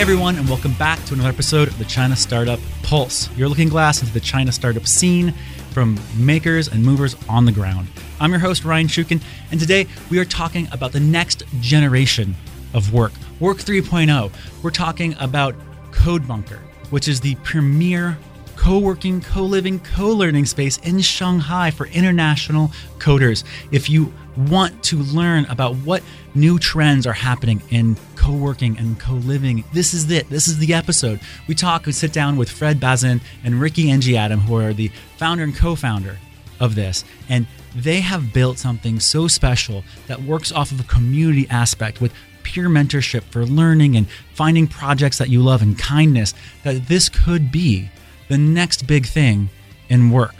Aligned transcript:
Everyone, 0.00 0.36
and 0.36 0.48
welcome 0.48 0.72
back 0.72 1.04
to 1.04 1.12
another 1.12 1.28
episode 1.28 1.68
of 1.68 1.76
the 1.76 1.84
China 1.84 2.16
Startup 2.16 2.58
Pulse, 2.82 3.28
your 3.36 3.50
looking 3.50 3.68
glass 3.68 4.00
into 4.00 4.14
the 4.14 4.20
China 4.20 4.50
startup 4.50 4.86
scene 4.86 5.34
from 5.72 6.00
makers 6.16 6.68
and 6.68 6.82
movers 6.82 7.14
on 7.28 7.44
the 7.44 7.52
ground. 7.52 7.86
I'm 8.18 8.30
your 8.30 8.40
host, 8.40 8.64
Ryan 8.64 8.86
Shukin, 8.86 9.20
and 9.50 9.60
today 9.60 9.86
we 10.08 10.18
are 10.18 10.24
talking 10.24 10.68
about 10.72 10.92
the 10.92 11.00
next 11.00 11.42
generation 11.60 12.34
of 12.72 12.94
work, 12.94 13.12
Work 13.40 13.58
3.0. 13.58 14.32
We're 14.62 14.70
talking 14.70 15.14
about 15.20 15.54
Coder 15.90 16.26
Bunker, 16.26 16.60
which 16.88 17.06
is 17.06 17.20
the 17.20 17.34
premier 17.44 18.16
co 18.56 18.78
working, 18.78 19.20
co 19.20 19.42
living, 19.42 19.80
co 19.80 20.08
learning 20.08 20.46
space 20.46 20.78
in 20.78 21.00
Shanghai 21.00 21.70
for 21.70 21.88
international 21.88 22.70
coders. 22.98 23.44
If 23.70 23.90
you 23.90 24.14
want 24.36 24.82
to 24.84 24.96
learn 24.96 25.44
about 25.46 25.74
what 25.76 26.02
new 26.34 26.58
trends 26.58 27.06
are 27.06 27.12
happening 27.12 27.62
in 27.70 27.96
co 28.16 28.32
working 28.32 28.78
and 28.78 28.98
co 28.98 29.14
living, 29.14 29.64
this 29.72 29.94
is 29.94 30.10
it. 30.10 30.28
This 30.28 30.48
is 30.48 30.58
the 30.58 30.74
episode. 30.74 31.20
We 31.48 31.54
talk, 31.54 31.86
we 31.86 31.92
sit 31.92 32.12
down 32.12 32.36
with 32.36 32.50
Fred 32.50 32.80
Bazin 32.80 33.20
and 33.44 33.60
Ricky 33.60 33.90
Ng 33.90 34.16
Adam, 34.16 34.40
who 34.40 34.56
are 34.56 34.72
the 34.72 34.88
founder 35.16 35.44
and 35.44 35.56
co 35.56 35.74
founder 35.74 36.18
of 36.58 36.74
this. 36.74 37.04
And 37.28 37.46
they 37.74 38.00
have 38.00 38.32
built 38.32 38.58
something 38.58 39.00
so 39.00 39.28
special 39.28 39.84
that 40.06 40.22
works 40.22 40.52
off 40.52 40.72
of 40.72 40.80
a 40.80 40.84
community 40.84 41.46
aspect 41.50 42.00
with 42.00 42.12
peer 42.42 42.68
mentorship 42.68 43.22
for 43.24 43.44
learning 43.44 43.96
and 43.96 44.08
finding 44.34 44.66
projects 44.66 45.18
that 45.18 45.28
you 45.28 45.42
love 45.42 45.62
and 45.62 45.78
kindness 45.78 46.34
that 46.64 46.88
this 46.88 47.08
could 47.08 47.52
be 47.52 47.88
the 48.28 48.38
next 48.38 48.86
big 48.86 49.06
thing 49.06 49.48
in 49.88 50.10
work. 50.10 50.34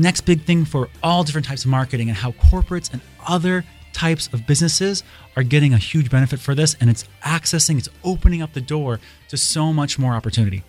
Next 0.00 0.20
big 0.20 0.42
thing 0.44 0.64
for 0.64 0.88
all 1.02 1.24
different 1.24 1.44
types 1.44 1.64
of 1.64 1.70
marketing 1.72 2.08
and 2.08 2.16
how 2.16 2.30
corporates 2.30 2.92
and 2.92 3.02
other 3.26 3.64
types 3.92 4.28
of 4.32 4.46
businesses 4.46 5.02
are 5.34 5.42
getting 5.42 5.74
a 5.74 5.78
huge 5.78 6.08
benefit 6.08 6.38
for 6.38 6.54
this 6.54 6.76
and 6.80 6.88
it's 6.88 7.04
accessing, 7.24 7.78
it's 7.78 7.88
opening 8.04 8.40
up 8.40 8.52
the 8.52 8.60
door 8.60 9.00
to 9.26 9.36
so 9.36 9.72
much 9.72 9.98
more 9.98 10.14
opportunity. 10.14 10.62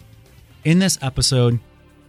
In 0.63 0.79
this 0.79 0.97
episode, 1.03 1.59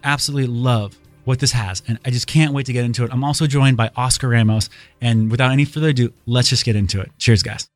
absolutely 0.02 0.46
love 0.46 0.98
what 1.24 1.40
this 1.40 1.52
has 1.52 1.82
and 1.86 1.98
I 2.06 2.10
just 2.10 2.26
can't 2.26 2.54
wait 2.54 2.64
to 2.66 2.72
get 2.72 2.86
into 2.86 3.04
it. 3.04 3.12
I'm 3.12 3.22
also 3.22 3.46
joined 3.46 3.76
by 3.76 3.90
Oscar 3.96 4.28
Ramos 4.28 4.70
and 5.02 5.30
without 5.30 5.52
any 5.52 5.66
further 5.66 5.90
ado, 5.90 6.14
let's 6.24 6.48
just 6.48 6.64
get 6.64 6.74
into 6.74 7.02
it. 7.02 7.10
Cheers 7.18 7.42
guys. 7.42 7.68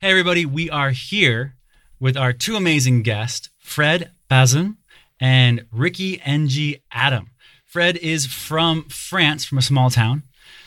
Hey 0.00 0.10
everybody, 0.10 0.44
we 0.46 0.68
are 0.68 0.90
here 0.90 1.54
with 2.00 2.16
our 2.16 2.32
two 2.32 2.56
amazing 2.56 3.02
guests, 3.02 3.50
Fred 3.58 4.10
Bazin 4.28 4.78
and 5.20 5.64
Ricky 5.70 6.20
Ng 6.24 6.76
Adam. 6.90 7.30
Fred 7.66 7.96
is 7.98 8.26
from 8.26 8.84
France, 8.84 9.44
from 9.44 9.58
a 9.58 9.62
small 9.62 9.90
town, 9.90 10.22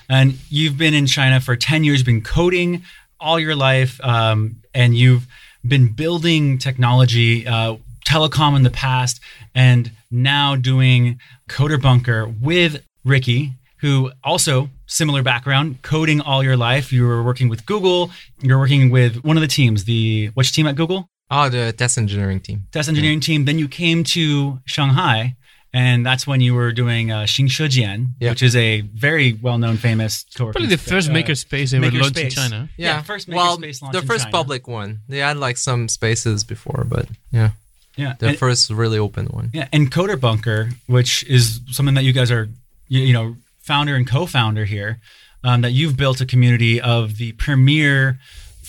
and 0.09 0.37
you've 0.49 0.77
been 0.77 0.93
in 0.93 1.07
China 1.07 1.41
for 1.41 1.55
10 1.55 1.83
years, 1.83 2.03
been 2.03 2.21
coding 2.21 2.83
all 3.19 3.39
your 3.39 3.55
life, 3.55 3.99
um, 4.03 4.57
and 4.73 4.95
you've 4.95 5.27
been 5.65 5.87
building 5.87 6.57
technology, 6.57 7.47
uh, 7.47 7.75
telecom 8.05 8.55
in 8.55 8.63
the 8.63 8.69
past, 8.69 9.19
and 9.55 9.91
now 10.11 10.55
doing 10.55 11.19
Coder 11.49 11.81
Bunker 11.81 12.27
with 12.27 12.85
Ricky, 13.03 13.53
who 13.79 14.11
also 14.23 14.69
similar 14.85 15.23
background, 15.23 15.81
coding 15.81 16.21
all 16.21 16.43
your 16.43 16.55
life. 16.55 16.93
You 16.93 17.05
were 17.05 17.23
working 17.23 17.49
with 17.49 17.65
Google. 17.65 18.11
You're 18.41 18.59
working 18.59 18.91
with 18.91 19.23
one 19.23 19.35
of 19.35 19.41
the 19.41 19.47
teams, 19.47 19.85
the 19.85 20.27
which 20.35 20.53
team 20.53 20.67
at 20.67 20.75
Google? 20.75 21.09
Oh, 21.35 21.49
the 21.49 21.73
test 21.73 21.97
engineering 21.97 22.39
team. 22.39 22.67
Test 22.71 22.89
engineering 22.89 23.17
yeah. 23.17 23.27
team. 23.27 23.45
Then 23.45 23.57
you 23.57 23.67
came 23.67 24.03
to 24.15 24.59
Shanghai, 24.65 25.35
and 25.73 26.05
that's 26.05 26.27
when 26.27 26.41
you 26.41 26.53
were 26.53 26.71
doing 26.71 27.11
uh, 27.11 27.23
Xinchejian, 27.23 28.09
yeah. 28.19 28.29
which 28.29 28.43
is 28.43 28.55
a 28.55 28.81
very 28.81 29.33
well-known, 29.33 29.77
famous 29.77 30.25
co-working. 30.35 30.61
Probably 30.61 30.75
the 30.75 30.81
first 30.81 31.09
uh, 31.09 31.13
makerspace 31.13 31.73
ever 31.73 31.89
launched 31.89 32.19
in 32.19 32.29
China. 32.29 32.69
Yeah, 32.77 32.97
yeah 32.97 33.01
first 33.01 33.27
makerspace 33.27 33.81
well, 33.81 33.91
the 33.91 34.03
first 34.03 34.29
public 34.29 34.67
one. 34.67 34.99
They 35.09 35.17
had 35.17 35.37
like 35.37 35.57
some 35.57 35.89
spaces 35.89 36.43
before, 36.43 36.85
but 36.87 37.07
yeah. 37.31 37.51
Yeah, 37.95 38.13
the 38.17 38.29
and, 38.29 38.37
first 38.37 38.69
really 38.69 38.99
open 38.99 39.27
one. 39.27 39.49
Yeah, 39.53 39.67
and 39.71 39.91
Coder 39.91 40.19
Bunker, 40.19 40.69
which 40.87 41.23
is 41.25 41.61
something 41.71 41.95
that 41.95 42.03
you 42.03 42.13
guys 42.13 42.31
are, 42.31 42.49
you, 42.87 43.01
you 43.01 43.13
know, 43.13 43.35
founder 43.59 43.95
and 43.95 44.07
co-founder 44.07 44.65
here, 44.65 44.99
um, 45.43 45.61
that 45.61 45.71
you've 45.71 45.95
built 45.95 46.21
a 46.21 46.25
community 46.25 46.81
of 46.81 47.17
the 47.17 47.33
premier 47.33 48.19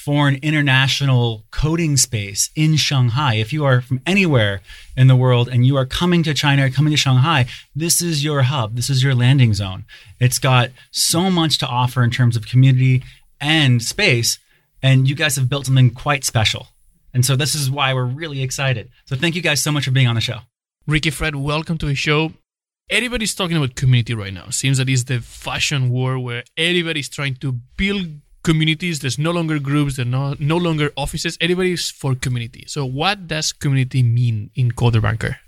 foreign 0.05 0.37
international 0.43 1.47
coding 1.51 1.97
space 1.97 2.51
in 2.55 2.77
Shanghai. 2.77 3.37
If 3.37 3.55
you 3.55 3.65
are 3.65 3.81
from 3.81 4.01
anywhere 4.05 4.61
in 4.99 5.07
the 5.07 5.17
world 5.17 5.49
and 5.49 5.65
you 5.65 5.79
are 5.79 5.87
coming 5.87 6.23
to 6.25 6.35
China, 6.35 6.71
coming 6.71 6.91
to 6.91 6.97
Shanghai, 6.99 7.47
this 7.75 8.03
is 8.03 8.23
your 8.23 8.43
hub. 8.43 8.77
This 8.77 8.91
is 8.91 9.03
your 9.03 9.15
landing 9.15 9.55
zone. 9.55 9.87
It's 10.21 10.39
got 10.39 10.73
so 10.91 11.31
much 11.31 11.57
to 11.59 11.67
offer 11.67 12.05
in 12.05 12.11
terms 12.11 12.37
of 12.37 12.47
community 12.47 13.03
and 13.41 13.83
space. 13.83 14.39
And 14.83 15.09
you 15.09 15.15
guys 15.15 15.37
have 15.37 15.49
built 15.49 15.65
something 15.65 15.91
quite 15.93 16.25
special. 16.25 16.69
And 17.15 17.25
so 17.25 17.35
this 17.35 17.55
is 17.55 17.71
why 17.71 17.95
we're 17.95 18.05
really 18.05 18.43
excited. 18.43 18.91
So 19.07 19.17
thank 19.17 19.35
you 19.35 19.41
guys 19.41 19.63
so 19.63 19.73
much 19.73 19.87
for 19.87 19.91
being 19.91 20.07
on 20.07 20.17
the 20.17 20.21
show. 20.21 20.41
Ricky 20.87 21.09
Fred, 21.09 21.35
welcome 21.35 21.79
to 21.79 21.87
the 21.87 21.95
show. 21.95 22.35
Everybody's 22.91 23.35
talking 23.35 23.57
about 23.57 23.75
community 23.75 24.13
right 24.13 24.35
now. 24.35 24.51
Seems 24.51 24.77
that 24.77 24.91
it's 24.91 25.05
the 25.05 25.21
fashion 25.21 25.89
war 25.89 26.19
where 26.19 26.45
everybody's 26.59 27.09
trying 27.09 27.37
to 27.37 27.53
build 27.79 28.21
communities. 28.45 29.01
There's 29.01 29.19
no 29.19 29.33
longer 29.33 29.59
groups. 29.59 29.97
There's 29.97 30.07
no, 30.07 30.37
no 30.39 30.57
longer 30.57 30.93
offices. 30.97 31.37
Everybody's 31.41 31.91
for 31.91 32.15
community. 32.15 32.65
So 32.69 32.85
what 32.85 33.27
does 33.27 33.53
community 33.53 34.03
mean 34.03 34.51
in 34.55 34.71
Coder 34.71 35.03
Bunker? 35.03 35.39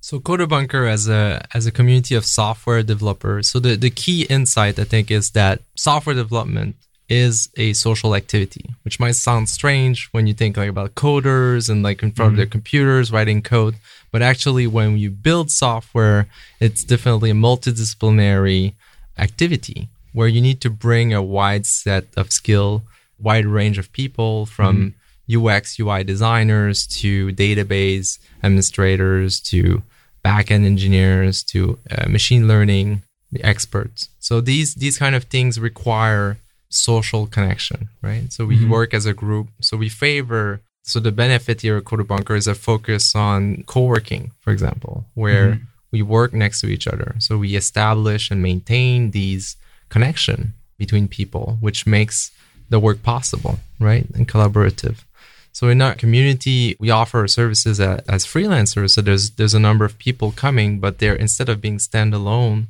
So 0.00 0.20
Coder 0.20 0.48
Bunker 0.48 0.84
as 0.86 1.08
a 1.08 1.42
as 1.54 1.66
a 1.66 1.72
community 1.72 2.14
of 2.14 2.24
software 2.26 2.82
developers. 2.82 3.48
So 3.48 3.58
the, 3.58 3.74
the 3.74 3.90
key 3.90 4.24
insight 4.28 4.78
I 4.78 4.84
think 4.84 5.10
is 5.10 5.30
that 5.30 5.62
software 5.76 6.14
development 6.14 6.76
is 7.08 7.48
a 7.56 7.72
social 7.72 8.14
activity, 8.14 8.66
which 8.82 9.00
might 9.00 9.16
sound 9.16 9.48
strange 9.48 10.08
when 10.12 10.26
you 10.26 10.34
think 10.34 10.56
like 10.56 10.68
about 10.68 10.94
coders 10.94 11.70
and 11.70 11.82
like 11.82 12.02
in 12.02 12.12
front 12.12 12.28
mm-hmm. 12.28 12.34
of 12.34 12.36
their 12.36 12.46
computers 12.46 13.10
writing 13.12 13.40
code. 13.40 13.76
But 14.12 14.20
actually 14.20 14.66
when 14.66 14.98
you 14.98 15.10
build 15.10 15.50
software, 15.50 16.28
it's 16.60 16.84
definitely 16.84 17.30
a 17.30 17.34
multidisciplinary 17.34 18.74
activity 19.18 19.88
where 20.14 20.28
you 20.28 20.40
need 20.40 20.60
to 20.62 20.70
bring 20.70 21.12
a 21.12 21.22
wide 21.22 21.66
set 21.66 22.04
of 22.16 22.32
skill, 22.32 22.82
wide 23.18 23.44
range 23.44 23.76
of 23.76 23.92
people 23.92 24.46
from 24.46 24.94
mm-hmm. 25.28 25.46
UX, 25.46 25.78
UI 25.78 26.04
designers 26.04 26.86
to 26.86 27.28
database 27.32 28.18
administrators 28.42 29.40
to 29.40 29.82
backend 30.24 30.64
engineers 30.64 31.42
to 31.42 31.78
uh, 31.90 32.08
machine 32.08 32.48
learning 32.48 33.02
experts. 33.40 34.08
So 34.20 34.40
these 34.40 34.74
these 34.76 34.96
kind 34.96 35.14
of 35.14 35.24
things 35.24 35.60
require 35.60 36.38
social 36.70 37.26
connection, 37.26 37.88
right? 38.00 38.32
So 38.32 38.46
we 38.46 38.56
mm-hmm. 38.56 38.70
work 38.70 38.94
as 38.94 39.04
a 39.04 39.12
group. 39.12 39.48
So 39.60 39.76
we 39.76 39.90
favor 39.90 40.60
so 40.84 41.00
the 41.00 41.12
benefit 41.12 41.62
here 41.62 41.78
at 41.78 41.84
Coder 41.84 42.06
Bunker 42.06 42.36
is 42.36 42.46
a 42.46 42.54
focus 42.54 43.14
on 43.14 43.64
co-working, 43.64 44.32
for 44.40 44.52
example, 44.52 45.06
where 45.14 45.52
mm-hmm. 45.52 45.64
we 45.90 46.02
work 46.02 46.34
next 46.34 46.60
to 46.60 46.66
each 46.66 46.86
other. 46.86 47.14
So 47.20 47.38
we 47.38 47.56
establish 47.56 48.30
and 48.30 48.42
maintain 48.42 49.12
these 49.12 49.56
connection 49.88 50.54
between 50.78 51.08
people, 51.08 51.58
which 51.60 51.86
makes 51.86 52.30
the 52.70 52.80
work 52.80 53.02
possible, 53.02 53.58
right? 53.78 54.06
And 54.14 54.26
collaborative. 54.28 55.04
So 55.52 55.68
in 55.68 55.80
our 55.80 55.94
community, 55.94 56.76
we 56.80 56.90
offer 56.90 57.28
services 57.28 57.78
as 57.80 58.26
freelancers. 58.26 58.90
So 58.90 59.02
there's 59.02 59.30
there's 59.30 59.54
a 59.54 59.60
number 59.60 59.84
of 59.84 59.98
people 59.98 60.32
coming, 60.32 60.80
but 60.80 60.98
they're 60.98 61.14
instead 61.14 61.48
of 61.48 61.60
being 61.60 61.78
standalone, 61.78 62.66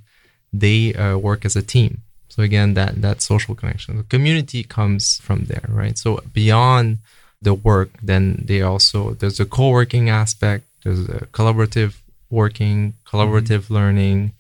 they 0.53 0.93
uh, 0.95 1.17
work 1.17 1.45
as 1.47 1.57
a 1.57 1.63
team. 1.63 2.03
So 2.29 2.43
again, 2.43 2.75
that 2.75 3.01
that 3.01 3.23
social 3.23 3.55
connection, 3.55 3.97
the 3.97 4.03
community 4.03 4.63
comes 4.65 5.19
from 5.19 5.45
there, 5.45 5.67
right? 5.69 5.97
So 5.97 6.21
beyond 6.33 6.99
the 7.41 7.55
work, 7.55 7.91
then 8.03 8.45
they 8.45 8.61
also 8.61 9.15
there's 9.15 9.41
a 9.41 9.47
co-working 9.47 10.11
aspect, 10.11 10.65
there's 10.83 11.09
a 11.09 11.27
collaborative 11.33 11.95
working, 12.29 12.95
collaborative 13.07 13.65
mm-hmm. 13.65 13.75
learning, 13.75 14.33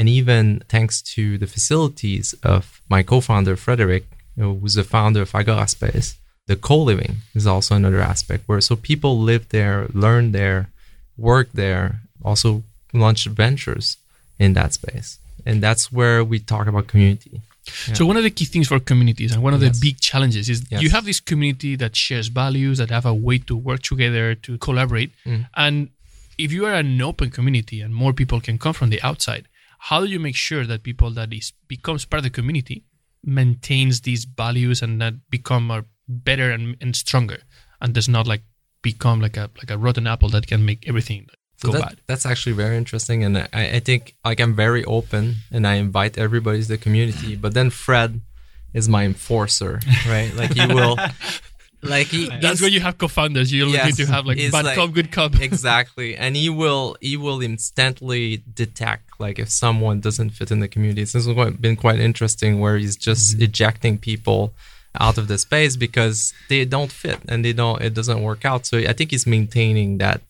and 0.00 0.08
even 0.08 0.62
thanks 0.66 1.02
to 1.02 1.36
the 1.36 1.46
facilities 1.46 2.34
of 2.42 2.80
my 2.88 3.02
co-founder 3.02 3.54
Frederick, 3.54 4.04
who's 4.34 4.72
the 4.72 4.82
founder 4.82 5.20
of 5.20 5.34
Agora 5.34 5.68
Space, 5.68 6.14
the 6.46 6.56
co-living 6.56 7.16
is 7.34 7.46
also 7.46 7.74
another 7.74 8.00
aspect 8.00 8.44
where 8.46 8.62
so 8.62 8.76
people 8.76 9.18
live 9.18 9.50
there, 9.50 9.88
learn 9.92 10.32
there, 10.32 10.70
work 11.18 11.48
there, 11.52 12.00
also 12.24 12.62
launch 12.94 13.26
ventures 13.26 13.98
in 14.38 14.54
that 14.54 14.72
space. 14.72 15.18
And 15.44 15.62
that's 15.62 15.92
where 15.92 16.24
we 16.24 16.38
talk 16.38 16.66
about 16.66 16.86
community. 16.86 17.42
Yeah. 17.86 17.92
So 17.92 18.06
one 18.06 18.16
of 18.16 18.22
the 18.22 18.30
key 18.30 18.46
things 18.46 18.68
for 18.68 18.80
communities 18.80 19.34
and 19.34 19.42
one 19.42 19.52
of 19.52 19.60
yes. 19.62 19.78
the 19.78 19.86
big 19.86 20.00
challenges 20.00 20.48
is 20.48 20.64
yes. 20.70 20.80
you 20.80 20.88
have 20.88 21.04
this 21.04 21.20
community 21.20 21.76
that 21.76 21.94
shares 21.94 22.28
values, 22.28 22.78
that 22.78 22.88
have 22.88 23.04
a 23.04 23.12
way 23.12 23.36
to 23.36 23.54
work 23.54 23.82
together, 23.82 24.34
to 24.46 24.56
collaborate. 24.56 25.10
Mm. 25.26 25.46
And 25.54 25.90
if 26.38 26.52
you 26.52 26.64
are 26.64 26.72
an 26.72 27.02
open 27.02 27.28
community 27.28 27.82
and 27.82 27.94
more 27.94 28.14
people 28.14 28.40
can 28.40 28.56
come 28.56 28.72
from 28.72 28.88
the 28.88 29.02
outside, 29.02 29.44
how 29.88 30.00
do 30.00 30.06
you 30.06 30.20
make 30.20 30.36
sure 30.36 30.66
that 30.66 30.82
people 30.82 31.10
that 31.10 31.32
is 31.32 31.52
becomes 31.68 32.04
part 32.04 32.18
of 32.18 32.24
the 32.24 32.30
community 32.30 32.84
maintains 33.24 34.02
these 34.02 34.24
values 34.24 34.82
and 34.82 35.00
that 35.00 35.14
become 35.30 35.70
are 35.70 35.84
better 36.08 36.50
and, 36.50 36.76
and 36.80 36.96
stronger 36.96 37.40
and 37.80 37.94
does 37.94 38.08
not 38.08 38.26
like 38.26 38.42
become 38.82 39.20
like 39.20 39.36
a 39.36 39.50
like 39.58 39.70
a 39.70 39.78
rotten 39.78 40.06
apple 40.06 40.28
that 40.28 40.46
can 40.46 40.64
make 40.64 40.88
everything 40.88 41.26
so 41.60 41.68
go 41.68 41.72
that, 41.72 41.82
bad. 41.82 42.00
That's 42.06 42.24
actually 42.24 42.52
very 42.52 42.78
interesting, 42.78 43.22
and 43.22 43.36
I, 43.36 43.48
I 43.52 43.80
think 43.80 44.16
like 44.24 44.40
I'm 44.40 44.54
very 44.54 44.82
open 44.84 45.36
and 45.50 45.66
I 45.66 45.74
invite 45.74 46.16
everybody 46.16 46.62
to 46.62 46.68
the 46.68 46.78
community. 46.78 47.36
But 47.36 47.52
then 47.52 47.68
Fred 47.68 48.22
is 48.72 48.88
my 48.88 49.04
enforcer, 49.04 49.80
right? 50.08 50.34
Like 50.34 50.54
he 50.54 50.66
will 50.66 50.96
like 51.82 52.08
he, 52.08 52.28
that's 52.40 52.60
where 52.60 52.70
you 52.70 52.80
have 52.80 52.98
co-founders 52.98 53.52
you're 53.52 53.68
yes, 53.68 53.86
looking 53.86 54.06
to 54.06 54.12
have 54.12 54.26
like 54.26 54.38
bad 54.52 54.64
like, 54.64 54.76
cop 54.76 54.92
good 54.92 55.10
cop. 55.10 55.34
Exactly 55.40 56.16
and 56.16 56.36
he 56.36 56.50
will 56.50 56.96
he 57.00 57.16
will 57.16 57.40
instantly 57.40 58.42
detect 58.54 59.18
like 59.18 59.38
if 59.38 59.50
someone 59.50 60.00
doesn't 60.00 60.30
fit 60.30 60.50
in 60.50 60.60
the 60.60 60.68
community. 60.68 61.02
This 61.02 61.12
has 61.12 61.26
been 61.26 61.76
quite 61.76 62.00
interesting 62.00 62.60
where 62.60 62.76
he's 62.76 62.96
just 62.96 63.34
mm-hmm. 63.34 63.44
ejecting 63.44 63.98
people 63.98 64.52
out 64.98 65.18
of 65.18 65.28
the 65.28 65.38
space 65.38 65.76
because 65.76 66.34
they 66.48 66.64
don't 66.64 66.90
fit 66.90 67.20
and 67.28 67.44
they 67.44 67.52
don't 67.52 67.80
it 67.80 67.94
doesn't 67.94 68.22
work 68.22 68.44
out. 68.44 68.66
So 68.66 68.78
i 68.78 68.92
think 68.92 69.10
he's 69.10 69.26
maintaining 69.26 69.98
that 69.98 70.20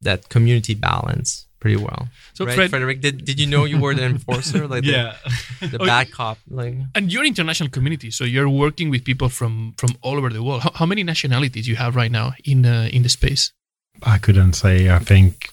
that 0.00 0.28
community 0.28 0.74
balance 0.74 1.43
pretty 1.64 1.82
well. 1.82 2.08
So, 2.34 2.44
right, 2.44 2.54
Fred, 2.54 2.68
Frederick, 2.68 3.00
did, 3.00 3.24
did 3.24 3.40
you 3.40 3.46
know 3.46 3.64
you 3.64 3.78
were 3.80 3.94
the 3.94 4.04
enforcer, 4.14 4.68
like 4.68 4.84
yeah, 4.84 5.16
the, 5.60 5.68
the 5.68 5.82
oh, 5.82 5.86
bad 5.86 6.12
cop, 6.12 6.36
like? 6.50 6.74
And 6.94 7.10
you're 7.10 7.24
international 7.24 7.70
community, 7.70 8.10
so 8.10 8.24
you're 8.24 8.50
working 8.50 8.90
with 8.90 9.02
people 9.02 9.30
from 9.30 9.72
from 9.78 9.96
all 10.02 10.16
over 10.18 10.28
the 10.28 10.42
world. 10.42 10.60
How, 10.62 10.72
how 10.80 10.86
many 10.86 11.02
nationalities 11.02 11.66
you 11.66 11.76
have 11.76 11.96
right 11.96 12.12
now 12.12 12.34
in 12.44 12.62
the 12.62 12.94
in 12.94 13.02
the 13.02 13.08
space? 13.08 13.52
I 14.02 14.18
couldn't 14.18 14.52
say. 14.52 14.90
I 14.90 14.98
think 14.98 15.48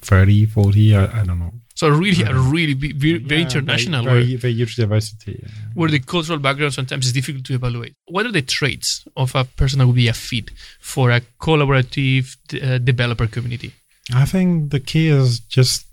30, 0.00 0.46
40, 0.46 0.96
I, 0.96 1.20
I 1.20 1.24
don't 1.24 1.38
know. 1.38 1.52
So 1.76 1.88
really, 1.88 2.22
a 2.24 2.34
really 2.34 2.74
very, 2.74 3.18
very 3.18 3.40
yeah, 3.40 3.46
international. 3.46 4.04
Very, 4.04 4.24
very, 4.24 4.36
very 4.36 4.54
huge 4.54 4.74
diversity. 4.74 5.40
Yeah. 5.40 5.48
Where 5.74 5.90
the 5.90 6.00
cultural 6.00 6.40
background 6.40 6.74
sometimes 6.74 7.06
is 7.06 7.12
difficult 7.12 7.44
to 7.46 7.54
evaluate. 7.54 7.94
What 8.06 8.26
are 8.26 8.32
the 8.32 8.42
traits 8.42 9.06
of 9.16 9.34
a 9.36 9.44
person 9.44 9.78
that 9.78 9.86
would 9.86 9.96
be 9.96 10.08
a 10.08 10.12
fit 10.12 10.50
for 10.80 11.10
a 11.12 11.20
collaborative 11.40 12.26
uh, 12.60 12.78
developer 12.78 13.28
community? 13.28 13.72
I 14.12 14.24
think 14.24 14.70
the 14.70 14.80
key 14.80 15.08
is 15.08 15.40
just 15.40 15.86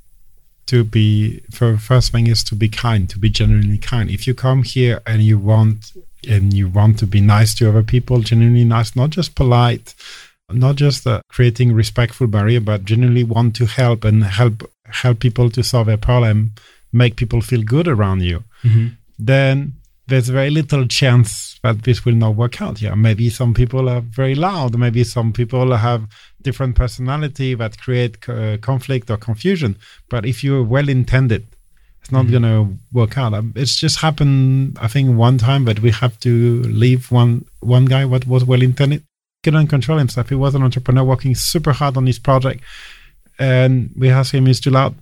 to 0.68 0.84
be 0.84 1.42
for 1.52 1.78
first 1.78 2.12
thing 2.12 2.28
is 2.28 2.44
to 2.46 2.56
be 2.56 2.69
kind, 2.69 3.10
to 3.10 3.19
be 3.19 3.30
genuinely 3.30 3.78
kind. 3.78 4.10
If 4.10 4.28
you 4.28 4.34
come 4.34 4.63
here 4.63 5.02
and 5.06 5.22
you 5.22 5.38
want 5.38 5.92
and 6.28 6.54
you 6.54 6.69
want 6.69 7.00
to 7.00 7.08
be 7.08 7.22
nice 7.22 7.54
to 7.56 7.69
other 7.69 7.84
people, 7.84 8.19
genuinely 8.19 8.63
nice, 8.63 8.96
not 8.96 9.10
just 9.10 9.36
polite, 9.36 9.96
not 10.50 10.75
just 10.75 11.08
uh, 11.08 11.22
creating 11.30 11.74
respectful 11.74 12.28
barrier, 12.28 12.60
but 12.60 12.86
genuinely 12.86 13.24
want 13.24 13.56
to 13.58 13.66
help 13.66 14.04
and 14.04 14.24
help 14.24 14.69
help 14.86 15.19
people 15.19 15.50
to 15.50 15.63
solve 15.63 15.88
a 15.88 15.98
problem, 15.98 16.54
make 16.92 17.16
people 17.16 17.42
feel 17.42 17.63
good 17.63 17.88
around 17.88 18.22
you, 18.22 18.44
mm-hmm. 18.63 18.88
then 19.18 19.74
there's 20.12 20.30
very 20.30 20.50
little 20.50 20.86
chance 20.88 21.58
that 21.63 21.84
this 21.84 22.04
will 22.04 22.16
not 22.16 22.36
work 22.36 22.62
out. 22.62 22.81
Yeah, 22.81 22.96
maybe 22.96 23.30
some 23.30 23.54
people 23.54 23.88
are 23.90 24.02
very 24.02 24.36
loud. 24.36 24.78
Maybe 24.78 25.04
some 25.04 25.31
people 25.31 25.75
have 25.75 26.08
different 26.42 26.75
personality 26.75 27.56
that 27.56 27.80
create 27.80 28.28
uh, 28.28 28.58
conflict 28.58 29.10
or 29.10 29.18
confusion. 29.18 29.78
But 30.10 30.25
if 30.25 30.44
you're 30.44 30.63
well 30.63 30.90
intended, 30.90 31.46
it's 32.02 32.12
not 32.12 32.25
mm-hmm. 32.25 32.44
going 32.44 32.44
to 32.44 32.78
work 32.92 33.18
out. 33.18 33.34
Um, 33.34 33.54
it's 33.56 33.75
just 33.75 34.02
happened, 34.02 34.78
I 34.81 34.88
think, 34.88 35.16
one 35.18 35.38
time 35.38 35.63
that 35.66 35.80
we 35.80 35.92
have 35.92 36.19
to 36.22 36.62
leave 36.63 37.10
one 37.10 37.46
one 37.62 37.86
guy 37.86 38.04
what 38.06 38.28
was 38.28 38.44
well 38.44 38.62
intended 38.62 39.04
couldn't 39.44 39.68
control 39.68 39.98
himself. 39.98 40.30
He 40.30 40.36
was 40.36 40.56
an 40.56 40.63
entrepreneur 40.63 41.04
working 41.04 41.36
super 41.36 41.72
hard 41.72 41.98
on 41.98 42.06
his 42.06 42.19
project, 42.19 42.63
and 43.40 43.92
we 43.98 44.10
asked 44.10 44.34
him, 44.34 44.46
"He's 44.46 44.60
too 44.60 44.72
loud." 44.72 44.94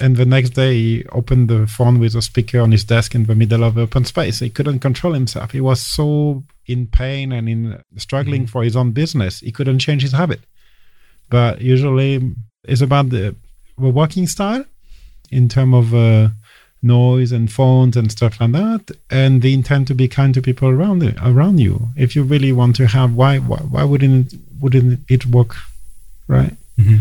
And 0.00 0.16
the 0.16 0.26
next 0.26 0.50
day, 0.50 0.74
he 0.74 1.04
opened 1.06 1.48
the 1.48 1.66
phone 1.66 1.98
with 1.98 2.14
a 2.14 2.22
speaker 2.22 2.60
on 2.60 2.72
his 2.72 2.84
desk 2.84 3.14
in 3.14 3.24
the 3.24 3.34
middle 3.34 3.64
of 3.64 3.76
open 3.76 4.04
space. 4.04 4.38
He 4.38 4.50
couldn't 4.50 4.78
control 4.78 5.12
himself. 5.12 5.50
He 5.50 5.60
was 5.60 5.80
so 5.80 6.44
in 6.66 6.86
pain 6.86 7.32
and 7.32 7.48
in 7.48 7.82
struggling 7.96 8.42
mm-hmm. 8.42 8.50
for 8.50 8.62
his 8.62 8.76
own 8.76 8.92
business. 8.92 9.40
He 9.40 9.50
couldn't 9.50 9.80
change 9.80 10.02
his 10.02 10.12
habit. 10.12 10.40
But 11.30 11.60
usually, 11.60 12.34
it's 12.64 12.80
about 12.80 13.10
the, 13.10 13.34
the 13.76 13.88
working 13.88 14.26
style 14.26 14.64
in 15.30 15.48
terms 15.48 15.74
of 15.74 15.94
uh, 15.94 16.28
noise 16.82 17.32
and 17.32 17.50
phones 17.50 17.96
and 17.96 18.10
stuff 18.10 18.40
like 18.40 18.52
that, 18.52 18.90
and 19.10 19.42
the 19.42 19.52
intent 19.52 19.88
to 19.88 19.94
be 19.94 20.08
kind 20.08 20.32
to 20.34 20.42
people 20.42 20.68
around 20.68 21.02
it, 21.02 21.16
around 21.22 21.58
you. 21.58 21.88
If 21.96 22.14
you 22.14 22.22
really 22.22 22.52
want 22.52 22.76
to 22.76 22.86
have, 22.86 23.14
why 23.14 23.38
why, 23.38 23.58
why 23.58 23.84
wouldn't 23.84 24.32
it, 24.32 24.38
wouldn't 24.60 25.00
it 25.08 25.26
work, 25.26 25.56
right? 26.28 26.56
Mm-hmm. 26.78 26.98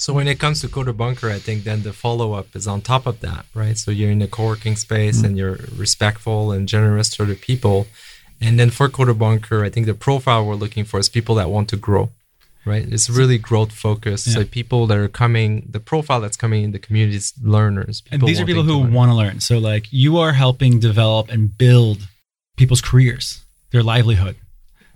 So 0.00 0.14
when 0.14 0.28
it 0.28 0.38
comes 0.38 0.62
to 0.62 0.68
Coder 0.68 0.96
Bunker, 0.96 1.28
I 1.28 1.38
think 1.38 1.64
then 1.64 1.82
the 1.82 1.92
follow 1.92 2.32
up 2.32 2.56
is 2.56 2.66
on 2.66 2.80
top 2.80 3.04
of 3.04 3.20
that, 3.20 3.44
right? 3.52 3.76
So 3.76 3.90
you're 3.90 4.10
in 4.10 4.22
a 4.22 4.26
co-working 4.26 4.76
space 4.76 5.18
mm-hmm. 5.18 5.26
and 5.26 5.36
you're 5.36 5.58
respectful 5.76 6.52
and 6.52 6.66
generous 6.66 7.10
to 7.16 7.26
the 7.26 7.34
people. 7.34 7.86
And 8.40 8.58
then 8.58 8.70
for 8.70 8.88
Coder 8.88 9.16
Bunker, 9.16 9.62
I 9.62 9.68
think 9.68 9.84
the 9.84 9.92
profile 9.92 10.46
we're 10.46 10.54
looking 10.54 10.86
for 10.86 10.98
is 10.98 11.10
people 11.10 11.34
that 11.34 11.50
want 11.50 11.68
to 11.68 11.76
grow, 11.76 12.08
right? 12.64 12.90
It's 12.90 13.10
really 13.10 13.36
growth 13.36 13.72
focused. 13.72 14.26
Yeah. 14.26 14.36
So 14.36 14.44
people 14.46 14.86
that 14.86 14.96
are 14.96 15.06
coming, 15.06 15.68
the 15.70 15.80
profile 15.80 16.22
that's 16.22 16.38
coming 16.38 16.64
in 16.64 16.72
the 16.72 16.78
community 16.78 17.18
is 17.18 17.34
learners. 17.42 18.02
And 18.10 18.22
these 18.22 18.40
are 18.40 18.46
people 18.46 18.62
who 18.62 18.78
want 18.78 19.10
to 19.10 19.14
learn. 19.14 19.40
So 19.40 19.58
like 19.58 19.92
you 19.92 20.16
are 20.16 20.32
helping 20.32 20.80
develop 20.80 21.28
and 21.28 21.58
build 21.58 22.08
people's 22.56 22.80
careers, 22.80 23.44
their 23.70 23.82
livelihood. 23.82 24.36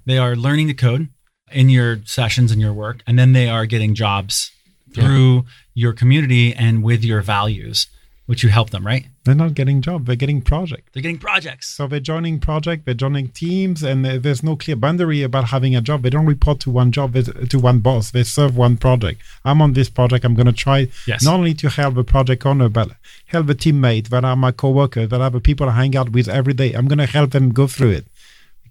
They 0.06 0.16
are 0.16 0.34
learning 0.34 0.68
to 0.68 0.74
code 0.74 1.08
in 1.52 1.68
your 1.68 2.02
sessions 2.06 2.50
and 2.50 2.58
your 2.58 2.72
work, 2.72 3.02
and 3.06 3.18
then 3.18 3.32
they 3.32 3.50
are 3.50 3.66
getting 3.66 3.94
jobs 3.94 4.50
through 4.94 5.34
yeah. 5.34 5.42
your 5.74 5.92
community 5.92 6.54
and 6.54 6.82
with 6.82 7.04
your 7.04 7.22
values 7.22 7.88
which 8.26 8.42
you 8.42 8.48
help 8.48 8.70
them, 8.70 8.86
right? 8.86 9.06
They're 9.24 9.34
not 9.34 9.54
getting 9.54 9.82
job; 9.82 10.06
they're 10.06 10.16
getting 10.16 10.40
project. 10.40 10.88
They're 10.92 11.02
getting 11.02 11.18
projects. 11.18 11.68
So 11.68 11.86
they're 11.86 12.00
joining 12.00 12.40
project, 12.40 12.84
they're 12.84 12.94
joining 12.94 13.28
teams, 13.28 13.82
and 13.82 14.04
there's 14.04 14.42
no 14.42 14.56
clear 14.56 14.76
boundary 14.76 15.22
about 15.22 15.46
having 15.46 15.76
a 15.76 15.80
job. 15.80 16.02
They 16.02 16.10
don't 16.10 16.26
report 16.26 16.60
to 16.60 16.70
one 16.70 16.90
job, 16.90 17.14
to 17.14 17.58
one 17.58 17.80
boss. 17.80 18.10
They 18.10 18.22
serve 18.22 18.56
one 18.56 18.76
project. 18.76 19.22
I'm 19.44 19.60
on 19.60 19.74
this 19.74 19.90
project. 19.90 20.24
I'm 20.24 20.34
going 20.34 20.46
to 20.46 20.52
try 20.52 20.88
yes. 21.06 21.22
not 21.22 21.34
only 21.34 21.54
to 21.54 21.68
help 21.68 21.94
the 21.94 22.04
project 22.04 22.46
owner, 22.46 22.68
but 22.68 22.92
help 23.26 23.46
the 23.46 23.54
teammate 23.54 24.08
that 24.08 24.24
are 24.24 24.36
my 24.36 24.52
coworkers, 24.52 25.10
that 25.10 25.20
are 25.20 25.30
the 25.30 25.40
people 25.40 25.68
I 25.68 25.72
hang 25.72 25.96
out 25.96 26.12
with 26.12 26.28
every 26.28 26.54
day. 26.54 26.72
I'm 26.72 26.88
going 26.88 26.98
to 26.98 27.06
help 27.06 27.32
them 27.32 27.50
go 27.50 27.66
through 27.66 27.90
it 27.90 28.06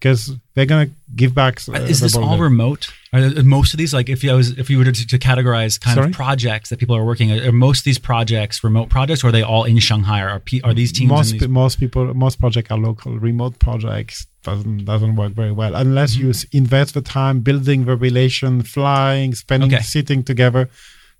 because 0.04 0.34
they're 0.54 0.66
going 0.66 0.90
to 0.90 0.96
give 1.16 1.34
back. 1.34 1.62
Uh, 1.70 1.74
is 1.74 2.02
this 2.02 2.18
all 2.18 2.38
remote? 2.38 2.92
Are 3.14 3.22
most 3.44 3.74
of 3.74 3.78
these 3.78 3.94
like 3.94 4.10
if 4.10 4.22
you 4.24 4.34
was 4.34 4.50
if 4.60 4.70
you 4.70 4.78
were 4.78 4.84
to, 4.84 5.08
to 5.08 5.18
categorize 5.18 5.80
kind 5.80 5.96
Sorry? 5.96 6.08
of 6.08 6.14
projects 6.14 6.70
that 6.70 6.80
people 6.80 6.96
are 6.96 7.06
working, 7.06 7.32
are 7.32 7.52
most 7.54 7.80
of 7.80 7.86
these 7.86 8.00
projects 8.00 8.64
remote 8.64 8.90
projects, 8.90 9.24
or 9.24 9.28
are 9.28 9.32
they 9.32 9.44
all 9.44 9.64
in 9.64 9.80
Shanghai? 9.80 10.22
Or 10.22 10.30
are, 10.30 10.42
are 10.66 10.74
these 10.74 10.92
teams? 10.92 11.10
Most 11.10 11.32
these- 11.32 11.48
most 11.48 11.80
people 11.80 12.14
most 12.14 12.38
projects 12.38 12.70
are 12.70 12.78
local. 12.78 13.18
Remote 13.18 13.60
projects 13.60 14.28
doesn't 14.44 14.84
doesn't 14.84 15.16
work 15.16 15.32
very 15.32 15.54
well 15.54 15.74
unless 15.74 16.18
mm-hmm. 16.18 16.28
you 16.28 16.60
invest 16.60 16.96
the 16.96 17.02
time 17.02 17.40
building 17.40 17.86
the 17.86 17.96
relation, 17.96 18.62
flying, 18.62 19.34
spending, 19.34 19.74
okay. 19.74 19.82
sitting 19.82 20.22
together 20.22 20.70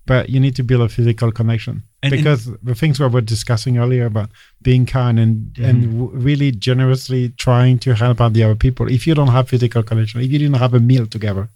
but 0.06 0.28
you 0.28 0.38
need 0.38 0.54
to 0.54 0.62
build 0.62 0.82
a 0.82 0.88
physical 0.90 1.32
connection 1.32 1.82
and, 2.04 2.10
because 2.10 2.46
and, 2.46 2.58
the 2.62 2.74
things 2.74 3.00
we 3.00 3.06
were 3.06 3.20
discussing 3.20 3.78
earlier 3.78 4.06
about 4.06 4.30
being 4.62 4.86
kind 4.86 5.18
and 5.18 5.46
mm-hmm. 5.54 5.64
and 5.64 5.98
w- 5.98 6.10
really 6.12 6.50
generously 6.52 7.30
trying 7.30 7.78
to 7.80 7.94
help 7.94 8.20
out 8.20 8.32
the 8.32 8.42
other 8.42 8.54
people. 8.54 8.90
If 8.90 9.06
you 9.06 9.14
don't 9.14 9.28
have 9.28 9.48
physical 9.48 9.82
connection 9.82 10.20
if 10.20 10.30
you 10.30 10.38
didn't 10.38 10.60
have 10.60 10.74
a 10.74 10.80
meal 10.80 11.06
together 11.06 11.48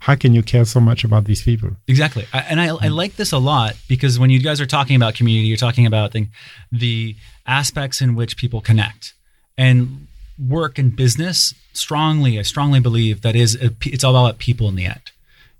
how 0.00 0.14
can 0.14 0.34
you 0.34 0.42
care 0.42 0.64
so 0.64 0.80
much 0.80 1.04
about 1.04 1.24
these 1.24 1.42
people? 1.42 1.70
Exactly. 1.88 2.26
I, 2.32 2.40
and 2.40 2.60
I, 2.60 2.66
I 2.66 2.88
like 2.88 3.16
this 3.16 3.32
a 3.32 3.38
lot 3.38 3.74
because 3.88 4.18
when 4.18 4.30
you 4.30 4.40
guys 4.40 4.60
are 4.60 4.66
talking 4.66 4.96
about 4.96 5.14
community 5.14 5.48
you're 5.48 5.56
talking 5.56 5.86
about 5.86 6.12
the, 6.12 6.28
the 6.70 7.16
aspects 7.46 8.00
in 8.00 8.14
which 8.14 8.36
people 8.36 8.60
connect. 8.60 9.14
And 9.58 10.06
work 10.38 10.78
and 10.78 10.94
business 10.94 11.54
strongly 11.72 12.38
i 12.38 12.42
strongly 12.42 12.78
believe 12.78 13.22
that 13.22 13.34
is 13.34 13.54
it's 13.86 14.04
all 14.04 14.14
about 14.14 14.38
people 14.38 14.68
in 14.68 14.76
the 14.76 14.84
end. 14.84 15.10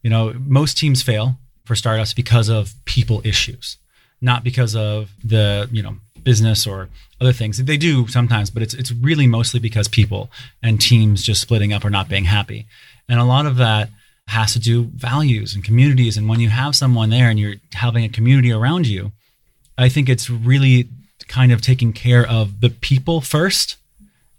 You 0.02 0.10
know 0.10 0.34
most 0.38 0.76
teams 0.76 1.02
fail 1.02 1.38
for 1.64 1.75
startups 1.75 2.14
because 2.14 2.49
of 2.49 2.75
people 2.84 3.20
issues, 3.25 3.78
not 4.20 4.44
because 4.44 4.75
of 4.75 5.11
the 5.25 5.68
you 5.73 5.82
know 5.82 5.96
business 6.23 6.66
or 6.66 6.88
other 7.20 7.32
things. 7.32 7.62
They 7.62 7.76
do 7.76 8.06
sometimes, 8.08 8.50
but 8.50 8.62
it's 8.62 8.75
it's 8.75 8.92
really 8.92 9.26
mostly 9.26 9.61
because 9.61 9.88
people 9.88 10.30
and 10.62 10.80
teams 10.80 11.23
just 11.23 11.40
splitting 11.40 11.73
up 11.73 11.85
or 11.85 11.90
not 11.90 12.08
being 12.08 12.25
happy, 12.25 12.66
and 13.08 13.20
a 13.20 13.25
lot 13.25 13.46
of 13.46 13.56
that 13.56 13.90
has 14.28 14.52
to 14.54 14.58
do 14.58 14.85
values 14.94 15.54
and 15.54 15.62
communities. 15.62 16.16
And 16.16 16.28
when 16.28 16.40
you 16.40 16.49
have 16.49 16.75
someone 16.75 17.11
there 17.11 17.30
and 17.30 17.38
you're 17.38 17.54
having 17.75 18.04
a 18.04 18.08
community 18.08 18.50
around 18.50 18.88
you, 18.88 19.12
I 19.78 19.88
think 19.88 20.08
it's 20.08 20.28
really 20.28 20.88
kind 21.28 21.52
of 21.52 21.61
taking 21.61 21.92
care 21.92 22.26
of 22.26 22.61
the 22.61 22.70
people 22.70 23.20
first, 23.20 23.76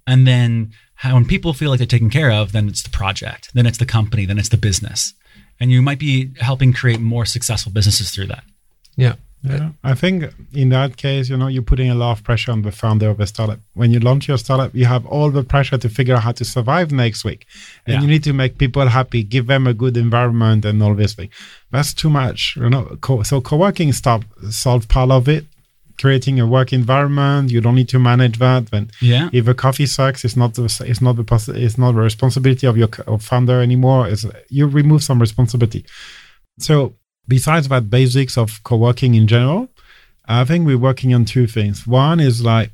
and 0.05 0.27
then 0.27 0.73
how, 0.95 1.13
when 1.13 1.25
people 1.25 1.53
feel 1.53 1.69
like 1.69 1.77
they're 1.77 1.87
taken 1.87 2.09
care 2.09 2.31
of, 2.31 2.51
then 2.51 2.67
it's 2.67 2.83
the 2.83 2.89
project, 2.89 3.51
then 3.53 3.65
it's 3.65 3.77
the 3.77 3.85
company, 3.85 4.25
then 4.25 4.39
it's 4.39 4.49
the 4.49 4.57
business 4.57 5.13
and 5.59 5.71
you 5.71 5.81
might 5.81 5.99
be 5.99 6.31
helping 6.39 6.73
create 6.73 6.99
more 6.99 7.25
successful 7.25 7.71
businesses 7.71 8.11
through 8.11 8.27
that. 8.27 8.43
Yeah. 8.95 9.15
Yeah, 9.43 9.69
I 9.83 9.93
think 9.93 10.33
in 10.51 10.69
that 10.69 10.97
case, 10.97 11.29
you 11.29 11.37
know, 11.37 11.47
you're 11.47 11.61
putting 11.61 11.89
a 11.89 11.95
lot 11.95 12.17
of 12.17 12.23
pressure 12.23 12.51
on 12.51 12.63
the 12.63 12.71
founder 12.71 13.09
of 13.09 13.19
a 13.19 13.27
startup. 13.27 13.59
When 13.75 13.91
you 13.91 13.99
launch 13.99 14.27
your 14.27 14.37
startup, 14.37 14.73
you 14.73 14.85
have 14.85 15.05
all 15.05 15.29
the 15.29 15.43
pressure 15.43 15.77
to 15.77 15.89
figure 15.89 16.15
out 16.15 16.23
how 16.23 16.31
to 16.33 16.43
survive 16.43 16.91
next 16.91 17.23
week, 17.23 17.45
and 17.85 17.95
yeah. 17.95 18.01
you 18.01 18.07
need 18.07 18.23
to 18.23 18.33
make 18.33 18.57
people 18.57 18.87
happy, 18.87 19.23
give 19.23 19.47
them 19.47 19.67
a 19.67 19.73
good 19.73 19.95
environment, 19.95 20.65
and 20.65 20.81
all 20.81 20.95
this 20.95 21.13
thing. 21.13 21.29
That's 21.71 21.93
too 21.93 22.09
much, 22.09 22.55
you 22.57 22.69
know. 22.69 22.97
Co- 22.99 23.23
so 23.23 23.39
co-working 23.39 23.93
stop 23.93 24.25
solve 24.49 24.87
part 24.89 25.11
of 25.11 25.29
it, 25.29 25.45
creating 25.99 26.39
a 26.39 26.47
work 26.47 26.73
environment. 26.73 27.51
You 27.51 27.61
don't 27.61 27.75
need 27.75 27.89
to 27.89 27.99
manage 27.99 28.39
that. 28.39 28.71
Then, 28.71 28.89
yeah, 29.01 29.29
if 29.31 29.47
a 29.47 29.53
coffee 29.53 29.85
sucks, 29.85 30.25
it's 30.25 30.35
not 30.35 30.55
the 30.55 30.63
it's 30.85 31.01
not 31.01 31.15
the 31.15 31.23
poss- 31.23 31.47
it's 31.47 31.77
not 31.77 31.93
the 31.93 32.01
responsibility 32.01 32.67
of 32.67 32.75
your 32.75 32.87
co- 32.87 33.17
founder 33.19 33.61
anymore. 33.61 34.09
It's, 34.09 34.25
you 34.49 34.67
remove 34.67 35.03
some 35.03 35.19
responsibility. 35.21 35.85
So, 36.59 36.95
besides 37.27 37.67
that, 37.67 37.89
basics 37.89 38.37
of 38.37 38.63
co-working 38.63 39.15
in 39.15 39.27
general, 39.27 39.69
I 40.27 40.43
think 40.43 40.65
we're 40.65 40.77
working 40.77 41.13
on 41.13 41.25
two 41.25 41.47
things. 41.47 41.87
One 41.87 42.19
is 42.19 42.43
like 42.43 42.71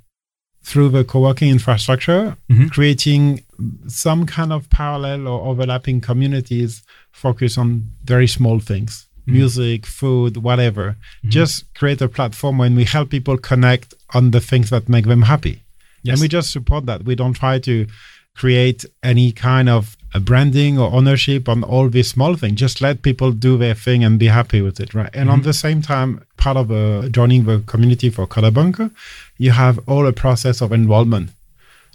through 0.64 0.90
the 0.90 1.04
co-working 1.04 1.50
infrastructure, 1.50 2.38
mm-hmm. 2.50 2.68
creating 2.68 3.44
some 3.88 4.26
kind 4.26 4.52
of 4.54 4.70
parallel 4.70 5.28
or 5.28 5.48
overlapping 5.48 6.02
communities 6.02 6.84
focus 7.12 7.58
on 7.58 7.90
very 8.04 8.28
small 8.28 8.60
things. 8.60 9.08
Mm-hmm. 9.22 9.34
Music, 9.34 9.86
food, 9.86 10.38
whatever. 10.38 10.96
Mm-hmm. 11.20 11.30
Just 11.30 11.74
create 11.76 12.02
a 12.02 12.10
platform 12.10 12.58
when 12.58 12.76
we 12.76 12.86
help 12.86 13.10
people 13.10 13.38
connect 13.38 13.94
on 14.14 14.32
the 14.32 14.40
things 14.40 14.70
that 14.70 14.90
make 14.90 15.06
them 15.06 15.22
happy. 15.24 15.62
Yes. 16.02 16.14
And 16.14 16.22
we 16.22 16.28
just 16.28 16.52
support 16.52 16.86
that. 16.88 17.04
We 17.04 17.16
don't 17.16 17.34
try 17.34 17.60
to 17.60 17.88
create 18.36 18.86
any 19.04 19.32
kind 19.32 19.70
of 19.70 19.96
branding 20.20 20.78
or 20.80 20.92
ownership 20.94 21.50
on 21.50 21.64
all 21.64 21.90
these 21.90 22.08
small 22.08 22.36
things. 22.36 22.60
Just 22.60 22.82
let 22.82 23.02
people 23.02 23.32
do 23.32 23.58
their 23.58 23.74
thing 23.74 24.04
and 24.04 24.20
be 24.20 24.28
happy 24.28 24.62
with 24.62 24.80
it, 24.80 24.94
right? 24.94 25.10
And 25.14 25.30
mm-hmm. 25.30 25.34
on 25.34 25.42
the 25.42 25.54
same 25.54 25.82
time, 25.82 26.24
part 26.38 26.58
of 26.58 26.72
uh, 26.72 27.10
joining 27.10 27.46
the 27.46 27.60
community 27.66 28.10
for 28.10 28.28
Coder 28.28 28.54
Bunker, 28.54 28.92
you 29.38 29.52
have 29.52 29.80
all 29.88 30.06
a 30.06 30.14
process 30.14 30.62
of 30.62 30.72
involvement, 30.72 31.32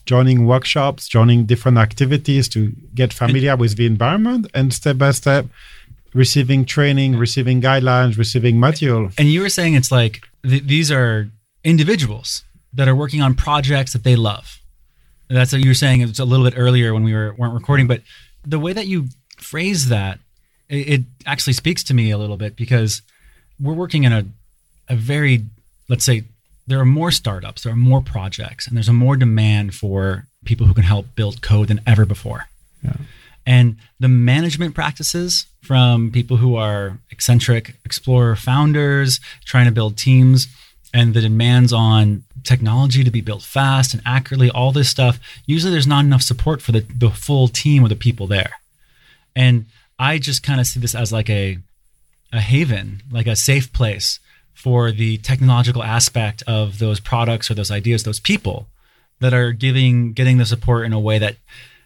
joining 0.07 0.47
workshops, 0.47 1.09
joining 1.09 1.47
different 1.47 1.79
activities 1.79 2.49
to 2.51 2.73
get 2.95 3.13
familiar 3.13 3.57
with 3.57 3.77
the 3.77 3.87
environment, 3.87 4.49
and 4.55 4.73
step 4.73 4.99
by 4.99 5.13
step, 5.13 5.47
receiving 6.15 6.65
training, 6.65 7.17
receiving 7.17 7.61
guidelines, 7.61 8.19
receiving 8.19 8.59
material. 8.59 9.11
And 9.19 9.29
you 9.29 9.43
were 9.43 9.49
saying 9.49 9.75
it's 9.75 9.93
like 9.93 10.23
th- 10.43 10.65
these 10.65 10.91
are 10.91 11.31
individuals 11.63 12.45
that 12.73 12.89
are 12.89 12.95
working 12.95 13.23
on 13.23 13.35
projects 13.35 13.93
that 13.93 14.05
they 14.05 14.17
love 14.17 14.59
that's 15.28 15.52
what 15.52 15.62
you 15.62 15.70
were 15.70 15.75
saying. 15.75 16.00
It's 16.00 16.18
a 16.18 16.25
little 16.25 16.44
bit 16.44 16.54
earlier 16.56 16.94
when 16.94 17.02
we 17.02 17.14
were 17.14 17.35
weren't 17.37 17.54
recording, 17.54 17.87
but 17.87 18.02
the 18.47 18.58
way 18.58 18.73
that 18.73 18.87
you 18.87 19.08
phrase 19.37 19.88
that, 19.88 20.18
it, 20.68 20.88
it 20.88 21.00
actually 21.26 21.52
speaks 21.52 21.85
to 21.85 21.94
me 21.94 22.11
a 22.11 22.18
little 22.18 22.37
bit 22.37 22.56
because 22.56 23.02
we're 23.61 23.75
working 23.75 24.04
in 24.04 24.12
a 24.12 24.25
a 24.88 24.97
very 24.97 25.44
let's 25.88 26.04
say 26.04 26.25
there 26.66 26.78
are 26.78 26.85
more 26.85 27.11
startups, 27.11 27.62
there 27.62 27.73
are 27.73 27.76
more 27.76 28.02
projects, 28.02 28.66
and 28.66 28.76
there's 28.76 28.88
a 28.88 28.92
more 28.92 29.16
demand 29.16 29.75
for 29.75 30.26
people 30.44 30.66
who 30.66 30.75
can 30.75 30.85
help 30.85 31.14
build 31.14 31.42
code 31.42 31.68
than 31.68 31.80
ever 31.87 32.04
before. 32.04 32.47
Yeah. 32.82 32.97
And 33.47 33.76
the 33.99 34.08
management 34.08 34.75
practices 34.75 35.47
from 35.62 36.12
people 36.12 36.37
who 36.37 36.56
are 36.56 36.99
eccentric 37.11 37.76
explorer 37.85 38.37
founders 38.37 39.20
trying 39.47 39.64
to 39.64 39.73
build 39.73 39.97
teams 39.97 40.49
and 40.92 41.14
the 41.14 41.23
demands 41.23 41.73
on 41.73 42.25
technology 42.45 43.04
to 43.04 43.11
be 43.11 43.21
built 43.21 43.42
fast 43.42 43.95
and 43.95 44.02
accurately, 44.07 44.50
all 44.50 44.73
this 44.73 44.88
stuff, 44.88 45.18
usually 45.47 45.73
there's 45.73 45.87
not 45.87 46.04
enough 46.04 46.23
support 46.23 46.62
for 46.62 46.73
the, 46.73 46.80
the 46.80 47.11
full 47.11 47.49
team 47.49 47.85
or 47.85 47.88
the 47.88 47.97
people 47.97 48.26
there. 48.26 48.52
And 49.35 49.66
I 49.99 50.18
just 50.18 50.42
kind 50.42 50.61
of 50.61 50.66
see 50.66 50.80
this 50.80 50.95
as 50.95 51.12
like 51.12 51.30
a 51.30 51.59
a 52.33 52.40
haven, 52.40 53.02
like 53.11 53.26
a 53.26 53.37
safe 53.37 53.73
place 53.73 54.21
for 54.52 54.92
the 54.92 55.16
technological 55.18 55.83
aspect 55.83 56.42
of 56.47 56.78
those 56.78 57.00
products 57.00 57.50
or 57.50 57.54
those 57.54 57.71
ideas, 57.71 58.02
those 58.02 58.21
people 58.21 58.66
that 59.21 59.33
are 59.33 59.52
giving 59.52 60.12
getting 60.12 60.38
the 60.38 60.47
support 60.47 60.85
in 60.85 60.92
a 60.92 61.00
way 61.00 61.18
that 61.18 61.37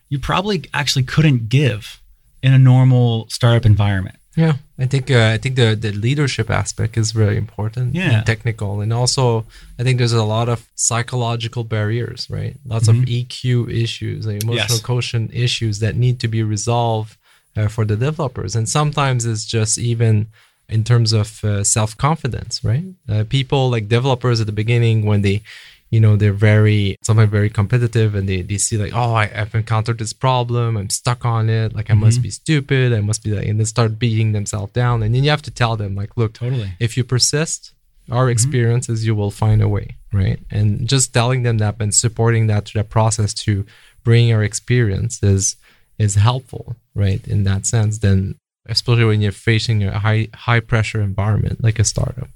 you 0.09 0.19
probably 0.19 0.65
actually 0.75 1.03
couldn't 1.03 1.49
give 1.49 2.01
in 2.43 2.53
a 2.53 2.59
normal 2.59 3.29
startup 3.29 3.65
environment. 3.65 4.17
Yeah, 4.37 4.55
I 4.79 4.87
think 4.87 5.11
uh, 5.11 5.31
I 5.35 5.39
think 5.39 5.57
the 5.57 5.75
the 5.75 5.93
leadership 5.93 6.49
aspect 6.51 6.97
is 6.97 7.13
very 7.13 7.37
important. 7.37 7.95
Yeah, 7.95 8.19
and 8.19 8.27
technical, 8.27 8.81
and 8.81 8.93
also 8.93 9.45
I 9.79 9.83
think 9.83 9.99
there's 9.99 10.15
a 10.15 10.25
lot 10.25 10.49
of 10.49 10.67
psychological 10.75 11.65
barriers, 11.65 12.29
right? 12.31 12.57
Lots 12.65 12.89
mm-hmm. 12.89 13.03
of 13.03 13.09
EQ 13.09 13.71
issues, 13.71 14.27
like 14.27 14.43
emotional 14.43 14.77
yes. 14.77 14.81
quotient 14.81 15.35
issues 15.35 15.81
that 15.81 15.97
need 15.97 16.19
to 16.21 16.29
be 16.29 16.43
resolved 16.43 17.19
uh, 17.57 17.69
for 17.69 17.85
the 17.85 17.97
developers, 17.97 18.57
and 18.57 18.67
sometimes 18.69 19.27
it's 19.27 19.45
just 19.45 19.77
even 19.77 20.29
in 20.69 20.83
terms 20.83 21.13
of 21.13 21.45
uh, 21.45 21.63
self 21.63 21.97
confidence, 21.99 22.65
right? 22.65 22.85
Uh, 23.07 23.25
people 23.29 23.71
like 23.71 23.89
developers 23.89 24.41
at 24.41 24.47
the 24.47 24.53
beginning 24.53 25.05
when 25.05 25.21
they 25.21 25.43
you 25.93 26.01
know 26.01 26.17
they're 26.17 26.33
very 26.33 26.97
sometimes 27.03 27.31
very 27.31 27.51
competitive 27.51 28.15
and 28.17 28.29
they, 28.29 28.41
they 28.41 28.57
see 28.57 28.77
like 28.79 28.93
oh 28.95 29.15
I, 29.15 29.27
have 29.27 29.55
encountered 29.55 29.99
this 29.99 30.15
problem 30.15 30.77
i'm 30.77 30.91
stuck 30.91 31.25
on 31.25 31.49
it 31.49 31.75
like 31.75 31.91
i 31.91 31.93
mm-hmm. 31.93 32.05
must 32.05 32.23
be 32.23 32.31
stupid 32.31 32.93
i 32.93 33.01
must 33.01 33.23
be 33.23 33.31
like 33.31 33.47
and 33.47 33.61
then 33.61 33.67
start 33.67 33.99
beating 33.99 34.33
themselves 34.33 34.73
down 34.73 35.03
and 35.03 35.15
then 35.15 35.23
you 35.23 35.31
have 35.31 35.43
to 35.43 35.51
tell 35.51 35.77
them 35.77 35.95
like 35.95 36.17
look 36.17 36.33
totally 36.33 36.73
if 36.81 36.97
you 36.97 37.05
persist 37.05 37.73
our 38.11 38.25
mm-hmm. 38.25 38.33
experiences 38.33 39.01
mm-hmm. 39.01 39.09
you 39.09 39.15
will 39.15 39.31
find 39.31 39.63
a 39.63 39.69
way 39.69 39.97
right 40.13 40.41
and 40.51 40.89
just 40.89 41.13
telling 41.15 41.43
them 41.43 41.59
that 41.59 41.77
and 41.79 41.95
supporting 41.95 42.47
that 42.47 42.65
to 42.65 42.73
that 42.75 42.89
process 42.89 43.33
to 43.35 43.65
bring 44.03 44.33
our 44.33 44.43
experience 44.43 45.23
is 45.23 45.57
is 45.99 46.15
helpful 46.15 46.75
right 46.95 47.29
in 47.29 47.45
that 47.45 47.67
sense 47.67 47.99
then 47.99 48.35
especially 48.67 49.05
when 49.05 49.21
you're 49.21 49.31
facing 49.31 49.85
a 49.85 49.99
high 49.99 50.27
high 50.35 50.61
pressure 50.61 51.03
environment 51.03 51.63
like 51.63 51.79
a 51.79 51.85
startup 51.85 52.29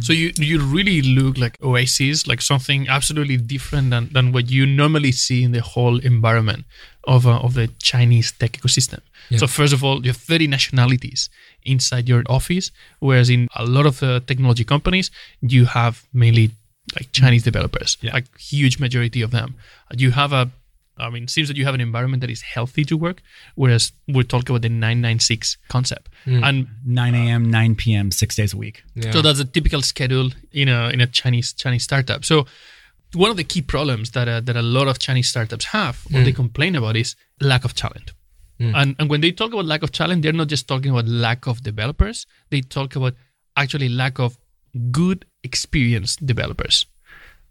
so 0.00 0.12
you 0.12 0.32
you 0.36 0.60
really 0.60 1.02
look 1.02 1.38
like 1.38 1.62
Oasis, 1.62 2.26
like 2.26 2.42
something 2.42 2.88
absolutely 2.88 3.36
different 3.36 3.90
than, 3.90 4.08
than 4.12 4.32
what 4.32 4.50
you 4.50 4.66
normally 4.66 5.12
see 5.12 5.42
in 5.42 5.52
the 5.52 5.60
whole 5.60 5.98
environment 5.98 6.64
of 7.04 7.26
uh, 7.26 7.38
of 7.38 7.54
the 7.54 7.68
Chinese 7.82 8.32
tech 8.32 8.52
ecosystem. 8.52 9.00
Yeah. 9.30 9.38
So 9.38 9.46
first 9.46 9.72
of 9.72 9.84
all, 9.84 10.02
you 10.02 10.10
have 10.10 10.16
30 10.16 10.46
nationalities 10.48 11.30
inside 11.64 12.08
your 12.08 12.22
office, 12.28 12.70
whereas 13.00 13.30
in 13.30 13.48
a 13.56 13.64
lot 13.64 13.86
of 13.86 14.02
uh, 14.02 14.20
technology 14.26 14.64
companies, 14.64 15.10
you 15.40 15.64
have 15.66 16.04
mainly 16.12 16.50
like 16.96 17.12
Chinese 17.12 17.42
developers, 17.42 17.96
yeah. 18.00 18.12
like 18.12 18.26
huge 18.38 18.78
majority 18.78 19.22
of 19.22 19.30
them. 19.30 19.54
You 19.96 20.10
have 20.10 20.32
a 20.32 20.50
I 21.02 21.10
mean, 21.10 21.24
it 21.24 21.30
seems 21.30 21.48
that 21.48 21.56
you 21.56 21.64
have 21.64 21.74
an 21.74 21.80
environment 21.80 22.20
that 22.20 22.30
is 22.30 22.42
healthy 22.42 22.84
to 22.84 22.96
work, 22.96 23.22
whereas 23.54 23.92
we're 24.08 24.22
talking 24.22 24.50
about 24.50 24.62
the 24.62 24.68
996 24.68 25.56
concept. 25.68 26.08
Mm. 26.26 26.44
And 26.44 26.66
9 26.86 27.14
a.m., 27.14 27.50
9 27.50 27.74
p.m., 27.76 28.10
six 28.10 28.36
days 28.36 28.54
a 28.54 28.56
week. 28.56 28.82
Yeah. 28.94 29.10
So 29.12 29.22
that's 29.22 29.40
a 29.40 29.44
typical 29.44 29.82
schedule 29.82 30.30
in 30.52 30.68
a 30.68 30.90
in 30.90 31.00
a 31.00 31.06
Chinese 31.06 31.52
Chinese 31.52 31.84
startup. 31.84 32.24
So 32.24 32.46
one 33.14 33.30
of 33.30 33.36
the 33.36 33.44
key 33.44 33.62
problems 33.62 34.12
that 34.12 34.28
uh, 34.28 34.40
that 34.40 34.56
a 34.56 34.62
lot 34.62 34.88
of 34.88 34.98
Chinese 34.98 35.28
startups 35.28 35.66
have, 35.66 36.06
or 36.06 36.20
mm. 36.20 36.24
they 36.24 36.32
complain 36.32 36.76
about, 36.76 36.96
is 36.96 37.14
lack 37.40 37.64
of 37.64 37.74
talent. 37.74 38.12
Mm. 38.60 38.72
And 38.74 38.96
and 38.98 39.10
when 39.10 39.20
they 39.20 39.32
talk 39.32 39.52
about 39.52 39.66
lack 39.66 39.82
of 39.82 39.92
talent, 39.92 40.22
they're 40.22 40.32
not 40.32 40.48
just 40.48 40.68
talking 40.68 40.90
about 40.90 41.06
lack 41.06 41.46
of 41.46 41.62
developers. 41.62 42.26
They 42.50 42.60
talk 42.60 42.96
about 42.96 43.14
actually 43.56 43.88
lack 43.88 44.18
of 44.18 44.38
good 44.90 45.26
experienced 45.42 46.24
developers. 46.24 46.86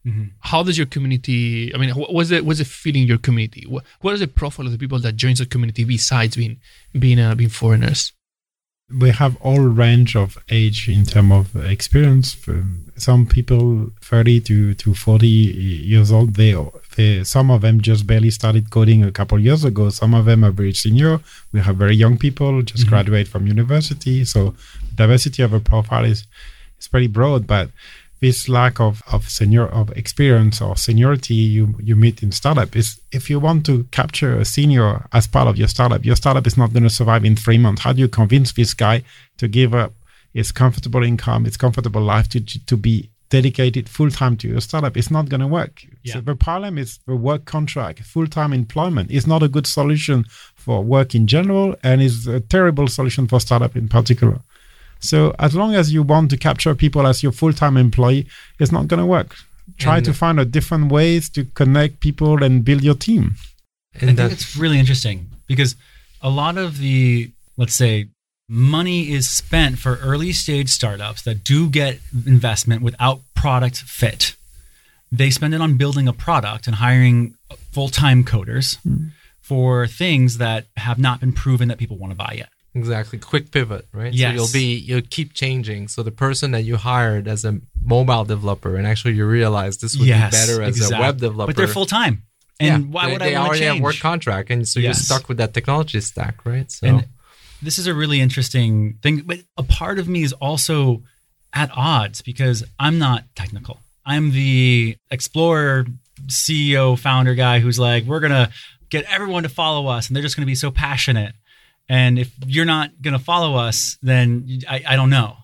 Mm-hmm. 0.06 0.24
How 0.40 0.64
does 0.64 0.78
your 0.78 0.88
community? 0.88 1.74
I 1.76 1.78
mean, 1.78 1.92
what's 1.92 2.30
the 2.30 2.42
what's 2.42 2.60
the 2.60 2.66
feeling 2.66 3.08
your 3.08 3.20
community? 3.20 3.66
What, 3.68 3.84
what 4.02 4.14
is 4.14 4.20
the 4.20 4.28
profile 4.28 4.66
of 4.66 4.72
the 4.72 4.78
people 4.78 5.00
that 5.00 5.16
joins 5.16 5.40
the 5.40 5.46
community 5.46 5.84
besides 5.84 6.36
being 6.36 6.60
being 6.98 7.20
uh, 7.20 7.36
being 7.36 7.52
foreigners? 7.52 8.12
We 9.00 9.12
have 9.12 9.38
all 9.42 9.62
range 9.62 10.18
of 10.18 10.38
age 10.50 10.90
in 10.90 11.06
terms 11.06 11.32
of 11.32 11.66
experience. 11.66 12.36
Some 12.98 13.26
people 13.26 13.92
thirty 14.02 14.42
to, 14.42 14.74
to 14.74 14.94
forty 14.94 15.28
years 15.28 16.12
old. 16.12 16.34
They, 16.34 16.58
they 16.98 17.24
some 17.24 17.52
of 17.52 17.62
them 17.62 17.80
just 17.80 18.06
barely 18.06 18.32
started 18.32 18.70
coding 18.70 19.04
a 19.04 19.12
couple 19.12 19.40
years 19.40 19.64
ago. 19.64 19.92
Some 19.92 20.14
of 20.14 20.26
them 20.26 20.44
are 20.44 20.52
very 20.52 20.74
senior. 20.74 21.22
We 21.54 21.62
have 21.62 21.78
very 21.78 21.96
young 21.96 22.18
people 22.18 22.62
just 22.64 22.84
mm-hmm. 22.84 22.90
graduate 22.90 23.28
from 23.30 23.48
university. 23.48 24.26
So 24.26 24.56
diversity 24.96 25.42
of 25.42 25.54
a 25.54 25.62
profile 25.62 26.04
is 26.04 26.28
is 26.78 26.88
pretty 26.90 27.08
broad, 27.08 27.48
but 27.48 27.70
this 28.22 28.48
lack 28.48 28.80
of, 28.80 29.02
of 29.12 29.28
senior 29.28 29.66
of 29.66 29.92
experience 29.98 30.62
or 30.62 30.78
seniority 30.78 31.34
you 31.34 31.76
you 31.82 31.96
meet 31.96 32.22
in 32.22 32.32
startup 32.32 32.76
is 32.76 33.02
if 33.12 33.30
you 33.30 33.40
want 33.40 33.66
to 33.66 33.84
capture 33.86 34.38
a 34.38 34.46
senior 34.46 35.08
as 35.12 35.28
part 35.28 35.48
of 35.48 35.58
your 35.58 35.68
startup, 35.68 36.06
your 36.06 36.16
startup 36.16 36.46
is 36.46 36.56
not 36.56 36.72
going 36.72 36.84
to 36.84 36.90
survive 36.90 37.26
in 37.26 37.36
three 37.36 37.58
months. 37.58 37.82
How 37.82 37.94
do 37.94 38.00
you 38.00 38.08
convince 38.08 38.54
this 38.54 38.74
guy 38.74 39.04
to 39.38 39.48
give 39.48 39.74
up 39.74 39.94
his 40.34 40.52
comfortable 40.52 41.04
income, 41.04 41.46
his 41.46 41.58
comfortable 41.58 42.02
life 42.02 42.30
to 42.30 42.40
to 42.40 42.78
be 42.78 43.10
dedicated 43.30 43.90
full 43.90 44.12
time 44.12 44.38
to 44.38 44.48
your 44.48 44.62
startup? 44.62 44.96
It's 44.96 45.10
not 45.10 45.28
going 45.28 45.42
to 45.42 45.48
work. 45.48 45.84
Yeah. 46.04 46.14
So 46.14 46.22
the 46.22 46.36
problem 46.36 46.78
is 46.78 47.00
the 47.08 47.16
work 47.16 47.46
contract, 47.46 48.04
full 48.04 48.28
time 48.28 48.54
employment 48.54 49.10
is 49.10 49.26
not 49.26 49.42
a 49.42 49.48
good 49.48 49.66
solution 49.66 50.26
for 50.56 50.84
work 50.84 51.16
in 51.16 51.26
general, 51.26 51.76
and 51.82 52.04
is 52.04 52.28
a 52.28 52.40
terrible 52.40 52.88
solution 52.88 53.28
for 53.28 53.40
startup 53.40 53.76
in 53.76 53.88
particular. 53.90 54.42
So 55.02 55.36
as 55.40 55.56
long 55.56 55.76
as 55.76 55.92
you 55.92 56.04
want 56.04 56.30
to 56.32 56.38
capture 56.38 56.74
people 56.76 57.06
as 57.08 57.24
your 57.24 57.32
full-time 57.32 57.76
employee, 57.76 58.28
it's 58.60 58.72
not 58.72 58.88
going 58.88 59.00
to 59.00 59.06
work. 59.06 59.36
Try 59.78 59.98
and 59.98 60.06
to 60.06 60.14
find 60.14 60.40
a 60.40 60.46
different 60.46 60.92
ways 60.92 61.30
to 61.30 61.46
connect 61.46 62.00
people 62.00 62.44
and 62.44 62.64
build 62.64 62.84
your 62.84 62.96
team. 62.96 63.36
And 64.00 64.12
I 64.12 64.14
think 64.14 64.34
it's 64.34 64.56
really 64.56 64.80
interesting 64.80 65.30
because 65.48 65.76
a 66.22 66.30
lot 66.30 66.58
of 66.58 66.78
the, 66.78 67.32
let's 67.58 67.74
say, 67.74 68.08
money 68.48 69.12
is 69.12 69.30
spent 69.30 69.80
for 69.80 69.96
early 69.98 70.34
stage 70.34 70.70
startups 70.70 71.22
that 71.24 71.44
do 71.44 71.70
get 71.70 72.00
investment 72.26 72.82
without 72.82 73.22
product 73.34 73.78
fit. 73.78 74.36
They 75.12 75.30
spend 75.30 75.54
it 75.54 75.62
on 75.62 75.78
building 75.78 76.08
a 76.08 76.14
product 76.14 76.68
and 76.68 76.76
hiring 76.76 77.36
full 77.72 77.90
time 77.90 78.24
coders 78.24 78.78
mm. 78.86 79.12
for 79.42 79.88
things 79.88 80.38
that 80.38 80.66
have 80.78 81.00
not 81.00 81.20
been 81.20 81.34
proven 81.34 81.70
that 81.70 81.78
people 81.78 81.98
want 81.98 82.12
to 82.12 82.18
buy 82.18 82.36
yet. 82.38 82.50
Exactly. 82.74 83.20
Quick 83.20 83.52
pivot, 83.52 83.86
right? 83.92 84.14
Yes. 84.14 84.32
So 84.32 84.36
you'll 84.36 84.54
be 84.54 84.78
you'll 84.78 85.02
keep 85.02 85.34
changing. 85.34 85.88
So 85.90 86.04
the 86.04 86.12
person 86.12 86.52
that 86.52 86.62
you 86.62 86.78
hired 86.78 87.28
as 87.28 87.44
a 87.44 87.60
mobile 87.84 88.24
developer 88.24 88.78
and 88.78 88.88
actually 88.88 89.16
you 89.16 89.26
realize 89.26 89.78
this 89.78 89.98
would 89.98 90.08
yes, 90.08 90.32
be 90.32 90.38
better 90.38 90.64
as 90.64 90.78
exactly. 90.78 90.98
a 90.98 91.02
web 91.02 91.18
developer. 91.18 91.48
But 91.48 91.58
they're 91.58 91.68
full 91.68 91.86
time. 91.86 92.24
And 92.60 92.86
yeah, 92.86 92.92
why 92.92 93.06
they, 93.06 93.12
would 93.12 93.22
they 93.22 93.36
I 93.36 93.42
already 93.42 93.60
change? 93.60 93.74
have 93.74 93.84
work 93.84 94.00
contract 94.00 94.52
and 94.52 94.68
so 94.68 94.80
yes. 94.80 94.86
you're 94.86 95.18
stuck 95.18 95.28
with 95.28 95.38
that 95.38 95.54
technology 95.54 96.00
stack, 96.00 96.46
right? 96.46 96.72
So 96.72 96.88
and 96.88 97.08
this 97.62 97.78
is 97.78 97.88
a 97.88 97.94
really 97.94 98.22
interesting 98.22 99.00
thing. 99.02 99.24
But 99.26 99.40
a 99.58 99.64
part 99.64 100.00
of 100.00 100.08
me 100.08 100.24
is 100.24 100.34
also 100.34 101.04
at 101.54 101.70
odds 101.76 102.22
because 102.22 102.64
I'm 102.80 103.00
not 103.00 103.26
technical. 103.36 103.80
I'm 104.06 104.32
the 104.32 104.96
explorer 105.10 105.86
CEO 106.28 106.98
founder 106.98 107.36
guy 107.36 107.60
who's 107.60 107.80
like, 107.80 108.06
we're 108.06 108.20
going 108.20 108.32
to 108.32 108.50
get 108.90 109.06
everyone 109.12 109.44
to 109.44 109.50
follow 109.50 109.88
us 109.88 110.08
and 110.08 110.16
they're 110.16 110.24
just 110.24 110.36
going 110.36 110.46
to 110.46 110.52
be 110.52 110.56
so 110.56 110.72
passionate. 110.72 111.34
And 111.92 112.18
if 112.18 112.34
you're 112.48 112.64
not 112.64 113.02
going 113.02 113.18
to 113.18 113.24
follow 113.24 113.58
us, 113.58 113.98
then 114.02 114.62
I, 114.70 114.82
I 114.88 114.96
don't 114.96 115.10
know 115.10 115.36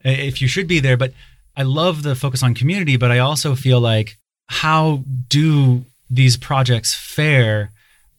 if 0.00 0.40
you 0.40 0.48
should 0.48 0.66
be 0.66 0.80
there. 0.80 0.96
But 0.96 1.12
I 1.54 1.62
love 1.64 2.02
the 2.02 2.14
focus 2.14 2.42
on 2.42 2.54
community, 2.54 2.96
but 2.96 3.10
I 3.10 3.18
also 3.18 3.54
feel 3.54 3.80
like 3.80 4.16
how 4.46 5.04
do 5.28 5.84
these 6.08 6.38
projects 6.38 6.94
fare 6.94 7.70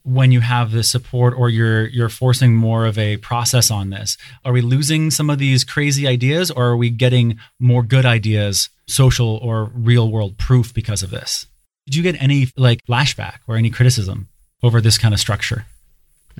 when 0.03 0.31
you 0.31 0.41
have 0.41 0.74
the 0.74 0.84
support 0.84 1.34
or 1.36 1.50
you're 1.50 1.88
you're 1.88 2.07
forcing 2.07 2.53
more 2.53 2.86
of 2.86 3.00
a 3.00 3.17
process 3.17 3.72
on 3.72 3.89
this? 3.89 4.15
Are 4.45 4.53
we 4.53 4.62
losing 4.62 5.10
some 5.10 5.31
of 5.31 5.39
these 5.39 5.63
crazy 5.63 6.07
ideas 6.07 6.51
or 6.51 6.65
are 6.65 6.77
we 6.77 6.91
getting 6.91 7.39
more 7.60 7.81
good 7.81 8.05
ideas 8.05 8.69
social 8.88 9.38
or 9.38 9.72
real 9.74 10.12
world 10.12 10.38
proof 10.38 10.72
because 10.72 11.01
of 11.01 11.10
this? 11.10 11.48
Did 11.88 11.95
you 11.95 12.03
get 12.03 12.22
any 12.22 12.48
like 12.55 12.86
flashback 12.88 13.39
or 13.48 13.55
any 13.55 13.72
criticism 13.72 14.27
over 14.62 14.81
this 14.81 15.00
kind 15.00 15.15
of 15.15 15.19
structure 15.19 15.65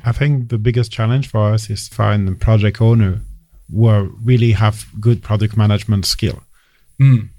i 0.04 0.12
think 0.12 0.50
the 0.50 0.58
biggest 0.58 0.92
challenge 0.92 1.30
for 1.30 1.54
us 1.54 1.70
is 1.70 1.88
find 1.88 2.28
a 2.28 2.34
project 2.34 2.82
owner 2.82 3.22
who 3.72 4.16
really 4.24 4.52
have 4.52 4.86
good 5.00 5.24
product 5.24 5.58
management 5.58 6.06
skill. 6.06 6.44
Mm 7.00 7.30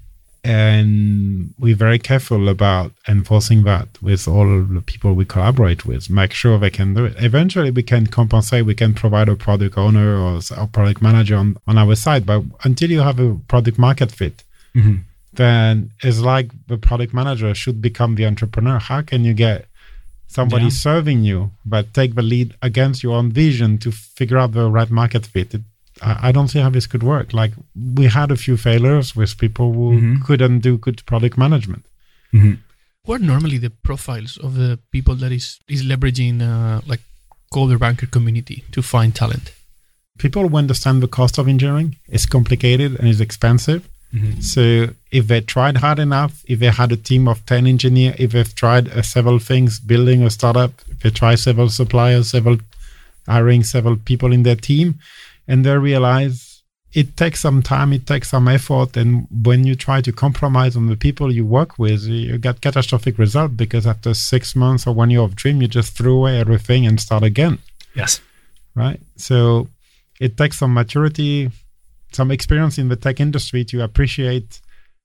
and 0.47 1.53
we're 1.59 1.75
very 1.75 1.99
careful 1.99 2.47
about 2.47 2.93
enforcing 3.07 3.63
that 3.63 3.89
with 4.01 4.29
all 4.29 4.63
the 4.63 4.81
people 4.81 5.13
we 5.13 5.25
collaborate 5.25 5.85
with 5.85 6.09
make 6.09 6.31
sure 6.31 6.57
they 6.57 6.69
can 6.69 6.93
do 6.93 7.03
it. 7.05 7.15
Eventually 7.17 7.69
we 7.69 7.83
can 7.83 8.07
compensate 8.07 8.65
we 8.65 8.73
can 8.73 8.93
provide 8.93 9.27
a 9.27 9.35
product 9.35 9.77
owner 9.77 10.17
or 10.17 10.39
a 10.55 10.67
product 10.67 11.01
manager 11.01 11.35
on, 11.35 11.57
on 11.67 11.77
our 11.77 11.95
side 11.95 12.25
but 12.25 12.43
until 12.63 12.89
you 12.89 13.01
have 13.01 13.19
a 13.19 13.35
product 13.49 13.77
market 13.77 14.09
fit 14.09 14.43
mm-hmm. 14.73 14.97
then 15.33 15.91
it's 16.01 16.19
like 16.19 16.49
the 16.67 16.77
product 16.77 17.13
manager 17.13 17.53
should 17.53 17.81
become 17.81 18.15
the 18.15 18.25
entrepreneur. 18.25 18.79
How 18.79 19.01
can 19.01 19.25
you 19.25 19.33
get 19.33 19.65
somebody 20.27 20.65
yeah. 20.65 20.69
serving 20.69 21.23
you 21.23 21.51
but 21.65 21.93
take 21.93 22.15
the 22.15 22.21
lead 22.21 22.53
against 22.61 23.01
your 23.03 23.15
own 23.15 23.31
vision 23.31 23.77
to 23.77 23.91
figure 23.91 24.37
out 24.37 24.51
the 24.51 24.69
right 24.69 24.91
market 24.91 25.25
fit 25.25 25.53
it 25.53 25.61
I, 26.01 26.31
don't 26.31 26.47
see 26.47 26.59
how 26.59 26.69
this 26.69 26.87
could 26.87 27.03
work. 27.03 27.33
Like 27.33 27.53
we 27.75 28.05
had 28.05 28.31
a 28.31 28.35
few 28.35 28.57
failures 28.57 29.15
with 29.15 29.37
people 29.37 29.73
who 29.73 29.91
mm-hmm. 29.93 30.21
couldn't 30.23 30.59
do 30.59 30.77
good 30.77 31.05
product 31.05 31.37
management. 31.37 31.85
Mm-hmm. 32.33 32.53
What 33.05 33.21
are 33.21 33.23
normally 33.23 33.57
the 33.57 33.69
profiles 33.69 34.37
of 34.37 34.55
the 34.55 34.79
people 34.91 35.15
that 35.15 35.31
is 35.31 35.59
is 35.67 35.83
leveraging 35.83 36.41
uh, 36.41 36.81
like 36.85 36.99
Coder 37.53 37.79
Bunker 37.79 38.07
community 38.07 38.63
to 38.71 38.81
find 38.81 39.15
talent? 39.15 39.53
People 40.17 40.49
who 40.49 40.57
understand 40.57 41.01
the 41.01 41.07
cost 41.07 41.37
of 41.37 41.47
engineering. 41.47 41.95
It's 42.07 42.25
complicated 42.25 42.99
and 42.99 43.07
it's 43.07 43.19
expensive. 43.19 43.87
Mm-hmm. 44.17 44.41
So 44.41 44.93
if 45.11 45.27
they 45.27 45.41
tried 45.41 45.77
hard 45.77 45.99
enough, 45.99 46.43
if 46.47 46.59
they 46.59 46.67
had 46.67 46.91
a 46.91 46.97
team 46.97 47.27
of 47.27 47.45
10 47.45 47.67
engineers, 47.67 48.15
if 48.19 48.31
they've 48.31 48.55
tried 48.55 48.89
uh, 48.89 49.01
several 49.01 49.39
things, 49.39 49.79
building 49.79 50.23
a 50.23 50.29
startup, 50.29 50.71
if 50.89 50.99
they 50.99 51.09
try 51.09 51.35
several 51.35 51.69
suppliers, 51.69 52.29
several 52.29 52.57
hiring 53.27 53.63
several 53.63 53.97
people 53.97 54.31
in 54.31 54.43
their 54.43 54.55
team, 54.55 54.99
and 55.47 55.65
they 55.65 55.77
realize 55.77 56.63
it 56.93 57.17
takes 57.17 57.41
some 57.41 57.61
time, 57.61 57.93
it 57.93 58.07
takes 58.07 58.29
some 58.29 58.47
effort, 58.47 58.97
and 58.97 59.27
when 59.29 59.65
you 59.65 59.75
try 59.75 60.01
to 60.01 60.11
compromise 60.11 60.75
on 60.75 60.87
the 60.87 60.95
people 60.95 61.31
you 61.31 61.45
work 61.45 61.77
with, 61.77 62.03
you 62.03 62.37
get 62.37 62.61
catastrophic 62.61 63.17
result 63.17 63.55
because 63.57 63.85
after 63.85 64.13
six 64.13 64.55
months 64.55 64.87
or 64.87 64.95
one 64.95 65.09
year 65.09 65.21
of 65.21 65.35
dream, 65.35 65.61
you 65.61 65.67
just 65.67 65.97
throw 65.97 66.13
away 66.13 66.39
everything 66.39 66.87
and 66.87 66.99
start 66.99 67.23
again. 67.23 67.59
Yes. 67.93 68.21
Right. 68.73 68.99
So 69.17 69.67
it 70.19 70.37
takes 70.37 70.57
some 70.57 70.73
maturity, 70.73 71.51
some 72.19 72.29
experience 72.37 72.75
in 72.81 72.87
the 72.89 72.99
tech 73.05 73.17
industry 73.27 73.61
to 73.71 73.75
appreciate 73.87 74.49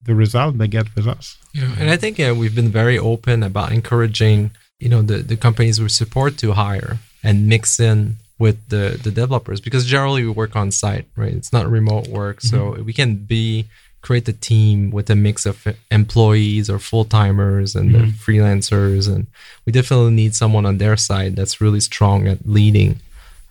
the 0.07 0.15
result 0.25 0.59
they 0.59 0.71
get 0.79 0.87
with 0.97 1.07
us. 1.17 1.27
Yeah, 1.59 1.71
and 1.79 1.89
I 1.95 1.97
think 1.97 2.19
yeah, 2.19 2.33
we've 2.41 2.59
been 2.61 2.73
very 2.83 2.99
open 2.99 3.43
about 3.51 3.71
encouraging, 3.79 4.51
you 4.81 4.89
know, 4.93 5.03
the, 5.11 5.19
the 5.19 5.37
companies 5.37 5.81
we 5.81 5.89
support 5.89 6.33
to 6.39 6.49
hire 6.53 6.99
and 7.23 7.47
mix 7.53 7.79
in 7.79 8.17
with 8.45 8.59
the 8.75 8.99
the 9.05 9.13
developers 9.13 9.61
because 9.61 9.85
generally 9.87 10.23
we 10.25 10.33
work 10.43 10.57
on 10.63 10.69
site, 10.83 11.07
right? 11.23 11.35
It's 11.41 11.53
not 11.53 11.71
remote 11.79 12.09
work, 12.09 12.41
so 12.41 12.59
mm-hmm. 12.59 12.85
we 12.89 12.93
can 13.01 13.11
be 13.35 13.67
create 14.07 14.29
a 14.29 14.33
team 14.33 14.91
with 14.91 15.09
a 15.09 15.15
mix 15.15 15.47
of 15.47 15.57
employees 15.91 16.69
or 16.69 16.79
full 16.81 17.05
timers 17.05 17.77
and 17.77 17.91
mm-hmm. 17.91 18.11
freelancers, 18.25 19.05
and 19.13 19.29
we 19.65 19.71
definitely 19.73 20.11
need 20.23 20.35
someone 20.35 20.67
on 20.67 20.79
their 20.79 20.97
side 20.97 21.37
that's 21.37 21.61
really 21.61 21.83
strong 21.91 22.27
at 22.27 22.39
leading. 22.59 22.93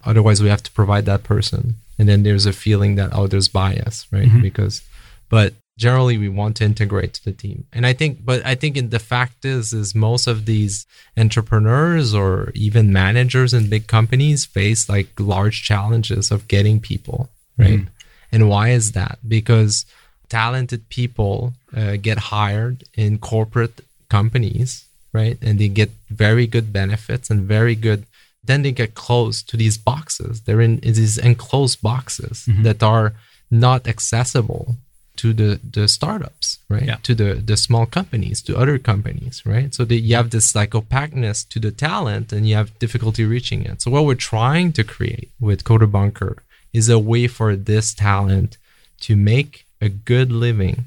Otherwise, 0.04 0.42
we 0.44 0.50
have 0.50 0.64
to 0.64 0.72
provide 0.80 1.06
that 1.06 1.24
person, 1.24 1.76
and 2.02 2.10
then 2.10 2.24
there's 2.24 2.48
a 2.48 2.52
feeling 2.52 2.96
that 2.96 3.12
oh, 3.14 3.28
there's 3.28 3.48
bias, 3.48 4.08
right? 4.12 4.28
Mm-hmm. 4.28 4.42
Because, 4.42 4.82
but 5.30 5.54
generally 5.78 6.18
we 6.18 6.28
want 6.28 6.56
to 6.58 6.64
integrate 6.64 7.14
to 7.14 7.24
the 7.26 7.32
team 7.32 7.66
and 7.72 7.88
i 7.88 7.94
think 7.94 8.24
but 8.24 8.46
i 8.46 8.54
think 8.54 8.76
in 8.78 8.90
the 8.90 9.00
fact 9.00 9.46
is 9.46 9.74
is 9.74 9.96
most 9.96 10.28
of 10.28 10.46
these 10.46 10.86
entrepreneurs 11.18 12.14
or 12.14 12.52
even 12.54 12.92
managers 12.94 13.52
in 13.52 13.70
big 13.70 13.88
companies 13.88 14.46
face 14.46 14.88
like 14.90 15.08
large 15.18 15.64
challenges 15.64 16.30
of 16.30 16.48
getting 16.48 16.80
people 16.80 17.30
right 17.58 17.80
mm. 17.80 17.88
and 18.34 18.48
why 18.50 18.70
is 18.70 18.92
that 18.92 19.18
because 19.28 19.86
talented 20.30 20.88
people 20.90 21.54
uh, 21.76 21.96
get 21.96 22.20
hired 22.36 22.84
in 22.94 23.18
corporate 23.18 23.80
companies 24.10 24.86
right 25.14 25.38
and 25.42 25.58
they 25.58 25.70
get 25.70 25.90
very 26.10 26.46
good 26.46 26.72
benefits 26.72 27.32
and 27.32 27.42
very 27.42 27.76
good 27.76 28.06
then 28.44 28.62
they 28.64 28.72
get 28.72 28.96
close 28.96 29.44
to 29.44 29.58
these 29.58 29.78
boxes. 29.78 30.42
They're 30.42 30.62
in 30.62 30.80
these 30.80 31.18
enclosed 31.18 31.82
boxes 31.82 32.46
mm-hmm. 32.48 32.64
that 32.64 32.82
are 32.82 33.14
not 33.50 33.88
accessible 33.88 34.78
to 35.18 35.34
the 35.34 35.60
the 35.78 35.88
startups 35.88 36.60
right? 36.70 36.86
Yeah. 36.86 36.96
to 37.04 37.14
the 37.14 37.36
the 37.36 37.58
small 37.58 37.86
companies 37.86 38.42
to 38.44 38.58
other 38.58 38.80
companies 38.80 39.46
right? 39.46 39.74
So 39.74 39.86
that 39.86 40.00
you 40.00 40.16
have 40.16 40.30
this 40.30 40.56
like 40.56 40.74
opaqueness 40.74 41.44
to 41.46 41.60
the 41.60 41.72
talent 41.72 42.32
and 42.32 42.48
you 42.48 42.56
have 42.56 42.78
difficulty 42.80 43.26
reaching 43.26 43.64
it. 43.66 43.82
So 43.82 43.92
what 43.92 44.06
we're 44.06 44.16
trying 44.16 44.72
to 44.74 44.84
create 44.84 45.30
with 45.40 45.64
coder 45.64 45.92
bunker 45.92 46.38
is 46.74 46.90
a 46.90 46.98
way 46.98 47.28
for 47.28 47.56
this 47.56 47.94
talent 47.94 48.58
to 49.02 49.16
make 49.16 49.66
a 49.82 49.90
good 49.90 50.32
living 50.32 50.86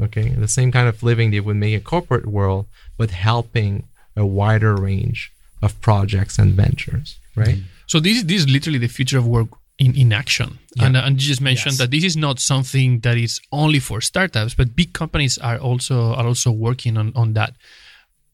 okay? 0.00 0.30
The 0.30 0.48
same 0.48 0.70
kind 0.72 0.88
of 0.88 1.02
living 1.02 1.30
they 1.30 1.40
would 1.40 1.56
make 1.56 1.74
in 1.74 1.82
corporate 1.82 2.26
world 2.26 2.66
but 2.96 3.10
helping 3.10 3.84
a 4.16 4.26
wider 4.26 4.74
range 4.74 5.32
of 5.62 5.80
projects 5.80 6.38
and 6.38 6.54
ventures 6.54 7.18
right 7.36 7.58
so 7.88 7.98
this, 8.00 8.22
this 8.22 8.42
is 8.42 8.48
literally 8.48 8.78
the 8.78 8.88
future 8.88 9.16
of 9.16 9.26
work 9.26 9.48
in, 9.78 9.96
in 9.96 10.12
action. 10.12 10.58
Yeah. 10.76 10.86
And, 10.86 10.96
uh, 10.96 11.02
and 11.04 11.20
you 11.20 11.28
just 11.28 11.40
mentioned 11.40 11.72
yes. 11.72 11.78
that 11.78 11.90
this 11.90 12.04
is 12.04 12.16
not 12.16 12.38
something 12.38 13.00
that 13.00 13.16
is 13.16 13.40
only 13.50 13.78
for 13.78 14.00
startups, 14.00 14.54
but 14.54 14.76
big 14.76 14.92
companies 14.92 15.38
are 15.38 15.58
also 15.58 16.14
are 16.14 16.26
also 16.26 16.50
working 16.50 16.96
on, 16.96 17.12
on 17.14 17.32
that. 17.32 17.54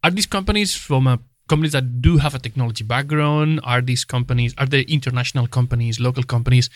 Are 0.03 0.11
these 0.11 0.27
companies 0.27 0.75
from 0.75 1.07
a 1.07 1.21
companies 1.49 1.73
that 1.73 2.01
do 2.01 2.17
have 2.19 2.35
a 2.35 2.39
technology 2.39 2.85
background? 2.85 3.61
Are 3.65 3.81
these 3.81 4.05
companies 4.05 4.55
are 4.59 4.67
they 4.67 4.83
international 4.83 5.47
companies, 5.47 6.01
local 6.01 6.23
companies? 6.23 6.71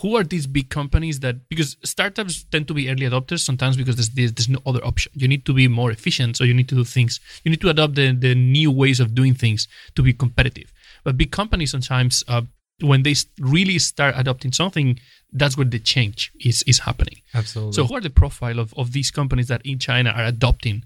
Who 0.00 0.16
are 0.16 0.24
these 0.24 0.46
big 0.46 0.68
companies 0.68 1.20
that 1.20 1.48
because 1.48 1.76
startups 1.84 2.44
tend 2.44 2.68
to 2.68 2.74
be 2.74 2.88
early 2.90 3.06
adopters 3.08 3.40
sometimes 3.40 3.76
because 3.76 3.96
there's 3.96 4.10
there's, 4.10 4.32
there's 4.32 4.48
no 4.48 4.60
other 4.66 4.84
option. 4.84 5.12
You 5.14 5.28
need 5.28 5.44
to 5.46 5.52
be 5.52 5.68
more 5.68 5.90
efficient, 5.90 6.36
so 6.36 6.44
you 6.44 6.54
need 6.54 6.68
to 6.68 6.74
do 6.74 6.84
things. 6.84 7.20
You 7.44 7.50
need 7.50 7.60
to 7.62 7.70
adopt 7.70 7.94
the, 7.94 8.12
the 8.12 8.34
new 8.34 8.70
ways 8.70 9.00
of 9.00 9.14
doing 9.14 9.34
things 9.34 9.68
to 9.94 10.02
be 10.02 10.12
competitive. 10.12 10.72
But 11.04 11.16
big 11.16 11.30
companies 11.30 11.70
sometimes 11.70 12.22
uh, 12.28 12.42
when 12.80 13.02
they 13.02 13.14
really 13.38 13.78
start 13.78 14.14
adopting 14.16 14.52
something, 14.52 14.98
that's 15.32 15.56
where 15.56 15.66
the 15.66 15.78
change 15.78 16.32
is 16.40 16.62
is 16.66 16.80
happening. 16.80 17.20
Absolutely. 17.34 17.72
So, 17.72 17.86
who 17.86 17.94
are 17.94 18.00
the 18.00 18.10
profile 18.10 18.58
of, 18.58 18.74
of 18.76 18.92
these 18.92 19.10
companies 19.10 19.48
that 19.48 19.62
in 19.64 19.78
China 19.78 20.10
are 20.10 20.24
adopting 20.24 20.84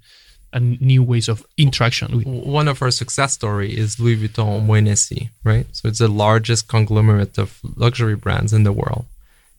and 0.55 0.81
new 0.81 1.03
ways 1.03 1.29
of 1.29 1.45
interaction? 1.59 2.17
With? 2.17 2.27
One 2.27 2.69
of 2.69 2.81
our 2.81 2.91
success 2.91 3.33
story 3.35 3.77
is 3.77 4.01
Louis 4.01 4.17
Vuitton 4.17 4.67
Moët 4.67 5.29
right? 5.43 5.67
So 5.73 5.89
it's 5.89 5.99
the 5.99 6.09
largest 6.09 6.69
conglomerate 6.69 7.37
of 7.39 7.61
luxury 7.77 8.17
brands 8.17 8.53
in 8.53 8.63
the 8.63 8.73
world, 8.73 9.05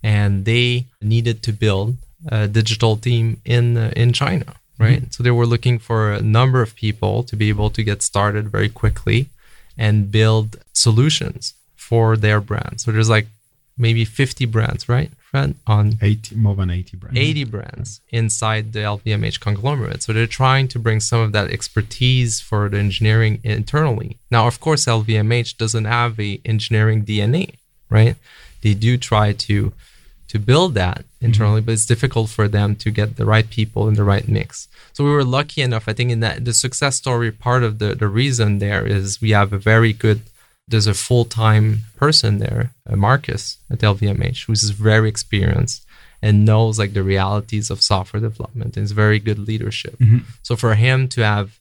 and 0.01 0.45
they 0.45 0.85
needed 1.01 1.43
to 1.43 1.51
build 1.51 1.97
a 2.27 2.47
digital 2.47 2.95
team 2.97 3.41
in 3.45 3.77
uh, 3.77 3.91
in 3.95 4.13
China, 4.13 4.55
right? 4.79 5.01
Mm-hmm. 5.01 5.11
So 5.11 5.21
they 5.23 5.31
were 5.31 5.45
looking 5.45 5.77
for 5.79 6.11
a 6.11 6.21
number 6.21 6.61
of 6.61 6.75
people 6.75 7.23
to 7.23 7.35
be 7.35 7.49
able 7.49 7.69
to 7.71 7.83
get 7.83 8.01
started 8.01 8.49
very 8.49 8.69
quickly 8.69 9.29
and 9.77 10.11
build 10.11 10.57
solutions 10.73 11.53
for 11.75 12.17
their 12.17 12.39
brand. 12.41 12.81
So 12.81 12.91
there's 12.91 13.09
like 13.09 13.27
maybe 13.77 14.05
50 14.05 14.45
brands, 14.45 14.87
right? 14.89 15.11
Fred? 15.35 15.55
On 15.67 15.97
80, 16.01 16.35
more 16.35 16.55
than 16.55 16.69
80 16.69 16.97
brands. 16.97 17.19
80 17.19 17.43
brands 17.43 18.01
inside 18.09 18.71
the 18.71 18.79
LVMH 18.79 19.41
conglomerate. 19.41 20.01
So 20.01 20.13
they're 20.13 20.27
trying 20.27 20.69
to 20.69 20.79
bring 20.79 21.01
some 21.01 21.19
of 21.19 21.33
that 21.33 21.51
expertise 21.51 22.39
for 22.39 22.69
the 22.69 22.77
engineering 22.77 23.41
internally. 23.43 24.17
Now, 24.31 24.47
of 24.47 24.61
course, 24.61 24.85
LVMH 24.85 25.57
doesn't 25.57 25.85
have 25.85 26.17
a 26.21 26.39
engineering 26.45 27.03
DNA, 27.03 27.55
right? 27.89 28.15
They 28.61 28.73
do 28.73 28.97
try 28.97 29.33
to 29.47 29.73
to 30.29 30.39
build 30.39 30.73
that 30.73 31.05
internally, 31.21 31.59
mm-hmm. 31.59 31.67
but 31.67 31.73
it's 31.73 31.85
difficult 31.85 32.29
for 32.29 32.47
them 32.47 32.75
to 32.75 32.89
get 32.89 33.15
the 33.15 33.25
right 33.25 33.47
people 33.49 33.87
in 33.87 33.93
the 33.93 34.03
right 34.03 34.27
mix. 34.27 34.67
So 34.93 35.03
we 35.03 35.11
were 35.11 35.23
lucky 35.23 35.61
enough, 35.61 35.87
I 35.87 35.93
think, 35.93 36.11
in 36.11 36.19
that 36.21 36.45
the 36.45 36.53
success 36.53 36.95
story 36.95 37.31
part 37.31 37.63
of 37.63 37.79
the, 37.79 37.93
the 37.93 38.07
reason 38.07 38.59
there 38.59 38.85
is 38.87 39.21
we 39.21 39.31
have 39.31 39.53
a 39.53 39.59
very 39.59 39.93
good 39.93 40.21
there's 40.67 40.87
a 40.87 40.93
full-time 40.93 41.79
person 41.95 42.39
there, 42.39 42.71
uh, 42.89 42.95
Marcus 42.95 43.57
at 43.69 43.79
LVMH, 43.79 44.45
who's 44.45 44.69
very 44.71 45.09
experienced 45.09 45.85
and 46.21 46.45
knows 46.45 46.79
like 46.79 46.93
the 46.93 47.03
realities 47.03 47.69
of 47.69 47.81
software 47.81 48.21
development 48.21 48.75
and 48.75 48.83
is 48.83 48.91
very 48.91 49.19
good 49.19 49.37
leadership. 49.37 49.97
Mm-hmm. 49.99 50.19
So 50.41 50.55
for 50.55 50.75
him 50.75 51.07
to 51.09 51.21
have 51.21 51.59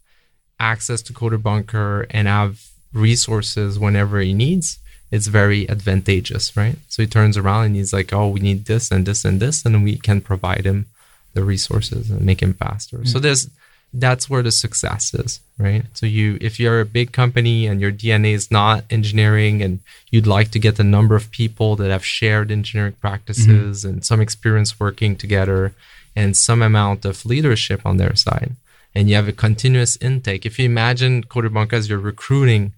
access 0.58 1.02
to 1.02 1.12
Coder 1.12 1.42
Bunker 1.42 2.06
and 2.10 2.26
have 2.28 2.64
resources 2.92 3.78
whenever 3.78 4.20
he 4.20 4.32
needs, 4.32 4.78
it's 5.10 5.26
very 5.26 5.68
advantageous, 5.68 6.56
right? 6.56 6.76
So 6.88 7.02
he 7.02 7.06
turns 7.06 7.36
around 7.36 7.66
and 7.66 7.76
he's 7.76 7.92
like, 7.92 8.12
"Oh, 8.12 8.28
we 8.28 8.40
need 8.40 8.64
this 8.64 8.90
and 8.90 9.06
this 9.06 9.24
and 9.24 9.38
this," 9.38 9.64
and 9.64 9.84
we 9.84 9.96
can 9.96 10.20
provide 10.20 10.64
him 10.64 10.86
the 11.34 11.44
resources 11.44 12.10
and 12.10 12.22
make 12.22 12.40
him 12.40 12.54
faster. 12.54 12.98
Mm-hmm. 12.98 13.06
So 13.06 13.18
there's 13.18 13.50
that's 13.96 14.28
where 14.28 14.42
the 14.42 14.50
success 14.50 15.14
is, 15.14 15.40
right? 15.56 15.84
So 15.94 16.06
you 16.06 16.36
if 16.40 16.58
you're 16.58 16.80
a 16.80 16.84
big 16.84 17.12
company 17.12 17.66
and 17.66 17.80
your 17.80 17.92
DNA 17.92 18.32
is 18.34 18.50
not 18.50 18.84
engineering 18.90 19.62
and 19.62 19.80
you'd 20.10 20.26
like 20.26 20.50
to 20.50 20.58
get 20.58 20.78
a 20.80 20.84
number 20.84 21.14
of 21.14 21.30
people 21.30 21.76
that 21.76 21.90
have 21.90 22.04
shared 22.04 22.50
engineering 22.50 22.96
practices 23.00 23.84
mm-hmm. 23.84 23.88
and 23.88 24.04
some 24.04 24.20
experience 24.20 24.80
working 24.80 25.14
together 25.14 25.72
and 26.16 26.36
some 26.36 26.60
amount 26.60 27.04
of 27.04 27.24
leadership 27.24 27.80
on 27.84 27.96
their 27.96 28.16
side 28.16 28.56
and 28.94 29.08
you 29.08 29.16
have 29.16 29.28
a 29.28 29.32
continuous 29.32 29.96
intake. 30.00 30.44
If 30.44 30.58
you 30.58 30.66
imagine 30.66 31.24
Coder 31.24 31.52
Bunker 31.52 31.76
as 31.76 31.88
your 31.88 31.98
recruiting 31.98 32.72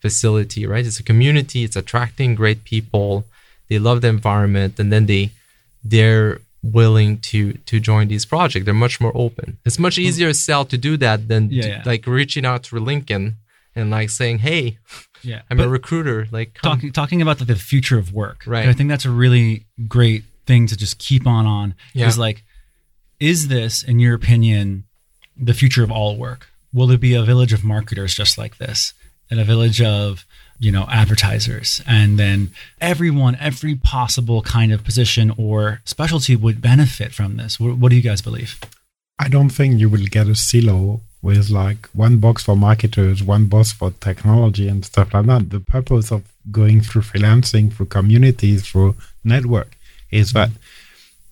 facility, 0.00 0.66
right? 0.66 0.86
It's 0.86 1.00
a 1.00 1.02
community, 1.02 1.64
it's 1.64 1.76
attracting 1.76 2.34
great 2.34 2.64
people, 2.64 3.24
they 3.68 3.78
love 3.78 4.00
the 4.00 4.08
environment 4.08 4.78
and 4.78 4.92
then 4.92 5.06
they 5.06 5.32
they're 5.84 6.40
willing 6.62 7.18
to 7.18 7.52
to 7.52 7.80
join 7.80 8.08
these 8.08 8.24
projects. 8.24 8.64
They're 8.64 8.74
much 8.74 9.00
more 9.00 9.12
open. 9.14 9.58
It's 9.64 9.78
much 9.78 9.94
mm-hmm. 9.94 10.08
easier 10.08 10.28
to 10.28 10.34
sell 10.34 10.64
to 10.66 10.78
do 10.78 10.96
that 10.98 11.28
than 11.28 11.50
yeah, 11.50 11.62
to, 11.62 11.68
yeah. 11.68 11.82
like 11.84 12.06
reaching 12.06 12.44
out 12.44 12.64
to 12.64 12.76
LinkedIn 12.76 13.34
and 13.74 13.90
like 13.90 14.10
saying, 14.10 14.38
"Hey, 14.38 14.78
yeah, 15.22 15.42
I'm 15.50 15.56
but 15.56 15.66
a 15.66 15.68
recruiter." 15.68 16.26
Like 16.30 16.58
talking 16.62 16.92
talking 16.92 17.22
about 17.22 17.38
the 17.38 17.56
future 17.56 17.98
of 17.98 18.12
work. 18.12 18.44
Right. 18.46 18.68
I 18.68 18.72
think 18.72 18.88
that's 18.88 19.04
a 19.04 19.10
really 19.10 19.66
great 19.86 20.24
thing 20.46 20.66
to 20.66 20.76
just 20.76 20.98
keep 20.98 21.26
on 21.26 21.46
on. 21.46 21.74
Yeah. 21.94 22.06
Is 22.06 22.18
like, 22.18 22.42
is 23.20 23.48
this, 23.48 23.82
in 23.82 24.00
your 24.00 24.14
opinion, 24.14 24.84
the 25.36 25.54
future 25.54 25.84
of 25.84 25.90
all 25.90 26.16
work? 26.16 26.48
Will 26.72 26.86
there 26.86 26.98
be 26.98 27.14
a 27.14 27.22
village 27.22 27.52
of 27.52 27.64
marketers 27.64 28.14
just 28.14 28.36
like 28.36 28.58
this, 28.58 28.92
and 29.30 29.38
a 29.40 29.44
village 29.44 29.80
of 29.80 30.26
you 30.58 30.72
know 30.72 30.86
advertisers. 30.90 31.82
And 31.86 32.18
then 32.18 32.50
everyone 32.80 33.36
every 33.40 33.74
possible 33.74 34.42
kind 34.42 34.72
of 34.72 34.84
position 34.84 35.32
or 35.36 35.80
specialty 35.84 36.36
would 36.36 36.60
benefit 36.60 37.12
from 37.12 37.36
this. 37.36 37.58
What, 37.60 37.78
what 37.78 37.90
do 37.90 37.96
you 37.96 38.02
guys 38.02 38.22
believe? 38.22 38.58
I 39.18 39.28
don't 39.28 39.50
think 39.50 39.80
you 39.80 39.88
will 39.88 40.06
get 40.06 40.28
a 40.28 40.34
silo 40.34 41.00
with 41.20 41.50
like 41.50 41.88
one 41.88 42.18
box 42.18 42.44
for 42.44 42.56
marketers 42.56 43.24
one 43.24 43.46
box 43.46 43.72
for 43.72 43.90
technology 43.90 44.68
and 44.68 44.84
stuff 44.84 45.12
like 45.12 45.26
that. 45.26 45.50
The 45.50 45.60
purpose 45.60 46.12
of 46.12 46.22
going 46.50 46.80
through 46.80 47.02
freelancing 47.02 47.72
through 47.72 47.86
communities 47.86 48.68
through 48.68 48.94
network 49.24 49.76
is 50.10 50.32
that 50.32 50.50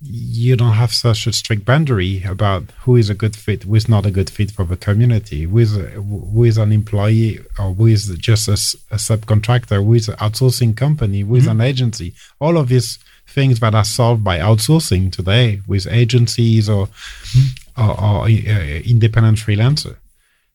you 0.01 0.57
don't 0.57 0.75
have 0.75 0.93
such 0.93 1.27
a 1.27 1.33
strict 1.33 1.65
boundary 1.65 2.23
about 2.25 2.65
who 2.83 2.97
is 2.97 3.09
a 3.09 3.15
good 3.15 3.35
fit, 3.35 3.63
who 3.63 3.75
is 3.75 3.89
not 3.89 4.05
a 4.05 4.11
good 4.11 4.29
fit 4.29 4.51
for 4.51 4.65
the 4.65 4.77
community, 4.77 5.45
who 5.45 5.59
is, 5.59 5.75
who 5.75 6.45
is 6.45 6.59
an 6.59 6.71
employee 6.71 7.41
or 7.59 7.73
who 7.73 7.87
is 7.87 8.09
just 8.19 8.49
a, 8.49 8.53
a 8.95 8.99
subcontractor, 8.99 9.83
who 9.83 9.95
is 9.95 10.09
an 10.09 10.17
outsourcing 10.17 10.77
company, 10.77 11.21
who 11.21 11.37
is 11.37 11.45
mm-hmm. 11.45 11.61
an 11.61 11.67
agency. 11.67 12.15
All 12.41 12.59
of 12.59 12.69
these 12.69 12.99
things 13.27 13.61
that 13.61 13.75
are 13.75 13.85
solved 13.85 14.23
by 14.23 14.39
outsourcing 14.39 15.13
today 15.13 15.61
with 15.67 15.87
agencies 15.87 16.69
or, 16.69 16.87
mm-hmm. 16.87 17.83
or, 17.83 18.01
or 18.01 18.25
uh, 18.25 18.81
independent 18.85 19.39
freelancer. 19.39 19.97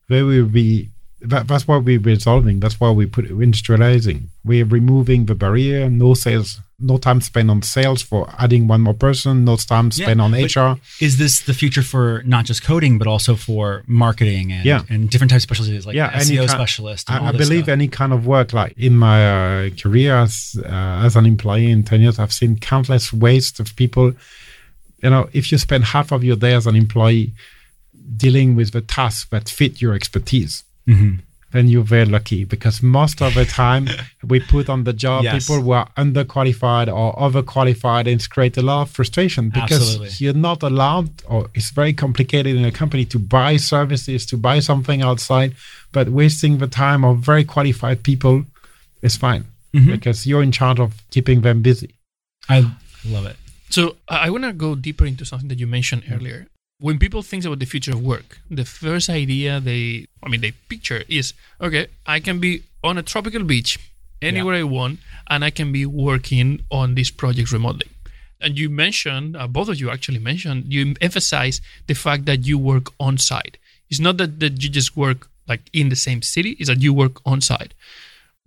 They 0.07 0.21
will 0.21 0.47
be 0.47 0.89
that, 1.21 1.47
that's 1.47 1.67
what 1.67 1.83
we're 1.83 1.99
resolving. 1.99 2.59
That's 2.59 2.79
why 2.79 2.91
we 2.91 3.05
put 3.05 3.25
industrializing. 3.25 4.27
We're 4.43 4.65
removing 4.65 5.25
the 5.25 5.35
barrier. 5.35 5.89
No 5.89 6.13
sales, 6.15 6.59
no 6.79 6.97
time 6.97 7.21
spent 7.21 7.49
on 7.51 7.61
sales 7.61 8.01
for 8.01 8.27
adding 8.39 8.67
one 8.67 8.81
more 8.81 8.93
person. 8.93 9.45
No 9.45 9.55
time 9.55 9.91
spent 9.91 10.19
yeah, 10.19 10.23
on 10.23 10.75
HR. 10.75 10.79
Is 10.99 11.17
this 11.17 11.41
the 11.41 11.53
future 11.53 11.83
for 11.83 12.23
not 12.25 12.45
just 12.45 12.63
coding, 12.63 12.97
but 12.97 13.07
also 13.07 13.35
for 13.35 13.83
marketing 13.85 14.51
and, 14.51 14.65
yeah. 14.65 14.83
and 14.89 15.09
different 15.09 15.29
types 15.29 15.43
of 15.43 15.49
specialties 15.49 15.85
like 15.85 15.95
yeah, 15.95 16.11
SEO 16.13 16.37
kind, 16.39 16.49
specialist? 16.49 17.11
I, 17.11 17.27
I 17.27 17.31
believe 17.31 17.65
stuff. 17.65 17.73
any 17.73 17.87
kind 17.87 18.13
of 18.13 18.25
work. 18.25 18.53
Like 18.53 18.75
in 18.77 18.97
my 18.97 19.67
uh, 19.67 19.69
career 19.71 20.15
as 20.15 20.59
uh, 20.63 21.01
as 21.05 21.15
an 21.15 21.25
employee 21.25 21.69
in 21.69 21.83
ten 21.83 22.01
years, 22.01 22.17
I've 22.17 22.33
seen 22.33 22.57
countless 22.57 23.13
waste 23.13 23.59
of 23.59 23.75
people. 23.75 24.13
You 25.03 25.09
know, 25.09 25.29
if 25.33 25.51
you 25.51 25.57
spend 25.57 25.85
half 25.85 26.11
of 26.11 26.23
your 26.23 26.35
day 26.35 26.53
as 26.53 26.67
an 26.67 26.75
employee 26.75 27.33
dealing 28.17 28.55
with 28.55 28.71
the 28.71 28.81
tasks 28.81 29.29
that 29.29 29.49
fit 29.49 29.81
your 29.81 29.93
expertise 29.93 30.63
mm-hmm. 30.91 31.15
then 31.51 31.67
you're 31.67 31.83
very 31.83 32.05
lucky 32.05 32.43
because 32.43 32.81
most 32.81 33.21
of 33.21 33.33
the 33.33 33.45
time 33.45 33.87
we 34.23 34.39
put 34.39 34.69
on 34.69 34.83
the 34.83 34.93
job 34.93 35.23
yes. 35.23 35.45
people 35.45 35.61
who 35.61 35.71
are 35.71 35.87
underqualified 35.97 36.87
or 36.93 37.13
overqualified 37.15 38.11
and 38.11 38.29
create 38.29 38.57
a 38.57 38.61
lot 38.61 38.83
of 38.83 38.89
frustration 38.89 39.49
because 39.49 39.95
Absolutely. 39.95 40.09
you're 40.19 40.33
not 40.33 40.63
allowed 40.63 41.09
or 41.27 41.49
it's 41.53 41.71
very 41.71 41.93
complicated 41.93 42.55
in 42.55 42.65
a 42.65 42.71
company 42.71 43.05
to 43.05 43.19
buy 43.19 43.57
services, 43.57 44.25
to 44.25 44.37
buy 44.37 44.59
something 44.59 45.01
outside, 45.01 45.55
but 45.91 46.09
wasting 46.09 46.57
the 46.57 46.67
time 46.67 47.03
of 47.03 47.19
very 47.19 47.43
qualified 47.43 48.03
people 48.03 48.45
is 49.01 49.15
fine 49.15 49.45
mm-hmm. 49.73 49.91
because 49.91 50.27
you're 50.27 50.43
in 50.43 50.51
charge 50.51 50.79
of 50.79 50.93
keeping 51.09 51.41
them 51.41 51.61
busy. 51.61 51.95
I 52.49 52.71
love 53.05 53.25
it. 53.25 53.35
So 53.69 53.95
I 54.09 54.29
want 54.29 54.43
to 54.43 54.53
go 54.53 54.75
deeper 54.75 55.05
into 55.05 55.25
something 55.25 55.47
that 55.47 55.59
you 55.59 55.67
mentioned 55.67 56.03
earlier 56.11 56.47
when 56.81 56.97
people 56.97 57.21
think 57.21 57.45
about 57.45 57.59
the 57.59 57.65
future 57.65 57.91
of 57.91 58.01
work, 58.01 58.39
the 58.49 58.65
first 58.65 59.07
idea 59.07 59.59
they, 59.59 60.07
I 60.23 60.29
mean, 60.29 60.41
they 60.41 60.51
picture 60.67 61.03
is 61.07 61.33
okay, 61.61 61.87
I 62.07 62.19
can 62.19 62.39
be 62.39 62.63
on 62.83 62.97
a 62.97 63.03
tropical 63.03 63.43
beach 63.43 63.79
anywhere 64.21 64.55
yeah. 64.55 64.61
I 64.61 64.63
want, 64.63 64.99
and 65.29 65.45
I 65.45 65.51
can 65.51 65.71
be 65.71 65.85
working 65.85 66.65
on 66.71 66.95
this 66.95 67.11
project 67.11 67.51
remotely. 67.51 67.87
And 68.41 68.57
you 68.57 68.67
mentioned, 68.69 69.37
uh, 69.37 69.45
both 69.47 69.69
of 69.69 69.79
you 69.79 69.91
actually 69.91 70.17
mentioned, 70.17 70.73
you 70.73 70.95
emphasize 70.99 71.61
the 71.85 71.93
fact 71.93 72.25
that 72.25 72.47
you 72.47 72.57
work 72.57 72.87
on 72.99 73.19
site. 73.19 73.57
It's 73.91 73.99
not 73.99 74.17
that, 74.17 74.39
that 74.39 74.63
you 74.63 74.69
just 74.69 74.97
work 74.97 75.29
like 75.47 75.61
in 75.73 75.89
the 75.89 75.95
same 75.95 76.23
city, 76.23 76.51
it's 76.59 76.69
that 76.69 76.81
you 76.81 76.93
work 76.93 77.21
on 77.25 77.41
site. 77.41 77.75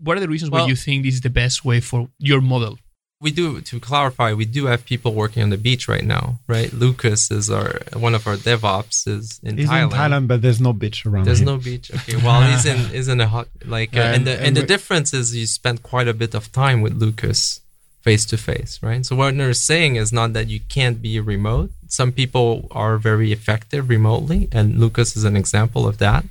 What 0.02 0.16
are 0.16 0.20
the 0.20 0.28
reasons 0.28 0.50
well, 0.50 0.62
why 0.62 0.68
you 0.68 0.74
think 0.74 1.04
this 1.04 1.14
is 1.14 1.20
the 1.20 1.30
best 1.30 1.64
way 1.64 1.78
for 1.78 2.08
your 2.18 2.40
model 2.40 2.78
we 3.24 3.30
do 3.30 3.46
to 3.62 3.80
clarify 3.80 4.34
we 4.34 4.44
do 4.44 4.66
have 4.66 4.84
people 4.84 5.14
working 5.14 5.42
on 5.42 5.48
the 5.48 5.56
beach 5.56 5.88
right 5.88 6.04
now 6.04 6.24
right? 6.46 6.70
Lucas 6.74 7.30
is 7.30 7.50
our 7.50 7.80
one 8.06 8.14
of 8.14 8.26
our 8.28 8.36
devops 8.36 9.08
is 9.08 9.40
in 9.42 9.56
he's 9.56 9.68
thailand 9.68 9.84
in 9.84 9.98
thailand. 9.98 10.28
But 10.28 10.42
there's 10.42 10.60
no 10.60 10.74
beach 10.74 11.06
around 11.06 11.24
there's 11.24 11.46
no 11.52 11.56
beach? 11.56 11.90
Okay 11.96 12.16
well 12.16 12.42
he's 12.50 12.66
in 12.66 12.78
is 13.00 13.08
in 13.08 13.20
a 13.22 13.26
hot 13.26 13.48
like 13.64 13.96
uh, 13.96 14.00
and, 14.00 14.16
and, 14.16 14.26
the 14.26 14.34
and, 14.36 14.46
and 14.48 14.56
the 14.58 14.66
difference 14.74 15.14
is 15.14 15.34
you 15.34 15.46
spend 15.46 15.82
quite 15.82 16.06
a 16.06 16.16
bit 16.22 16.34
of 16.34 16.52
time 16.52 16.82
with 16.84 16.92
lucas 17.04 17.60
face 18.02 18.26
to 18.26 18.36
face 18.36 18.72
right? 18.82 19.02
So 19.06 19.16
what 19.16 19.34
they're 19.38 19.54
saying 19.54 19.96
is 19.96 20.12
not 20.12 20.34
that 20.34 20.48
you 20.48 20.60
can't 20.76 21.00
be 21.00 21.18
remote. 21.18 21.70
Some 21.88 22.12
people 22.12 22.68
are 22.70 22.98
very 22.98 23.32
effective 23.32 23.88
remotely 23.88 24.48
and 24.52 24.78
lucas 24.78 25.16
is 25.16 25.24
an 25.24 25.36
example 25.42 25.88
of 25.88 25.96
that. 26.04 26.26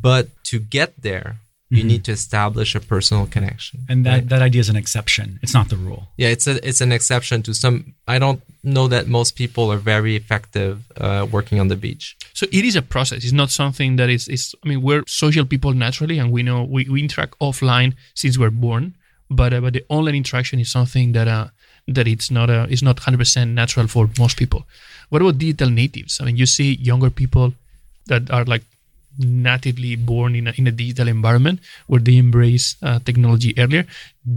But 0.00 0.28
to 0.44 0.60
get 0.60 1.02
there 1.02 1.39
you 1.70 1.78
mm-hmm. 1.78 1.88
need 1.88 2.04
to 2.04 2.12
establish 2.12 2.74
a 2.74 2.80
personal 2.80 3.26
connection 3.26 3.80
and 3.88 4.04
that, 4.04 4.12
right? 4.12 4.28
that 4.28 4.42
idea 4.42 4.60
is 4.60 4.68
an 4.68 4.76
exception. 4.76 5.38
It's 5.42 5.54
not 5.54 5.68
the 5.68 5.76
rule. 5.76 6.08
Yeah 6.16 6.28
it's 6.28 6.46
a 6.46 6.54
it's 6.68 6.80
an 6.80 6.92
exception 6.92 7.42
to 7.44 7.54
some 7.54 7.94
i 8.08 8.18
don't 8.18 8.42
know 8.62 8.88
that 8.88 9.06
most 9.06 9.36
people 9.36 9.72
are 9.72 9.78
very 9.78 10.16
effective 10.16 10.82
uh, 10.96 11.26
working 11.30 11.60
on 11.60 11.68
the 11.68 11.76
beach. 11.76 12.16
So 12.34 12.46
it 12.52 12.64
is 12.64 12.76
a 12.76 12.82
process. 12.82 13.24
It's 13.24 13.32
not 13.32 13.50
something 13.50 13.96
that 13.96 14.10
is, 14.10 14.28
is 14.28 14.54
i 14.64 14.68
mean 14.68 14.82
we're 14.82 15.04
social 15.06 15.44
people 15.44 15.72
naturally 15.72 16.18
and 16.18 16.32
we 16.32 16.42
know 16.42 16.64
we, 16.64 16.88
we 16.88 17.00
interact 17.02 17.38
offline 17.38 17.94
since 18.14 18.36
we're 18.36 18.50
born 18.50 18.94
but 19.30 19.54
uh, 19.54 19.60
but 19.60 19.72
the 19.72 19.84
online 19.88 20.16
interaction 20.16 20.58
is 20.58 20.70
something 20.70 21.12
that 21.12 21.28
uh 21.28 21.48
that 21.86 22.06
it's 22.06 22.30
not 22.30 22.50
a 22.50 22.66
it's 22.68 22.82
not 22.82 22.96
100% 22.96 23.48
natural 23.54 23.86
for 23.86 24.10
most 24.18 24.36
people. 24.36 24.64
What 25.08 25.22
about 25.22 25.38
digital 25.38 25.70
natives? 25.70 26.20
I 26.20 26.24
mean 26.24 26.36
you 26.36 26.46
see 26.46 26.74
younger 26.74 27.10
people 27.10 27.54
that 28.06 28.30
are 28.30 28.44
like 28.44 28.64
natively 29.20 29.96
born 29.96 30.34
in 30.34 30.48
a, 30.48 30.52
in 30.56 30.66
a 30.66 30.72
digital 30.72 31.08
environment 31.08 31.60
where 31.86 32.00
they 32.00 32.16
embrace 32.16 32.76
uh, 32.82 32.98
technology 33.00 33.54
earlier. 33.58 33.86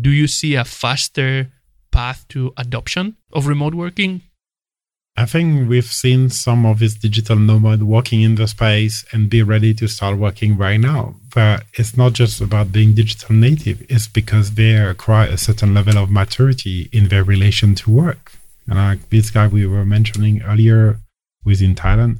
Do 0.02 0.10
you 0.10 0.28
see 0.28 0.56
a 0.56 0.66
faster 0.66 1.52
path 1.92 2.26
to 2.30 2.54
adoption 2.58 3.18
of 3.32 3.48
remote 3.48 3.74
working? 3.74 4.22
I 5.16 5.26
think 5.26 5.70
we've 5.70 5.86
seen 5.86 6.32
some 6.32 6.66
of 6.66 6.80
these 6.80 6.96
digital 6.96 7.36
nomad 7.36 7.84
working 7.84 8.24
in 8.24 8.34
the 8.34 8.48
space 8.48 9.06
and 9.12 9.30
be 9.30 9.44
ready 9.44 9.72
to 9.76 9.88
start 9.88 10.18
working 10.18 10.58
right 10.58 10.80
now. 10.80 11.16
But 11.36 11.66
it's 11.74 11.96
not 11.96 12.14
just 12.14 12.42
about 12.42 12.72
being 12.72 12.94
digital 12.94 13.36
native, 13.36 13.86
it's 13.90 14.08
because 14.08 14.56
they 14.56 14.76
acquire 14.76 15.30
a 15.30 15.38
certain 15.38 15.76
level 15.76 16.00
of 16.00 16.10
maturity 16.10 16.90
in 16.92 17.10
their 17.10 17.24
relation 17.24 17.76
to 17.76 17.92
work. 17.92 18.32
And 18.68 18.78
like 18.78 19.10
this 19.10 19.30
guy 19.30 19.46
we 19.48 19.68
were 19.68 19.86
mentioning 19.86 20.42
earlier 20.42 21.00
within 21.46 21.76
Thailand, 21.76 22.20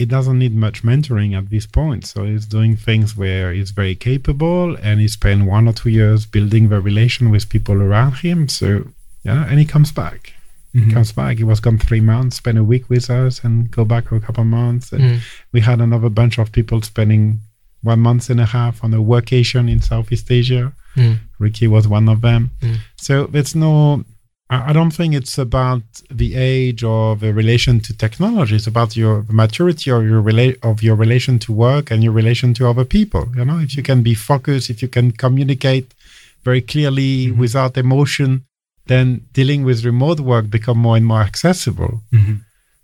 he 0.00 0.06
doesn't 0.06 0.38
need 0.38 0.54
much 0.54 0.82
mentoring 0.82 1.36
at 1.36 1.50
this 1.50 1.66
point. 1.66 2.06
So 2.06 2.24
he's 2.24 2.46
doing 2.46 2.74
things 2.74 3.14
where 3.14 3.52
he's 3.52 3.70
very 3.70 3.94
capable 3.94 4.74
and 4.76 4.98
he 4.98 5.08
spent 5.08 5.44
one 5.44 5.68
or 5.68 5.74
two 5.74 5.90
years 5.90 6.24
building 6.24 6.70
the 6.70 6.80
relation 6.80 7.30
with 7.30 7.50
people 7.50 7.82
around 7.82 8.14
him. 8.14 8.48
So, 8.48 8.88
yeah, 9.24 9.44
and 9.46 9.58
he 9.58 9.66
comes 9.66 9.92
back. 9.92 10.32
Mm-hmm. 10.74 10.88
He 10.88 10.94
comes 10.94 11.12
back. 11.12 11.36
He 11.36 11.44
was 11.44 11.60
gone 11.60 11.78
three 11.78 12.00
months, 12.00 12.36
spent 12.36 12.56
a 12.56 12.64
week 12.64 12.88
with 12.88 13.10
us, 13.10 13.44
and 13.44 13.70
go 13.70 13.84
back 13.84 14.08
for 14.08 14.16
a 14.16 14.20
couple 14.20 14.40
of 14.40 14.46
months. 14.46 14.90
And 14.90 15.02
mm. 15.02 15.18
we 15.52 15.60
had 15.60 15.82
another 15.82 16.08
bunch 16.08 16.38
of 16.38 16.50
people 16.50 16.80
spending 16.80 17.40
one 17.82 18.00
month 18.00 18.30
and 18.30 18.40
a 18.40 18.46
half 18.46 18.82
on 18.82 18.94
a 18.94 19.02
workation 19.14 19.70
in 19.70 19.82
Southeast 19.82 20.30
Asia. 20.30 20.72
Mm. 20.96 21.18
Ricky 21.38 21.66
was 21.66 21.86
one 21.86 22.08
of 22.08 22.22
them. 22.22 22.52
Mm. 22.62 22.78
So 22.96 23.26
there's 23.26 23.54
no 23.54 24.04
I 24.52 24.72
don't 24.72 24.90
think 24.90 25.14
it's 25.14 25.38
about 25.38 25.82
the 26.10 26.34
age 26.34 26.82
or 26.82 27.14
the 27.14 27.32
relation 27.32 27.78
to 27.80 27.96
technology. 27.96 28.56
It's 28.56 28.66
about 28.66 28.96
your 28.96 29.24
maturity 29.28 29.92
or 29.92 30.02
your 30.02 30.20
rela- 30.20 30.58
of 30.64 30.82
your 30.82 30.96
relation 30.96 31.38
to 31.40 31.52
work 31.52 31.92
and 31.92 32.02
your 32.02 32.12
relation 32.12 32.52
to 32.54 32.68
other 32.68 32.84
people. 32.84 33.28
You 33.36 33.44
know, 33.44 33.60
if 33.60 33.76
you 33.76 33.84
can 33.84 34.02
be 34.02 34.14
focused, 34.14 34.68
if 34.68 34.82
you 34.82 34.88
can 34.88 35.12
communicate 35.12 35.94
very 36.42 36.60
clearly 36.60 37.26
mm-hmm. 37.26 37.38
without 37.38 37.76
emotion, 37.76 38.44
then 38.86 39.24
dealing 39.32 39.62
with 39.62 39.84
remote 39.84 40.18
work 40.18 40.50
become 40.50 40.78
more 40.78 40.96
and 40.96 41.06
more 41.06 41.22
accessible. 41.22 42.02
Mm-hmm. 42.12 42.36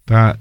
But 0.06 0.38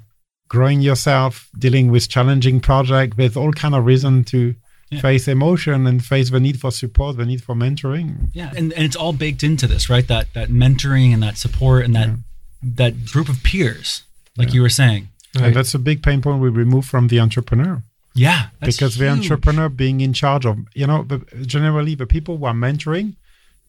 growing 0.48 0.82
yourself, 0.82 1.50
dealing 1.58 1.90
with 1.90 2.08
challenging 2.08 2.60
project, 2.60 3.18
there's 3.18 3.36
all 3.36 3.52
kind 3.52 3.74
of 3.74 3.84
reason 3.84 4.26
to 4.26 4.54
yeah. 4.96 5.02
face 5.02 5.28
emotion 5.28 5.88
and 5.88 6.04
face 6.04 6.30
the 6.30 6.40
need 6.40 6.60
for 6.60 6.72
support, 6.72 7.18
the 7.18 7.26
need 7.26 7.44
for 7.44 7.56
mentoring. 7.56 8.30
Yeah, 8.34 8.52
and, 8.56 8.74
and 8.74 8.84
it's 8.84 8.96
all 8.96 9.14
baked 9.14 9.44
into 9.44 9.68
this, 9.68 9.90
right? 9.90 10.08
That 10.08 10.34
that 10.34 10.50
mentoring 10.50 11.14
and 11.14 11.22
that 11.24 11.38
support 11.38 11.86
and 11.86 11.96
that 11.96 12.08
yeah. 12.08 12.16
that 12.62 13.06
group 13.06 13.30
of 13.30 13.44
peers, 13.44 14.04
like 14.38 14.50
yeah. 14.50 14.56
you 14.56 14.62
were 14.62 14.70
saying. 14.70 15.10
Right. 15.36 15.48
And 15.48 15.56
that's 15.56 15.74
a 15.74 15.80
big 15.80 16.02
pain 16.02 16.22
point 16.22 16.42
we 16.42 16.50
remove 16.50 16.86
from 16.86 17.10
the 17.10 17.20
entrepreneur. 17.20 17.84
Yeah, 18.14 18.48
because 18.62 18.96
huge. 18.96 18.98
the 19.00 19.10
entrepreneur 19.10 19.68
being 19.68 20.00
in 20.00 20.14
charge 20.14 20.46
of, 20.46 20.60
you 20.74 20.88
know, 20.88 21.06
generally 21.42 21.96
the 21.96 22.08
people 22.08 22.38
who 22.38 22.46
are 22.46 22.54
mentoring, 22.54 23.16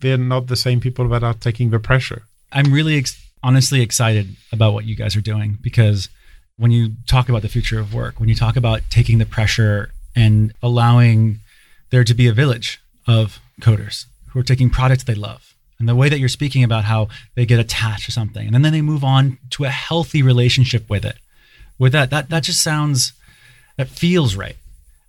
they're 0.00 0.16
not 0.16 0.46
the 0.46 0.56
same 0.56 0.80
people 0.80 1.08
that 1.08 1.24
are 1.24 1.34
taking 1.34 1.70
the 1.70 1.80
pressure. 1.80 2.22
I'm 2.52 2.72
really 2.72 2.96
ex- 2.96 3.20
honestly 3.42 3.82
excited 3.82 4.36
about 4.52 4.72
what 4.72 4.84
you 4.84 4.94
guys 4.94 5.16
are 5.16 5.20
doing 5.20 5.58
because 5.60 6.08
when 6.56 6.70
you 6.70 6.92
talk 7.08 7.28
about 7.28 7.42
the 7.42 7.48
future 7.48 7.80
of 7.80 7.92
work, 7.92 8.20
when 8.20 8.28
you 8.28 8.36
talk 8.36 8.56
about 8.56 8.82
taking 8.88 9.18
the 9.18 9.26
pressure 9.26 9.90
and 10.16 10.52
allowing 10.62 11.38
there 11.90 12.02
to 12.02 12.14
be 12.14 12.26
a 12.26 12.32
village 12.32 12.80
of 13.06 13.38
coders 13.60 14.06
who 14.30 14.40
are 14.40 14.42
taking 14.42 14.70
products 14.70 15.04
they 15.04 15.14
love. 15.14 15.54
And 15.78 15.88
the 15.88 15.94
way 15.94 16.08
that 16.08 16.18
you're 16.18 16.28
speaking 16.28 16.64
about 16.64 16.84
how 16.84 17.08
they 17.34 17.44
get 17.44 17.60
attached 17.60 18.06
to 18.06 18.12
something 18.12 18.52
and 18.52 18.64
then 18.64 18.72
they 18.72 18.80
move 18.80 19.04
on 19.04 19.38
to 19.50 19.64
a 19.64 19.68
healthy 19.68 20.22
relationship 20.22 20.88
with 20.88 21.04
it. 21.04 21.16
With 21.78 21.92
that, 21.92 22.08
that 22.10 22.30
that 22.30 22.42
just 22.42 22.62
sounds 22.62 23.12
that 23.76 23.88
feels 23.88 24.34
right. 24.34 24.56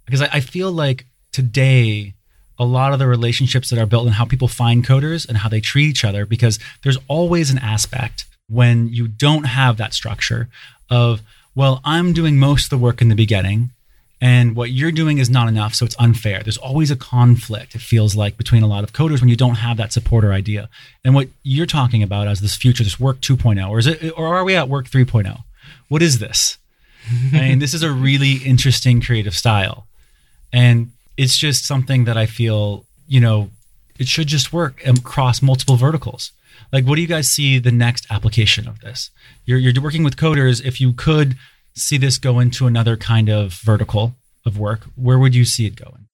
Because 0.05 0.21
I, 0.21 0.29
I 0.33 0.39
feel 0.41 0.71
like 0.71 1.05
today 1.31 2.13
a 2.59 2.65
lot 2.65 2.93
of 2.93 2.99
the 2.99 3.07
relationships 3.07 3.69
that 3.69 3.79
are 3.79 3.85
built 3.85 4.05
and 4.05 4.15
how 4.15 4.25
people 4.25 4.47
find 4.47 4.85
coders 4.85 5.27
and 5.27 5.37
how 5.37 5.49
they 5.49 5.61
treat 5.61 5.87
each 5.89 6.03
other 6.03 6.25
because 6.25 6.59
there's 6.83 6.97
always 7.07 7.51
an 7.51 7.59
aspect 7.59 8.25
when 8.49 8.89
you 8.89 9.07
don't 9.07 9.43
have 9.43 9.77
that 9.77 9.93
structure 9.93 10.49
of 10.89 11.21
well 11.53 11.81
i'm 11.83 12.13
doing 12.13 12.37
most 12.37 12.65
of 12.65 12.69
the 12.69 12.77
work 12.77 13.01
in 13.01 13.09
the 13.09 13.15
beginning 13.15 13.69
and 14.19 14.55
what 14.55 14.71
you're 14.71 14.91
doing 14.91 15.19
is 15.19 15.29
not 15.29 15.47
enough 15.47 15.75
so 15.75 15.85
it's 15.85 15.95
unfair. 15.99 16.41
There's 16.41 16.57
always 16.57 16.89
a 16.89 16.95
conflict 16.95 17.75
it 17.75 17.81
feels 17.81 18.15
like 18.15 18.37
between 18.37 18.63
a 18.63 18.67
lot 18.67 18.83
of 18.83 18.93
coders 18.93 19.19
when 19.19 19.29
you 19.29 19.35
don't 19.35 19.55
have 19.55 19.77
that 19.77 19.93
supporter 19.93 20.33
idea. 20.33 20.69
And 21.03 21.13
what 21.13 21.29
you're 21.43 21.67
talking 21.67 22.01
about 22.01 22.27
as 22.27 22.41
this 22.41 22.55
future 22.55 22.83
this 22.83 22.99
work 22.99 23.21
2.0 23.21 23.69
or 23.69 23.79
is 23.79 23.87
it 23.87 24.11
or 24.17 24.35
are 24.35 24.43
we 24.43 24.55
at 24.55 24.69
work 24.69 24.89
3.0 24.89 25.43
what 25.87 26.01
is 26.01 26.19
this? 26.19 26.57
I 27.33 27.49
mean 27.49 27.59
this 27.59 27.73
is 27.73 27.83
a 27.83 27.91
really 27.91 28.33
interesting 28.37 29.01
creative 29.01 29.35
style. 29.35 29.85
And 30.51 30.91
it's 31.15 31.37
just 31.37 31.65
something 31.65 32.05
that 32.05 32.15
i 32.15 32.25
feel 32.27 32.85
you 33.07 33.19
know 33.19 33.49
it 33.99 34.07
should 34.07 34.27
just 34.27 34.53
work 34.53 34.85
across 34.85 35.41
multiple 35.41 35.75
verticals. 35.75 36.31
Like 36.71 36.85
what 36.85 36.95
do 36.95 37.01
you 37.01 37.07
guys 37.07 37.29
see 37.29 37.59
the 37.59 37.71
next 37.71 38.07
application 38.09 38.67
of 38.67 38.79
this? 38.81 39.11
You're, 39.45 39.59
you're 39.59 39.81
working 39.81 40.03
with 40.03 40.17
coders. 40.17 40.63
If 40.63 40.81
you 40.81 40.93
could 40.93 41.35
see 41.77 41.97
this 41.97 42.17
go 42.17 42.39
into 42.39 42.67
another 42.67 42.97
kind 42.97 43.29
of 43.29 43.53
vertical 43.53 44.15
of 44.45 44.57
work, 44.57 44.85
where 44.95 45.19
would 45.19 45.35
you 45.35 45.45
see 45.45 45.65
it 45.65 45.75
going? 45.75 46.07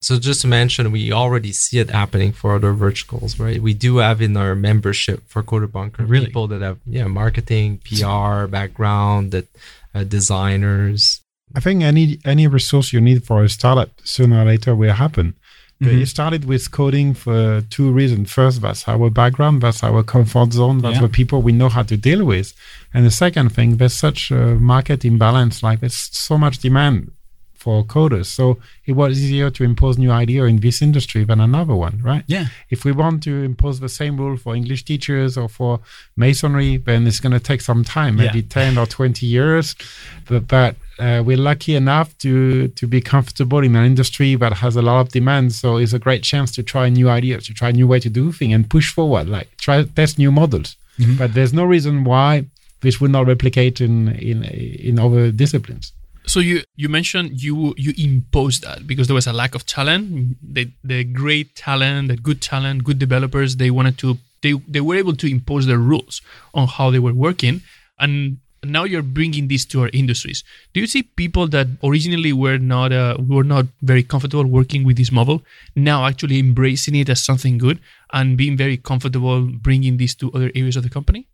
So 0.00 0.18
just 0.18 0.42
to 0.42 0.46
mention, 0.46 0.92
we 0.92 1.12
already 1.12 1.52
see 1.52 1.78
it 1.80 1.90
happening 1.90 2.32
for 2.32 2.54
other 2.54 2.72
verticals, 2.72 3.40
right? 3.40 3.60
We 3.60 3.74
do 3.74 3.96
have 3.96 4.22
in 4.22 4.36
our 4.36 4.54
membership 4.54 5.24
for 5.26 5.42
Coder 5.42 5.70
Bunker 5.70 6.04
really? 6.04 6.26
people 6.26 6.46
that 6.48 6.62
have 6.62 6.78
yeah 6.86 7.08
marketing, 7.08 7.80
PR 7.84 8.46
background, 8.46 9.32
that 9.32 9.46
uh, 9.94 10.04
designers. 10.04 11.20
I 11.56 11.60
think 11.60 11.82
any 11.82 12.18
any 12.24 12.46
resource 12.46 12.92
you 12.92 13.00
need 13.00 13.24
for 13.24 13.42
a 13.42 13.48
startup 13.48 13.90
sooner 14.04 14.42
or 14.42 14.44
later 14.44 14.76
will 14.76 14.92
happen. 14.92 15.34
Mm-hmm. 15.80 16.04
Started 16.04 16.44
with 16.44 16.72
coding 16.72 17.14
for 17.14 17.60
two 17.70 17.92
reasons. 17.92 18.32
First, 18.32 18.62
that's 18.62 18.88
our 18.88 19.10
background, 19.10 19.62
that's 19.62 19.84
our 19.84 20.02
comfort 20.02 20.52
zone, 20.52 20.78
that's 20.78 20.96
yeah. 20.96 21.02
the 21.02 21.08
people 21.08 21.40
we 21.40 21.52
know 21.52 21.68
how 21.68 21.84
to 21.84 21.96
deal 21.96 22.24
with. 22.24 22.52
And 22.92 23.06
the 23.06 23.12
second 23.12 23.50
thing, 23.50 23.76
there's 23.76 23.94
such 23.94 24.32
a 24.32 24.56
market 24.56 25.04
imbalance, 25.04 25.62
like 25.62 25.78
there's 25.78 25.94
so 25.94 26.36
much 26.36 26.58
demand 26.58 27.12
for 27.68 27.84
coders. 27.84 28.28
So 28.38 28.56
it 28.86 28.92
was 28.92 29.22
easier 29.22 29.50
to 29.50 29.62
impose 29.62 29.98
new 29.98 30.10
idea 30.10 30.44
in 30.44 30.56
this 30.60 30.80
industry 30.80 31.22
than 31.24 31.38
another 31.38 31.74
one, 31.74 32.00
right? 32.02 32.24
Yeah. 32.26 32.46
If 32.70 32.86
we 32.86 32.92
want 32.92 33.22
to 33.24 33.42
impose 33.50 33.78
the 33.78 33.90
same 33.90 34.16
rule 34.16 34.38
for 34.38 34.56
English 34.56 34.82
teachers 34.90 35.36
or 35.36 35.50
for 35.50 35.80
masonry, 36.16 36.78
then 36.78 37.06
it's 37.06 37.20
going 37.20 37.36
to 37.40 37.44
take 37.50 37.60
some 37.60 37.84
time, 37.84 38.16
maybe 38.16 38.40
yeah. 38.40 38.72
10 38.72 38.78
or 38.78 38.86
20 38.86 39.26
years. 39.26 39.76
But, 40.26 40.48
but 40.48 40.76
uh, 40.98 41.22
we're 41.26 41.44
lucky 41.50 41.74
enough 41.74 42.08
to 42.24 42.68
to 42.80 42.84
be 42.94 43.00
comfortable 43.14 43.62
in 43.68 43.76
an 43.76 43.84
industry 43.92 44.30
that 44.42 44.54
has 44.64 44.74
a 44.74 44.84
lot 44.90 44.98
of 45.02 45.08
demand. 45.18 45.52
So 45.52 45.76
it's 45.82 45.92
a 45.92 46.02
great 46.06 46.22
chance 46.30 46.50
to 46.56 46.62
try 46.62 46.88
new 46.88 47.08
ideas, 47.18 47.44
to 47.48 47.52
try 47.60 47.70
new 47.70 47.86
way 47.92 48.00
to 48.00 48.10
do 48.20 48.32
things 48.32 48.54
and 48.54 48.62
push 48.76 48.88
forward, 48.96 49.26
like 49.36 49.48
try 49.58 49.76
test 49.98 50.16
new 50.24 50.32
models. 50.32 50.68
Mm-hmm. 50.98 51.16
But 51.20 51.34
there's 51.34 51.52
no 51.52 51.64
reason 51.74 52.04
why 52.04 52.46
this 52.80 52.98
would 53.00 53.12
not 53.16 53.26
replicate 53.26 53.76
in 53.86 53.94
in 54.30 54.38
in 54.88 54.94
other 54.98 55.30
disciplines. 55.44 55.92
So 56.28 56.40
you 56.40 56.62
you 56.76 56.90
mentioned 56.90 57.42
you 57.42 57.74
you 57.78 57.94
imposed 57.96 58.62
that 58.62 58.86
because 58.86 59.06
there 59.08 59.14
was 59.14 59.26
a 59.26 59.32
lack 59.32 59.54
of 59.54 59.64
talent. 59.64 60.36
The 60.42 60.70
the 60.84 61.02
great 61.02 61.56
talent, 61.56 62.08
the 62.08 62.16
good 62.16 62.42
talent, 62.42 62.84
good 62.84 62.98
developers, 62.98 63.56
they 63.56 63.70
wanted 63.70 63.96
to 63.98 64.18
they 64.42 64.52
they 64.68 64.82
were 64.82 64.96
able 64.96 65.16
to 65.16 65.26
impose 65.26 65.64
their 65.66 65.78
rules 65.78 66.20
on 66.52 66.68
how 66.68 66.90
they 66.90 66.98
were 66.98 67.14
working, 67.14 67.62
and 67.98 68.38
now 68.62 68.84
you're 68.84 69.02
bringing 69.02 69.48
this 69.48 69.64
to 69.66 69.80
our 69.80 69.90
industries. 69.94 70.44
Do 70.74 70.80
you 70.80 70.86
see 70.86 71.02
people 71.02 71.48
that 71.48 71.66
originally 71.82 72.34
were 72.34 72.58
not 72.58 72.92
uh, 72.92 73.16
were 73.18 73.44
not 73.44 73.66
very 73.80 74.02
comfortable 74.02 74.44
working 74.44 74.84
with 74.84 74.98
this 74.98 75.10
model 75.10 75.42
now 75.74 76.04
actually 76.04 76.38
embracing 76.38 76.94
it 76.94 77.08
as 77.08 77.24
something 77.24 77.56
good 77.56 77.80
and 78.12 78.36
being 78.36 78.56
very 78.56 78.76
comfortable 78.76 79.42
bringing 79.46 79.96
this 79.96 80.14
to 80.16 80.30
other 80.32 80.52
areas 80.54 80.76
of 80.76 80.82
the 80.82 80.90
company? 80.90 81.26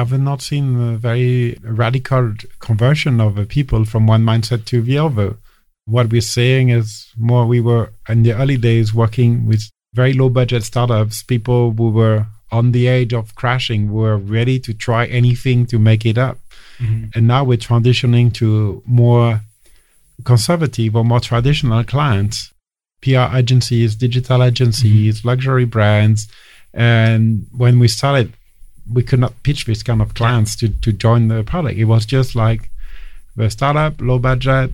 I've 0.00 0.18
not 0.18 0.40
seen 0.40 0.80
a 0.80 0.96
very 0.96 1.58
radical 1.62 2.34
conversion 2.58 3.20
of 3.20 3.46
people 3.48 3.84
from 3.84 4.06
one 4.06 4.24
mindset 4.24 4.64
to 4.66 4.80
the 4.80 4.96
other. 4.96 5.36
What 5.84 6.10
we're 6.10 6.22
saying 6.22 6.70
is 6.70 7.12
more 7.18 7.44
we 7.44 7.60
were 7.60 7.92
in 8.08 8.22
the 8.22 8.32
early 8.32 8.56
days 8.56 8.94
working 8.94 9.46
with 9.46 9.68
very 9.92 10.14
low 10.14 10.30
budget 10.30 10.62
startups, 10.62 11.22
people 11.22 11.72
who 11.72 11.90
were 11.90 12.26
on 12.50 12.72
the 12.72 12.88
edge 12.88 13.12
of 13.12 13.34
crashing, 13.34 13.92
were 13.92 14.16
ready 14.16 14.58
to 14.60 14.72
try 14.72 15.04
anything 15.06 15.66
to 15.66 15.78
make 15.78 16.06
it 16.06 16.16
up. 16.16 16.38
Mm-hmm. 16.78 17.10
And 17.14 17.26
now 17.26 17.44
we're 17.44 17.58
transitioning 17.58 18.32
to 18.34 18.82
more 18.86 19.42
conservative 20.24 20.96
or 20.96 21.04
more 21.04 21.20
traditional 21.20 21.84
clients, 21.84 22.52
PR 23.02 23.36
agencies, 23.36 23.96
digital 23.96 24.42
agencies, 24.42 25.18
mm-hmm. 25.18 25.28
luxury 25.28 25.66
brands. 25.66 26.26
And 26.72 27.46
when 27.52 27.78
we 27.78 27.88
started 27.88 28.32
we 28.92 29.02
could 29.02 29.20
not 29.20 29.42
pitch 29.42 29.64
this 29.64 29.82
kind 29.82 30.02
of 30.02 30.14
clients 30.14 30.56
to, 30.56 30.68
to 30.68 30.92
join 30.92 31.28
the 31.28 31.42
product. 31.42 31.78
It 31.78 31.84
was 31.84 32.06
just 32.06 32.34
like 32.34 32.70
the 33.36 33.50
startup, 33.50 34.00
low 34.00 34.18
budget. 34.18 34.72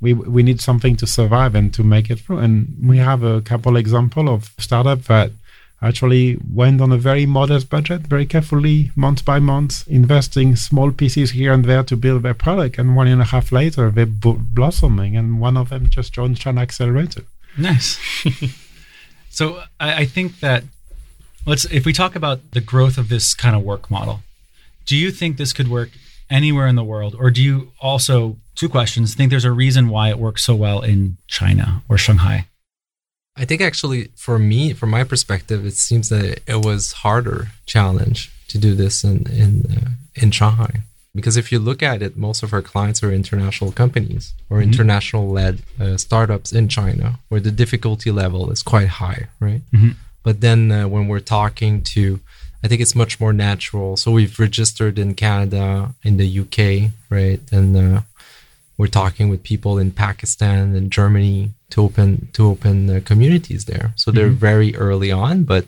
We 0.00 0.14
we 0.14 0.42
need 0.42 0.60
something 0.60 0.96
to 0.96 1.06
survive 1.06 1.54
and 1.54 1.74
to 1.74 1.82
make 1.82 2.08
it 2.10 2.20
through. 2.20 2.38
And 2.38 2.76
we 2.82 2.98
have 2.98 3.22
a 3.22 3.40
couple 3.40 3.76
example 3.76 4.28
of 4.28 4.52
startup 4.58 5.02
that 5.04 5.32
actually 5.80 6.38
went 6.52 6.80
on 6.80 6.92
a 6.92 6.98
very 6.98 7.26
modest 7.26 7.70
budget, 7.70 8.02
very 8.02 8.26
carefully, 8.26 8.90
month 8.96 9.24
by 9.24 9.38
month, 9.38 9.86
investing 9.88 10.56
small 10.56 10.90
pieces 10.90 11.32
here 11.32 11.52
and 11.52 11.64
there 11.64 11.84
to 11.84 11.96
build 11.96 12.22
their 12.22 12.34
product. 12.34 12.78
And 12.78 12.96
one 12.96 13.06
and 13.06 13.22
a 13.22 13.26
half 13.26 13.52
later, 13.52 13.90
they're 13.90 14.06
blossoming. 14.06 15.16
And 15.16 15.40
one 15.40 15.56
of 15.56 15.68
them 15.68 15.88
just 15.88 16.12
joined 16.12 16.38
China 16.38 16.62
Accelerator. 16.62 17.22
Nice. 17.56 17.98
so 19.30 19.62
I, 19.78 20.02
I 20.02 20.04
think 20.04 20.40
that 20.40 20.64
let's 21.48 21.64
if 21.66 21.84
we 21.84 21.92
talk 21.92 22.14
about 22.14 22.52
the 22.52 22.60
growth 22.60 22.98
of 22.98 23.08
this 23.08 23.34
kind 23.34 23.56
of 23.56 23.62
work 23.62 23.90
model 23.90 24.20
do 24.88 24.96
you 24.96 25.10
think 25.10 25.36
this 25.36 25.52
could 25.52 25.68
work 25.68 25.90
anywhere 26.30 26.66
in 26.66 26.74
the 26.74 26.82
world? 26.82 27.14
Or 27.16 27.30
do 27.30 27.42
you 27.42 27.72
also 27.80 28.38
two 28.54 28.68
questions 28.68 29.14
think 29.14 29.30
there's 29.30 29.44
a 29.44 29.52
reason 29.52 29.90
why 29.90 30.08
it 30.08 30.18
works 30.18 30.42
so 30.44 30.54
well 30.54 30.80
in 30.80 31.18
china 31.28 31.82
or 31.88 31.98
shanghai? 31.98 32.46
I 33.36 33.44
think 33.44 33.60
actually 33.60 34.08
for 34.16 34.38
me 34.38 34.72
from 34.72 34.90
my 34.90 35.04
perspective 35.04 35.64
it 35.64 35.74
seems 35.74 36.08
that 36.08 36.40
it 36.46 36.64
was 36.64 36.92
harder 37.04 37.48
challenge 37.66 38.32
to 38.48 38.58
do 38.58 38.74
this 38.74 39.04
in 39.04 39.26
in 39.30 39.50
uh, 39.70 39.90
in 40.14 40.30
shanghai. 40.30 40.82
Because 41.14 41.36
if 41.36 41.52
you 41.52 41.58
look 41.58 41.82
at 41.82 42.00
it 42.00 42.16
most 42.16 42.42
of 42.42 42.52
our 42.54 42.62
clients 42.62 43.02
are 43.02 43.12
international 43.12 43.72
companies 43.72 44.32
or 44.48 44.56
mm-hmm. 44.56 44.70
international 44.70 45.28
led 45.28 45.60
uh, 45.78 45.98
startups 45.98 46.52
in 46.52 46.68
china 46.68 47.18
where 47.28 47.40
the 47.40 47.50
difficulty 47.50 48.10
level 48.10 48.50
is 48.50 48.62
quite 48.62 48.88
high 48.88 49.28
right? 49.38 49.60
Mm-hmm 49.72 49.90
but 50.28 50.42
then 50.42 50.70
uh, 50.70 50.86
when 50.86 51.08
we're 51.08 51.20
talking 51.20 51.80
to, 51.80 52.20
I 52.62 52.68
think 52.68 52.82
it's 52.82 52.94
much 52.94 53.18
more 53.18 53.32
natural. 53.32 53.96
So 53.96 54.10
we've 54.10 54.38
registered 54.38 54.98
in 54.98 55.14
Canada, 55.14 55.94
in 56.02 56.18
the 56.18 56.40
UK, 56.42 56.92
right? 57.08 57.40
And 57.50 57.74
uh, 57.74 58.00
we're 58.76 58.88
talking 58.88 59.30
with 59.30 59.42
people 59.42 59.78
in 59.78 59.90
Pakistan 59.90 60.76
and 60.76 60.92
Germany 60.92 61.52
to 61.70 61.80
open 61.80 62.28
to 62.34 62.46
open 62.46 62.90
uh, 62.90 63.00
communities 63.06 63.64
there. 63.64 63.94
So 63.96 64.10
they're 64.10 64.26
mm-hmm. 64.26 64.48
very 64.50 64.76
early 64.76 65.10
on, 65.10 65.44
but 65.44 65.64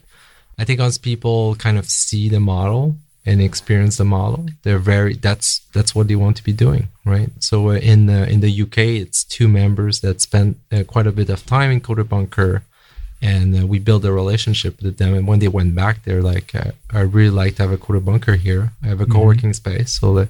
I 0.59 0.66
think 0.66 0.79
once 0.79 0.99
people 0.99 1.55
kind 1.55 1.79
of 1.79 1.87
see 1.87 2.29
the 2.29 2.38
model 2.38 2.96
and 3.25 3.40
experience 3.40 3.96
the 3.96 4.05
model, 4.05 4.46
they're 4.62 4.87
very 4.94 5.14
that's 5.14 5.61
that's 5.73 5.94
what 5.94 6.07
they 6.09 6.16
want 6.16 6.37
to 6.37 6.44
be 6.44 6.53
doing, 6.53 6.88
right? 7.07 7.31
So 7.38 7.70
uh, 7.70 7.77
in 7.77 8.05
the 8.11 8.29
in 8.29 8.40
the 8.40 8.62
UK, 8.64 8.79
it's 9.05 9.25
two 9.25 9.49
members 9.49 10.01
that 10.01 10.20
spent 10.20 10.59
uh, 10.70 10.85
quite 10.85 11.07
a 11.07 11.12
bit 11.12 11.31
of 11.31 11.46
time 11.46 11.70
in 11.70 11.81
Coder 11.81 12.07
Bunker, 12.07 12.62
and 13.23 13.59
uh, 13.59 13.67
we 13.67 13.79
built 13.79 14.05
a 14.05 14.13
relationship 14.13 14.83
with 14.83 14.99
them. 14.99 15.15
And 15.15 15.27
when 15.27 15.39
they 15.41 15.49
went 15.49 15.75
back, 15.75 16.05
they're 16.05 16.23
like, 16.23 16.55
uh, 16.55 16.73
"I 16.91 17.01
really 17.01 17.31
like 17.31 17.57
to 17.57 17.63
have 17.63 17.73
a 17.73 17.79
Coder 17.79 18.05
Bunker 18.05 18.37
here. 18.37 18.73
I 18.83 18.87
have 18.89 19.01
a 19.01 19.05
mm-hmm. 19.05 19.13
co-working 19.13 19.53
space, 19.53 19.93
so 20.01 20.15
that 20.15 20.29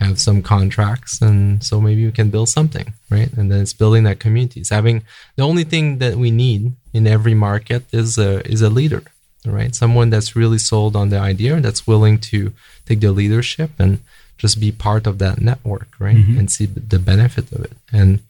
I 0.00 0.04
have 0.06 0.20
some 0.20 0.42
contracts, 0.42 1.22
and 1.22 1.62
so 1.62 1.80
maybe 1.80 2.04
we 2.04 2.12
can 2.12 2.30
build 2.30 2.48
something, 2.48 2.92
right? 3.10 3.32
And 3.36 3.50
then 3.50 3.60
it's 3.60 3.72
building 3.72 4.04
that 4.04 4.18
community. 4.18 4.60
It's 4.60 4.70
having 4.70 5.02
the 5.36 5.44
only 5.44 5.64
thing 5.64 5.98
that 5.98 6.16
we 6.16 6.30
need 6.30 6.72
in 6.92 7.06
every 7.06 7.34
market 7.34 7.84
is 7.92 8.18
a 8.18 8.44
is 8.50 8.62
a 8.62 8.70
leader, 8.70 9.04
right? 9.46 9.74
Someone 9.74 10.10
that's 10.10 10.34
really 10.34 10.58
sold 10.58 10.96
on 10.96 11.10
the 11.10 11.18
idea, 11.18 11.54
and 11.54 11.64
that's 11.64 11.86
willing 11.86 12.18
to 12.30 12.52
take 12.86 13.00
the 13.00 13.12
leadership 13.12 13.70
and 13.78 14.00
just 14.38 14.58
be 14.58 14.72
part 14.72 15.06
of 15.06 15.18
that 15.18 15.40
network, 15.40 15.88
right? 16.00 16.16
Mm-hmm. 16.16 16.38
And 16.38 16.50
see 16.50 16.66
the 16.66 16.98
benefit 16.98 17.52
of 17.52 17.64
it. 17.64 17.72
And 17.92 18.20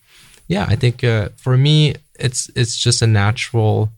yeah, 0.48 0.66
I 0.68 0.76
think 0.76 1.02
uh, 1.02 1.30
for 1.36 1.56
me, 1.56 1.94
it's 2.18 2.50
it's 2.54 2.76
just 2.76 3.00
a 3.02 3.06
natural. 3.06 3.90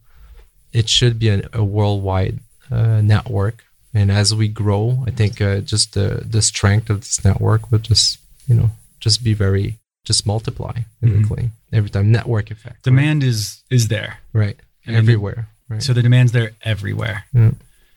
It 0.74 0.88
should 0.88 1.18
be 1.18 1.28
a, 1.28 1.48
a 1.52 1.64
worldwide 1.64 2.40
uh, 2.70 3.00
network, 3.00 3.64
and 3.94 4.10
as 4.10 4.34
we 4.34 4.48
grow, 4.48 5.04
I 5.06 5.10
think 5.10 5.40
uh, 5.40 5.60
just 5.60 5.94
the 5.94 6.24
the 6.28 6.42
strength 6.42 6.90
of 6.90 7.00
this 7.00 7.24
network 7.24 7.70
will 7.70 7.78
just 7.78 8.18
you 8.46 8.54
know 8.54 8.70
just 9.00 9.24
be 9.24 9.34
very 9.34 9.78
just 10.04 10.26
multiply 10.26 10.80
mm-hmm. 11.02 11.46
every 11.72 11.90
time 11.90 12.12
network 12.12 12.50
effect. 12.50 12.82
Demand 12.82 13.22
right? 13.22 13.28
is 13.28 13.62
is 13.70 13.88
there, 13.88 14.18
right? 14.32 14.56
And 14.86 14.96
everywhere. 14.96 15.48
Right. 15.68 15.82
So 15.82 15.92
the 15.92 16.02
demand's 16.02 16.32
there 16.32 16.50
everywhere. 16.62 17.24
Yeah. 17.32 17.52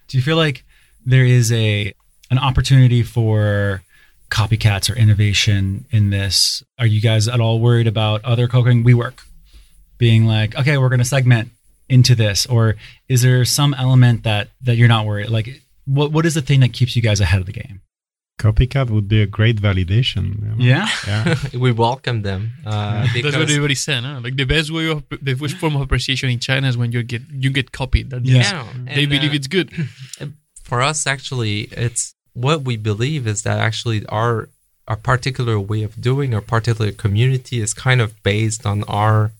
Do 0.07 0.17
you 0.17 0.23
feel 0.23 0.37
like 0.37 0.63
there 1.05 1.25
is 1.25 1.51
a 1.51 1.93
an 2.29 2.37
opportunity 2.37 3.03
for 3.03 3.81
copycats 4.29 4.89
or 4.89 4.95
innovation 4.95 5.85
in 5.91 6.09
this? 6.09 6.63
Are 6.79 6.85
you 6.85 7.01
guys 7.01 7.27
at 7.27 7.41
all 7.41 7.59
worried 7.59 7.87
about 7.87 8.23
other 8.23 8.47
co-working 8.47 8.83
WeWork 8.83 9.19
being 9.97 10.25
like, 10.25 10.55
okay, 10.55 10.77
we're 10.77 10.89
going 10.89 10.99
to 10.99 11.05
segment 11.05 11.49
into 11.89 12.15
this, 12.15 12.45
or 12.45 12.75
is 13.07 13.21
there 13.21 13.43
some 13.45 13.73
element 13.73 14.23
that 14.23 14.49
that 14.61 14.75
you're 14.75 14.87
not 14.87 15.05
worried? 15.05 15.29
Like, 15.29 15.61
what 15.85 16.11
what 16.11 16.25
is 16.25 16.33
the 16.33 16.41
thing 16.41 16.59
that 16.61 16.73
keeps 16.73 16.95
you 16.95 17.01
guys 17.01 17.19
ahead 17.19 17.39
of 17.39 17.45
the 17.45 17.53
game? 17.53 17.81
Copycat 18.39 18.91
would 18.91 19.07
be 19.07 19.21
a 19.21 19.25
great 19.25 19.59
validation. 19.59 20.39
You 20.41 20.47
know? 20.47 20.55
Yeah, 20.57 20.87
yeah. 21.07 21.35
we 21.57 21.71
welcome 21.71 22.21
them. 22.21 22.51
Uh, 22.65 23.07
That's 23.13 23.35
what 23.35 23.49
everybody 23.49 23.73
said. 23.73 24.03
Huh? 24.03 24.19
Like 24.23 24.35
the 24.35 24.43
best 24.43 24.69
way 24.69 24.89
of 24.89 25.03
the 25.09 25.33
best 25.33 25.57
form 25.57 25.75
of 25.75 25.81
appreciation 25.81 26.29
in 26.29 26.39
China 26.39 26.67
is 26.67 26.77
when 26.77 26.91
you 26.91 27.01
get 27.03 27.23
you 27.31 27.49
get 27.49 27.71
copied. 27.71 28.11
That 28.11 28.25
yeah, 28.25 28.67
they 28.85 29.03
and, 29.03 29.09
believe 29.09 29.31
uh, 29.31 29.35
it's 29.35 29.47
good. 29.47 29.71
For 30.63 30.81
us, 30.81 31.07
actually, 31.07 31.61
it's 31.71 32.13
what 32.33 32.61
we 32.63 32.77
believe 32.77 33.25
is 33.25 33.41
that 33.43 33.57
actually 33.59 34.05
our 34.07 34.49
our 34.87 34.97
particular 34.97 35.59
way 35.59 35.83
of 35.83 35.99
doing 35.99 36.33
our 36.35 36.41
particular 36.41 36.91
community 36.91 37.59
is 37.59 37.73
kind 37.73 38.01
of 38.01 38.21
based 38.23 38.65
on 38.65 38.83
our 38.83 39.31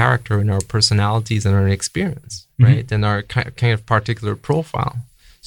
character 0.00 0.34
and 0.40 0.50
our 0.50 0.64
personalities 0.74 1.46
and 1.46 1.54
our 1.54 1.68
experience, 1.68 2.34
mm-hmm. 2.34 2.64
right? 2.68 2.92
And 2.94 3.02
our 3.10 3.20
kind 3.60 3.74
of 3.76 3.86
particular 3.86 4.34
profile. 4.48 4.96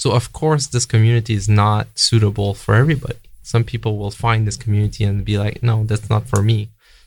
So 0.01 0.07
of 0.19 0.25
course, 0.41 0.65
this 0.67 0.87
community 0.93 1.33
is 1.41 1.49
not 1.49 1.85
suitable 2.07 2.53
for 2.63 2.73
everybody. 2.83 3.21
Some 3.53 3.63
people 3.71 3.93
will 3.97 4.15
find 4.25 4.41
this 4.41 4.59
community 4.63 5.03
and 5.03 5.25
be 5.31 5.37
like, 5.45 5.57
no, 5.61 5.75
that's 5.89 6.09
not 6.13 6.23
for 6.31 6.41
me. 6.51 6.59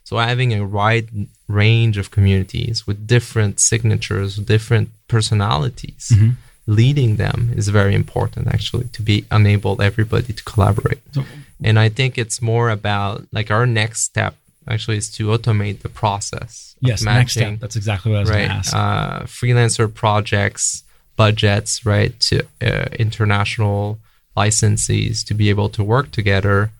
So 0.05 0.16
having 0.16 0.53
a 0.53 0.66
wide 0.66 1.09
range 1.46 1.96
of 1.98 2.11
communities 2.11 2.76
with 2.87 3.07
different 3.07 3.61
signatures, 3.61 4.37
different 4.37 4.88
personalities, 5.14 6.05
mm-hmm. 6.12 6.31
leading 6.66 7.16
them 7.16 7.38
is 7.61 7.68
very 7.81 7.94
important 8.03 8.48
actually 8.57 8.88
to 8.96 9.03
be 9.03 9.24
enable 9.31 9.81
everybody 9.81 10.33
to 10.33 10.44
collaborate. 10.50 11.03
So, 11.12 11.22
and 11.62 11.79
I 11.79 11.88
think 11.88 12.18
it's 12.18 12.40
more 12.53 12.68
about 12.70 13.26
like 13.37 13.50
our 13.50 13.66
next 13.66 14.00
step 14.11 14.35
actually 14.70 14.96
is 14.96 15.11
to 15.12 15.28
automate 15.28 15.80
the 15.80 15.88
process. 15.88 16.76
Yes, 16.80 17.02
matching, 17.02 17.18
next 17.18 17.33
step. 17.33 17.59
That's 17.61 17.76
exactly 17.76 18.12
what 18.12 18.18
I 18.18 18.20
was 18.20 18.30
right, 18.30 18.37
going 18.37 18.48
to 18.48 18.54
ask. 18.54 18.74
Uh, 18.74 19.20
freelancer 19.24 19.92
projects 19.92 20.85
budgets, 21.20 21.85
right, 21.85 22.18
to 22.18 22.42
uh, 22.62 22.88
international 22.98 23.98
licensees 24.35 25.22
to 25.26 25.35
be 25.35 25.50
able 25.50 25.68
to 25.68 25.85
work 25.85 26.11
together. 26.12 26.70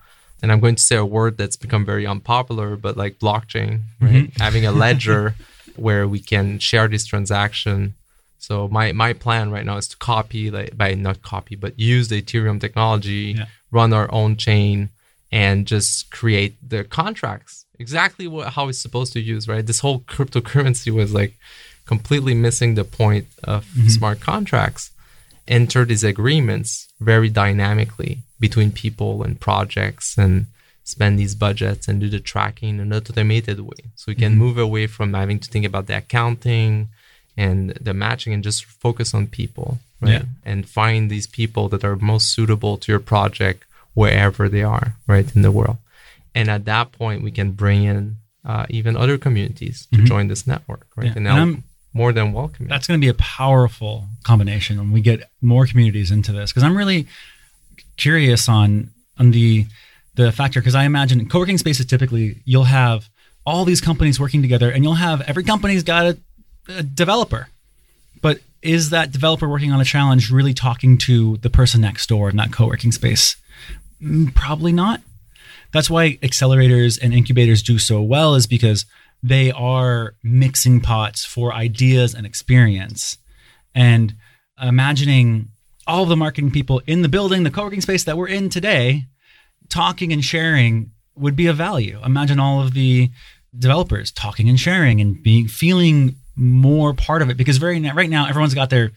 And 0.41 0.51
I'm 0.51 0.59
going 0.59 0.73
to 0.73 0.81
say 0.81 0.95
a 0.95 1.05
word 1.05 1.37
that's 1.37 1.55
become 1.55 1.85
very 1.85 2.07
unpopular, 2.07 2.75
but 2.75 2.97
like 2.97 3.19
blockchain, 3.19 3.81
right? 3.99 4.25
Mm-hmm. 4.25 4.41
Having 4.41 4.65
a 4.65 4.71
ledger 4.71 5.35
where 5.75 6.07
we 6.07 6.19
can 6.19 6.57
share 6.57 6.87
this 6.87 7.05
transaction. 7.05 7.93
So 8.39 8.67
my 8.67 8.91
my 8.93 9.13
plan 9.13 9.51
right 9.51 9.63
now 9.63 9.77
is 9.77 9.87
to 9.89 9.97
copy, 9.97 10.49
like 10.49 10.75
by 10.75 10.95
not 10.95 11.21
copy, 11.21 11.55
but 11.55 11.79
use 11.79 12.07
the 12.07 12.19
Ethereum 12.19 12.59
technology, 12.59 13.35
yeah. 13.37 13.45
run 13.69 13.93
our 13.93 14.11
own 14.11 14.37
chain, 14.37 14.89
and 15.31 15.67
just 15.67 16.09
create 16.09 16.53
the 16.67 16.83
contracts 16.83 17.65
exactly 17.81 18.27
what 18.27 18.53
how 18.55 18.69
it's 18.69 18.83
supposed 18.85 19.11
to 19.13 19.21
use, 19.33 19.43
right? 19.47 19.65
This 19.65 19.81
whole 19.83 19.99
cryptocurrency 20.13 20.91
was 20.99 21.13
like 21.13 21.33
completely 21.85 22.33
missing 22.33 22.75
the 22.75 22.87
point 23.01 23.27
of 23.43 23.65
mm-hmm. 23.65 23.87
smart 23.97 24.19
contracts, 24.31 24.91
enter 25.47 25.83
these 25.85 26.05
agreements 26.13 26.69
very 26.99 27.29
dynamically 27.29 28.13
between 28.39 28.71
people 28.71 29.23
and 29.23 29.39
projects 29.49 30.17
and 30.17 30.45
spend 30.83 31.13
these 31.17 31.35
budgets 31.35 31.87
and 31.87 31.99
do 31.99 32.09
the 32.09 32.19
tracking 32.19 32.69
in 32.69 32.79
an 32.79 32.93
automated 32.93 33.59
way. 33.59 33.83
So 33.95 34.05
we 34.07 34.15
can 34.15 34.31
mm-hmm. 34.31 34.45
move 34.45 34.57
away 34.57 34.87
from 34.87 35.13
having 35.13 35.39
to 35.39 35.49
think 35.49 35.65
about 35.65 35.87
the 35.87 35.97
accounting 35.97 36.89
and 37.37 37.71
the 37.87 37.93
matching 37.93 38.33
and 38.33 38.43
just 38.43 38.65
focus 38.65 39.13
on 39.13 39.27
people, 39.27 39.79
right? 40.01 40.21
Yeah. 40.21 40.23
And 40.43 40.67
find 40.67 41.09
these 41.09 41.27
people 41.27 41.69
that 41.69 41.83
are 41.83 41.95
most 41.95 42.33
suitable 42.35 42.77
to 42.77 42.91
your 42.91 42.99
project 42.99 43.63
wherever 43.93 44.49
they 44.49 44.63
are, 44.63 44.95
right, 45.07 45.33
in 45.35 45.41
the 45.41 45.51
world. 45.51 45.77
And 46.33 46.49
at 46.49 46.65
that 46.65 46.91
point, 46.91 47.23
we 47.23 47.31
can 47.31 47.51
bring 47.51 47.83
in 47.83 48.17
uh, 48.45 48.65
even 48.69 48.95
other 48.95 49.17
communities 49.17 49.87
to 49.91 49.97
mm-hmm. 49.97 50.05
join 50.05 50.27
this 50.27 50.47
network, 50.47 50.87
right? 50.95 51.07
Yeah. 51.07 51.13
And, 51.15 51.23
now, 51.23 51.43
and 51.43 51.63
more 51.93 52.13
than 52.13 52.33
welcome. 52.33 52.67
That's 52.67 52.87
going 52.87 52.99
to 52.99 53.03
be 53.03 53.09
a 53.09 53.13
powerful 53.15 54.07
combination 54.23 54.77
when 54.77 54.91
we 54.91 55.01
get 55.01 55.29
more 55.41 55.65
communities 55.65 56.11
into 56.11 56.31
this 56.31 56.51
because 56.51 56.63
I'm 56.63 56.77
really 56.77 57.07
curious 57.97 58.47
on 58.47 58.91
on 59.19 59.31
the 59.31 59.65
the 60.15 60.31
factor 60.31 60.61
because 60.61 60.75
I 60.75 60.85
imagine 60.85 61.27
co-working 61.27 61.57
spaces 61.57 61.85
typically 61.85 62.41
you'll 62.45 62.65
have 62.65 63.09
all 63.45 63.65
these 63.65 63.81
companies 63.81 64.19
working 64.19 64.41
together 64.41 64.71
and 64.71 64.83
you'll 64.83 64.93
have 64.93 65.21
every 65.21 65.43
company's 65.43 65.83
got 65.83 66.05
a, 66.05 66.17
a 66.69 66.83
developer. 66.83 67.49
But 68.21 68.39
is 68.61 68.91
that 68.91 69.11
developer 69.11 69.49
working 69.49 69.71
on 69.71 69.81
a 69.81 69.85
challenge 69.85 70.31
really 70.31 70.53
talking 70.53 70.97
to 70.99 71.37
the 71.37 71.49
person 71.49 71.81
next 71.81 72.07
door 72.07 72.29
in 72.29 72.37
that 72.37 72.51
co-working 72.51 72.91
space? 72.91 73.35
Mm, 74.01 74.33
probably 74.35 74.71
not. 74.71 75.01
That's 75.73 75.89
why 75.89 76.17
accelerators 76.17 76.99
and 77.01 77.13
incubators 77.13 77.63
do 77.63 77.77
so 77.77 78.01
well 78.01 78.35
is 78.35 78.47
because 78.47 78.85
they 79.23 79.51
are 79.51 80.15
mixing 80.23 80.81
pots 80.81 81.23
for 81.23 81.53
ideas 81.53 82.13
and 82.13 82.25
experience. 82.25 83.17
And 83.73 84.15
imagining 84.61 85.49
all 85.87 86.05
the 86.05 86.17
marketing 86.17 86.51
people 86.51 86.81
in 86.87 87.01
the 87.01 87.09
building, 87.09 87.43
the 87.43 87.51
co 87.51 87.63
working 87.63 87.81
space 87.81 88.03
that 88.03 88.17
we're 88.17 88.27
in 88.27 88.49
today, 88.49 89.03
talking 89.69 90.11
and 90.11 90.23
sharing 90.23 90.91
would 91.15 91.35
be 91.35 91.47
of 91.47 91.57
value. 91.57 91.99
Imagine 92.03 92.39
all 92.39 92.61
of 92.61 92.73
the 92.73 93.11
developers 93.57 94.11
talking 94.11 94.49
and 94.49 94.59
sharing 94.59 95.01
and 95.01 95.21
being 95.21 95.47
feeling 95.47 96.15
more 96.35 96.93
part 96.93 97.21
of 97.21 97.29
it 97.29 97.37
because 97.37 97.57
very 97.57 97.79
right 97.91 98.09
now 98.09 98.27
everyone's 98.27 98.53
got 98.53 98.69
their 98.69 98.91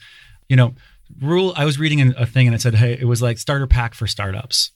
you 0.48 0.54
know 0.54 0.72
rule 1.20 1.52
i 1.56 1.64
was 1.64 1.78
reading 1.78 2.14
a 2.16 2.24
thing 2.24 2.46
and 2.46 2.54
it 2.54 2.60
said 2.60 2.76
hey 2.76 2.92
it 2.92 3.04
was 3.04 3.20
like 3.20 3.38
starter 3.38 3.66
pack 3.66 3.94
for 3.94 4.06
startups 4.06 4.70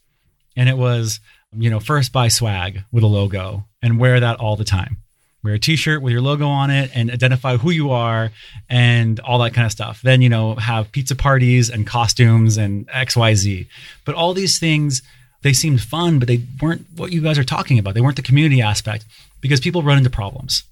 and 0.56 0.68
it 0.68 0.76
was 0.76 1.20
Um, 1.52 1.62
you 1.62 1.70
know 1.70 1.80
first 1.80 2.12
buy 2.12 2.28
swag 2.28 2.82
with 2.92 3.04
a 3.04 3.06
logo 3.06 3.64
and 3.82 3.98
wear 3.98 4.20
that 4.20 4.38
all 4.38 4.56
the 4.56 4.64
time. 4.64 4.98
Wear 5.42 5.54
a 5.54 5.58
t-shirt 5.58 6.02
with 6.02 6.12
your 6.12 6.20
logo 6.20 6.48
on 6.48 6.70
it 6.70 6.90
and 6.94 7.10
identify 7.10 7.56
who 7.56 7.70
you 7.70 7.90
are 7.90 8.30
and 8.68 9.20
all 9.20 9.38
that 9.38 9.54
kind 9.54 9.66
of 9.66 9.72
stuff. 9.72 10.02
Then 10.02 10.20
you 10.22 10.28
know 10.28 10.56
have 10.56 10.92
pizza 10.92 11.14
parties 11.14 11.70
and 11.70 11.86
costumes 11.86 12.56
and 12.56 12.86
xyz 12.88 13.66
but 14.04 14.14
all 14.14 14.34
these 14.34 14.58
things 14.58 15.02
they 15.42 15.52
seemed 15.52 15.80
fun 15.80 16.18
but 16.18 16.26
they 16.26 16.42
weren't 16.60 16.84
what 16.96 17.12
you 17.12 17.20
guys 17.20 17.38
are 17.38 17.44
talking 17.44 17.78
about. 17.78 17.94
They 17.94 18.00
weren't 18.00 18.16
the 18.16 18.22
community 18.22 18.60
aspect 18.60 19.04
because 19.40 19.60
people 19.60 19.82
run 19.82 19.98
into 19.98 20.10
problems 20.10 20.64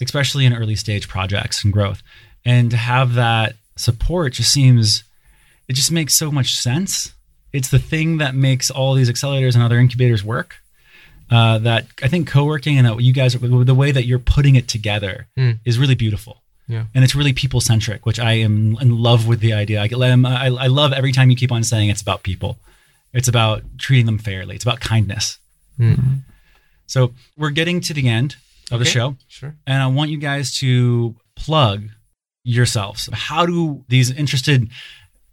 especially 0.00 0.44
in 0.44 0.54
early 0.54 0.76
stage 0.76 1.08
projects 1.08 1.64
and 1.64 1.72
growth. 1.72 2.02
And 2.44 2.70
to 2.70 2.76
have 2.76 3.14
that 3.14 3.56
support 3.76 4.34
just 4.34 4.52
seems 4.52 5.04
it 5.68 5.74
just 5.74 5.92
makes 5.92 6.14
so 6.14 6.30
much 6.30 6.54
sense 6.54 7.12
it's 7.52 7.70
the 7.70 7.78
thing 7.78 8.18
that 8.18 8.34
makes 8.34 8.70
all 8.70 8.94
these 8.94 9.10
accelerators 9.10 9.54
and 9.54 9.62
other 9.62 9.78
incubators 9.78 10.22
work 10.22 10.56
uh, 11.30 11.58
that 11.58 11.86
I 12.02 12.08
think 12.08 12.28
co-working 12.28 12.78
and 12.78 12.86
that 12.86 13.00
you 13.00 13.12
guys 13.12 13.34
the 13.34 13.74
way 13.74 13.92
that 13.92 14.06
you're 14.06 14.18
putting 14.18 14.56
it 14.56 14.68
together 14.68 15.26
mm. 15.36 15.58
is 15.64 15.78
really 15.78 15.94
beautiful. 15.94 16.42
Yeah. 16.66 16.84
And 16.94 17.02
it's 17.02 17.14
really 17.14 17.32
people 17.32 17.60
centric, 17.60 18.04
which 18.04 18.20
I 18.20 18.32
am 18.34 18.76
in 18.80 18.98
love 18.98 19.26
with 19.26 19.40
the 19.40 19.54
idea. 19.54 19.80
I, 19.80 19.88
I, 19.90 20.46
I 20.46 20.66
love 20.66 20.92
every 20.92 21.12
time 21.12 21.30
you 21.30 21.36
keep 21.36 21.50
on 21.50 21.64
saying 21.64 21.88
it's 21.88 22.02
about 22.02 22.22
people. 22.22 22.58
It's 23.14 23.28
about 23.28 23.62
treating 23.78 24.04
them 24.04 24.18
fairly. 24.18 24.54
It's 24.54 24.64
about 24.64 24.80
kindness. 24.80 25.38
Mm-hmm. 25.78 26.16
So 26.86 27.14
we're 27.38 27.50
getting 27.50 27.80
to 27.82 27.94
the 27.94 28.08
end 28.08 28.36
of 28.70 28.74
okay. 28.74 28.84
the 28.84 28.90
show. 28.90 29.16
Sure. 29.28 29.54
And 29.66 29.82
I 29.82 29.86
want 29.86 30.10
you 30.10 30.18
guys 30.18 30.58
to 30.58 31.16
plug 31.36 31.88
yourselves. 32.44 33.08
How 33.12 33.46
do 33.46 33.84
these 33.88 34.10
interested 34.10 34.68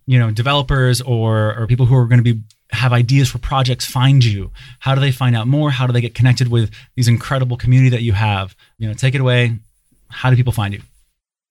you 0.06 0.20
know 0.20 0.32
developers 0.32 1.01
or 1.01 1.56
or 1.58 1.68
people 1.68 1.86
who 1.86 1.95
are 1.95 2.06
going 2.06 2.24
to 2.24 2.34
be 2.34 2.41
have 2.72 2.93
ideas 2.93 3.30
for 3.30 3.38
projects 3.38 3.86
find 3.86 4.24
you? 4.24 4.51
How 4.80 4.95
do 4.95 5.01
they 5.01 5.12
find 5.12 5.36
out 5.36 5.47
more? 5.47 5.72
How 5.72 5.88
do 5.88 5.93
they 5.93 6.01
get 6.01 6.16
connected 6.16 6.47
with 6.49 6.72
these 6.95 7.08
incredible 7.08 7.58
community 7.58 7.89
that 7.89 8.01
you 8.01 8.14
have? 8.14 8.56
You 8.78 8.88
know, 8.88 8.93
take 8.93 9.16
it 9.16 9.22
away. 9.22 9.58
How 10.10 10.30
do 10.30 10.36
people 10.36 10.53
find 10.53 10.74
you? 10.74 10.82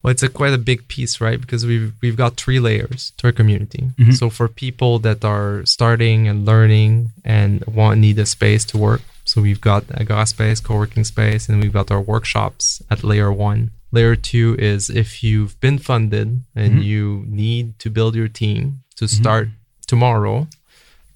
Well, 0.03 0.11
it's 0.11 0.23
a 0.23 0.29
quite 0.29 0.53
a 0.53 0.59
big 0.59 0.87
piece, 0.89 1.19
right? 1.19 1.41
Because 1.41 1.65
we've 1.65 1.95
we've 2.03 2.17
got 2.17 2.37
three 2.37 2.61
layers 2.61 3.13
to 3.17 3.29
our 3.29 3.33
community. 3.33 3.91
Mm-hmm. 3.99 4.13
So 4.13 4.29
for 4.29 4.49
people 4.49 4.99
that 4.99 5.25
are 5.25 5.65
starting 5.65 6.29
and 6.29 6.45
learning 6.45 7.11
and 7.25 7.65
want 7.65 8.01
need 8.01 8.19
a 8.19 8.27
space 8.27 8.67
to 8.67 8.79
work, 8.79 9.01
so 9.25 9.41
we've 9.41 9.63
got 9.63 9.85
Agora 9.99 10.27
space, 10.27 10.61
co-working 10.61 11.05
space, 11.05 11.49
and 11.49 11.63
we've 11.63 11.73
got 11.73 11.91
our 11.91 12.03
workshops 12.03 12.83
at 12.91 13.03
layer 13.03 13.33
one. 13.33 13.71
Layer 13.95 14.17
two 14.17 14.57
is 14.59 14.91
if 14.91 15.23
you've 15.23 15.59
been 15.61 15.79
funded 15.79 16.41
and 16.57 16.73
mm-hmm. 16.73 16.83
you 16.83 17.25
need 17.29 17.79
to 17.79 17.89
build 17.89 18.17
your 18.17 18.27
team 18.27 18.81
to 18.97 19.05
mm-hmm. 19.05 19.23
start 19.23 19.47
mm-hmm. 19.47 19.87
tomorrow, 19.87 20.49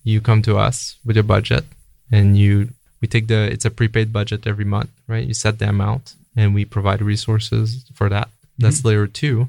you 0.05 0.21
come 0.21 0.43
to 0.43 0.57
us 0.57 0.97
with 1.05 1.17
your 1.17 1.25
budget 1.25 1.65
and 2.13 2.39
you 2.39 2.71
we 3.01 3.09
take 3.09 3.27
the 3.27 3.51
it's 3.53 3.65
a 3.65 3.71
prepaid 3.73 4.13
budget 4.13 4.47
every 4.47 4.65
month, 4.65 4.91
right? 5.09 5.27
You 5.27 5.35
set 5.35 5.59
the 5.59 5.69
amount 5.69 6.15
and 6.37 6.55
we 6.55 6.65
provide 6.65 7.03
resources 7.03 7.85
for 7.95 8.09
that. 8.11 8.29
That's 8.59 8.79
mm-hmm. 8.79 8.89
layer 8.89 9.07
two. 9.09 9.49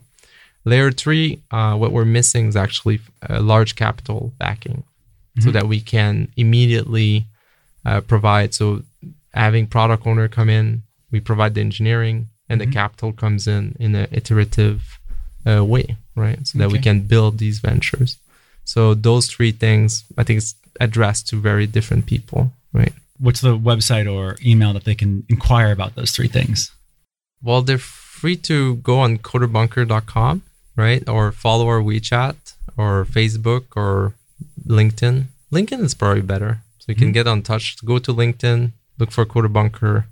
Layer 0.66 0.92
three, 0.92 1.40
uh, 1.52 1.76
what 1.76 1.92
we're 1.92 2.06
missing 2.06 2.48
is 2.48 2.56
actually 2.56 3.00
a 3.22 3.42
large 3.42 3.76
capital 3.76 4.34
backing 4.40 4.82
mm-hmm. 4.82 5.42
so 5.44 5.52
that 5.52 5.68
we 5.68 5.82
can 5.82 6.30
immediately 6.36 7.28
uh, 7.86 8.02
provide. 8.02 8.56
So 8.56 8.82
having 9.36 9.68
product 9.68 10.08
owner 10.08 10.28
come 10.28 10.50
in, 10.50 10.82
we 11.12 11.20
provide 11.20 11.54
the 11.54 11.62
engineering 11.62 12.30
and 12.50 12.60
mm-hmm. 12.60 12.70
the 12.70 12.74
capital 12.74 13.14
comes 13.14 13.48
in 13.48 13.76
in 13.80 13.96
an 13.96 14.08
iterative 14.12 15.00
uh, 15.46 15.64
way, 15.64 15.98
right? 16.16 16.46
So 16.46 16.58
that 16.60 16.72
we 16.72 16.80
can 16.80 17.02
build 17.02 17.38
these 17.38 17.60
ventures. 17.60 18.18
So 18.66 18.94
those 18.94 19.28
three 19.28 19.52
things, 19.52 20.04
I 20.18 20.24
think, 20.24 20.38
it's 20.38 20.56
addressed 20.80 21.28
to 21.30 21.36
very 21.38 21.68
different 21.68 22.06
people, 22.06 22.54
right? 22.74 22.94
What's 23.18 23.42
the 23.42 23.58
website 23.58 24.12
or 24.12 24.38
email 24.46 24.74
that 24.74 24.86
they 24.86 24.96
can 24.96 25.26
inquire 25.30 25.72
about 25.72 25.96
those 25.96 26.12
three 26.12 26.28
things? 26.28 26.72
Well, 27.42 27.62
they're 27.62 27.78
free 27.78 28.36
to 28.38 28.76
go 28.78 29.00
on 29.00 29.18
coderbunker.com, 29.18 30.44
right? 30.76 31.08
Or 31.08 31.32
follow 31.32 31.68
our 31.68 31.82
WeChat 31.82 32.36
or 32.78 33.06
Facebook 33.06 33.66
or 33.76 34.14
LinkedIn. 34.66 35.26
LinkedIn 35.52 35.82
is 35.82 35.94
probably 35.94 36.22
better. 36.22 36.60
So 36.80 36.86
you 36.88 36.96
mm-hmm. 36.96 37.06
can 37.06 37.12
get 37.12 37.28
on 37.28 37.42
touch. 37.42 37.84
Go 37.84 38.00
to 38.00 38.14
LinkedIn, 38.14 38.72
look 38.98 39.12
for 39.12 39.26
Coderbunker, 39.26 40.06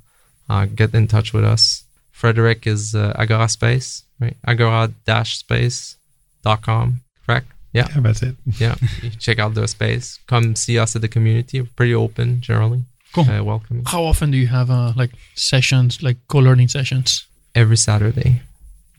uh, 0.50 0.66
get 0.66 0.94
in 0.94 1.08
touch 1.08 1.34
with 1.34 1.44
us. 1.44 1.84
Frederick 2.18 2.68
is 2.68 2.96
uh, 2.96 3.14
Agora 3.16 3.48
Space, 3.48 4.04
right? 4.20 4.36
Agora-space.com, 4.46 7.02
correct? 7.26 7.48
Yeah. 7.74 7.88
yeah, 7.94 8.02
that's 8.02 8.24
it. 8.24 8.36
yeah, 8.58 8.76
check 9.20 9.40
out 9.40 9.54
the 9.54 9.68
space. 9.68 10.20
Come 10.28 10.56
see 10.56 10.80
us 10.80 10.96
at 10.96 11.02
the 11.02 11.08
community. 11.08 11.62
We're 11.62 11.70
pretty 11.76 11.94
open 11.94 12.42
generally. 12.42 12.86
Cool. 13.14 13.30
Uh, 13.30 13.44
welcome. 13.44 13.84
How 13.86 14.04
often 14.04 14.32
do 14.32 14.38
you 14.38 14.48
have 14.48 14.72
uh, 14.72 14.94
like 14.96 15.12
sessions, 15.36 16.02
like 16.02 16.18
co-learning 16.28 16.70
sessions? 16.70 17.28
every 17.58 17.78
Saturday. 17.78 18.42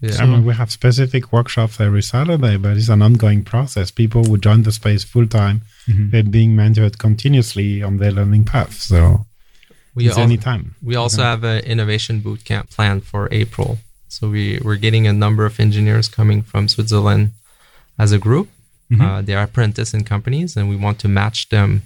Yeah. 0.00 0.16
I 0.20 0.26
mean, 0.26 0.44
we 0.44 0.54
have 0.54 0.70
specific 0.70 1.32
workshops 1.32 1.80
every 1.80 2.02
Saturday, 2.02 2.56
but 2.56 2.76
it's 2.76 2.88
an 2.88 3.02
ongoing 3.02 3.44
process. 3.44 3.90
People 3.90 4.22
would 4.28 4.42
join 4.42 4.62
the 4.62 4.72
space 4.72 5.02
full 5.02 5.26
time. 5.26 5.62
Mm-hmm. 5.88 6.10
They're 6.10 6.22
being 6.22 6.54
mentored 6.54 6.98
continuously 6.98 7.82
on 7.82 7.96
their 7.96 8.12
learning 8.12 8.44
path. 8.44 8.74
So 8.74 9.26
we 9.94 10.08
it's 10.08 10.18
any 10.18 10.36
time. 10.36 10.74
We 10.82 10.96
also 10.96 11.22
have 11.22 11.44
an 11.44 11.64
innovation 11.64 12.20
boot 12.20 12.44
camp 12.44 12.70
planned 12.70 13.04
for 13.04 13.28
April. 13.30 13.78
So 14.08 14.30
we, 14.30 14.58
we're 14.62 14.76
getting 14.76 15.06
a 15.06 15.12
number 15.12 15.44
of 15.44 15.60
engineers 15.60 16.08
coming 16.08 16.42
from 16.42 16.68
Switzerland 16.68 17.32
as 17.98 18.12
a 18.12 18.18
group. 18.18 18.48
Mm-hmm. 18.90 19.02
Uh, 19.02 19.22
they 19.22 19.34
are 19.34 19.44
apprentice 19.44 19.92
in 19.92 20.04
companies, 20.04 20.56
and 20.56 20.68
we 20.68 20.76
want 20.76 20.98
to 21.00 21.08
match 21.08 21.50
them 21.50 21.82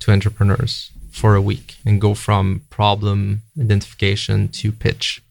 to 0.00 0.12
entrepreneurs 0.12 0.90
for 1.10 1.34
a 1.34 1.40
week 1.40 1.76
and 1.86 2.00
go 2.00 2.12
from 2.14 2.62
problem 2.70 3.42
identification 3.58 4.48
to 4.48 4.72
pitch. 4.72 5.22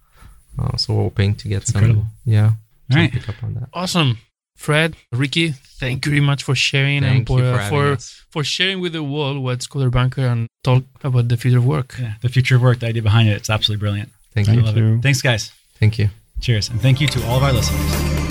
Uh, 0.57 0.75
so 0.77 0.93
we're 0.93 1.03
hoping 1.03 1.35
to 1.35 1.47
get 1.47 1.59
That's 1.59 1.71
some. 1.71 1.83
Incredible. 1.83 2.07
Yeah. 2.25 2.51
All 2.91 2.97
right. 2.97 3.11
Pick 3.11 3.29
up 3.29 3.43
on 3.43 3.53
that. 3.55 3.69
Awesome. 3.73 4.17
Fred, 4.55 4.95
Ricky, 5.11 5.51
thank 5.51 6.05
you 6.05 6.11
very 6.11 6.21
much 6.21 6.43
for 6.43 6.55
sharing 6.55 7.01
thank 7.01 7.17
and 7.17 7.27
for 7.27 7.39
for, 7.39 7.59
uh, 7.59 7.69
for, 7.69 7.97
for, 8.29 8.43
sharing 8.43 8.79
with 8.79 8.93
the 8.93 9.03
world 9.03 9.43
what's 9.43 9.67
Coder 9.67 9.91
Bunker 9.91 10.25
and 10.25 10.47
talk 10.63 10.83
about 11.03 11.27
the 11.27 11.37
future 11.37 11.57
of 11.57 11.65
work. 11.65 11.95
Yeah, 11.99 12.13
the 12.21 12.29
future 12.29 12.55
of 12.55 12.61
work, 12.61 12.79
the 12.79 12.87
idea 12.87 13.01
behind 13.01 13.27
it, 13.29 13.33
it's 13.33 13.49
absolutely 13.49 13.81
brilliant. 13.81 14.09
Thank, 14.31 14.47
thank 14.47 14.75
you. 14.75 14.93
you. 14.93 15.01
Thanks, 15.01 15.21
guys. 15.21 15.51
Thank 15.79 15.99
you. 15.99 16.09
Cheers. 16.39 16.69
And 16.69 16.81
thank 16.81 17.01
you 17.01 17.07
to 17.07 17.25
all 17.27 17.37
of 17.37 17.43
our 17.43 17.53
listeners. 17.53 18.23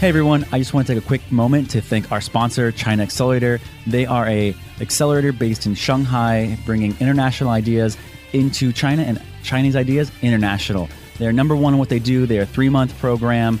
Hey 0.00 0.08
everyone, 0.08 0.46
I 0.50 0.58
just 0.58 0.72
want 0.72 0.86
to 0.86 0.94
take 0.94 1.02
a 1.02 1.06
quick 1.06 1.30
moment 1.30 1.68
to 1.70 1.82
thank 1.82 2.10
our 2.10 2.22
sponsor, 2.22 2.72
China 2.72 3.02
Accelerator. 3.02 3.60
They 3.86 4.06
are 4.06 4.26
a 4.26 4.54
accelerator 4.80 5.32
based 5.32 5.66
in 5.66 5.74
Shanghai, 5.74 6.58
bringing 6.64 6.96
international 7.00 7.50
ideas 7.50 7.98
into 8.32 8.72
China 8.72 9.02
and 9.02 9.20
Chinese 9.42 9.76
Ideas 9.76 10.10
International. 10.22 10.88
They're 11.18 11.34
number 11.34 11.54
one 11.54 11.74
in 11.74 11.78
what 11.78 11.90
they 11.90 11.98
do. 11.98 12.24
They're 12.24 12.42
a 12.42 12.46
three 12.46 12.70
month 12.70 12.98
program 12.98 13.60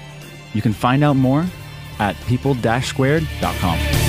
You 0.53 0.61
can 0.61 0.73
find 0.73 1.03
out 1.03 1.15
more 1.15 1.45
at 1.99 2.15
people-squared.com. 2.27 4.00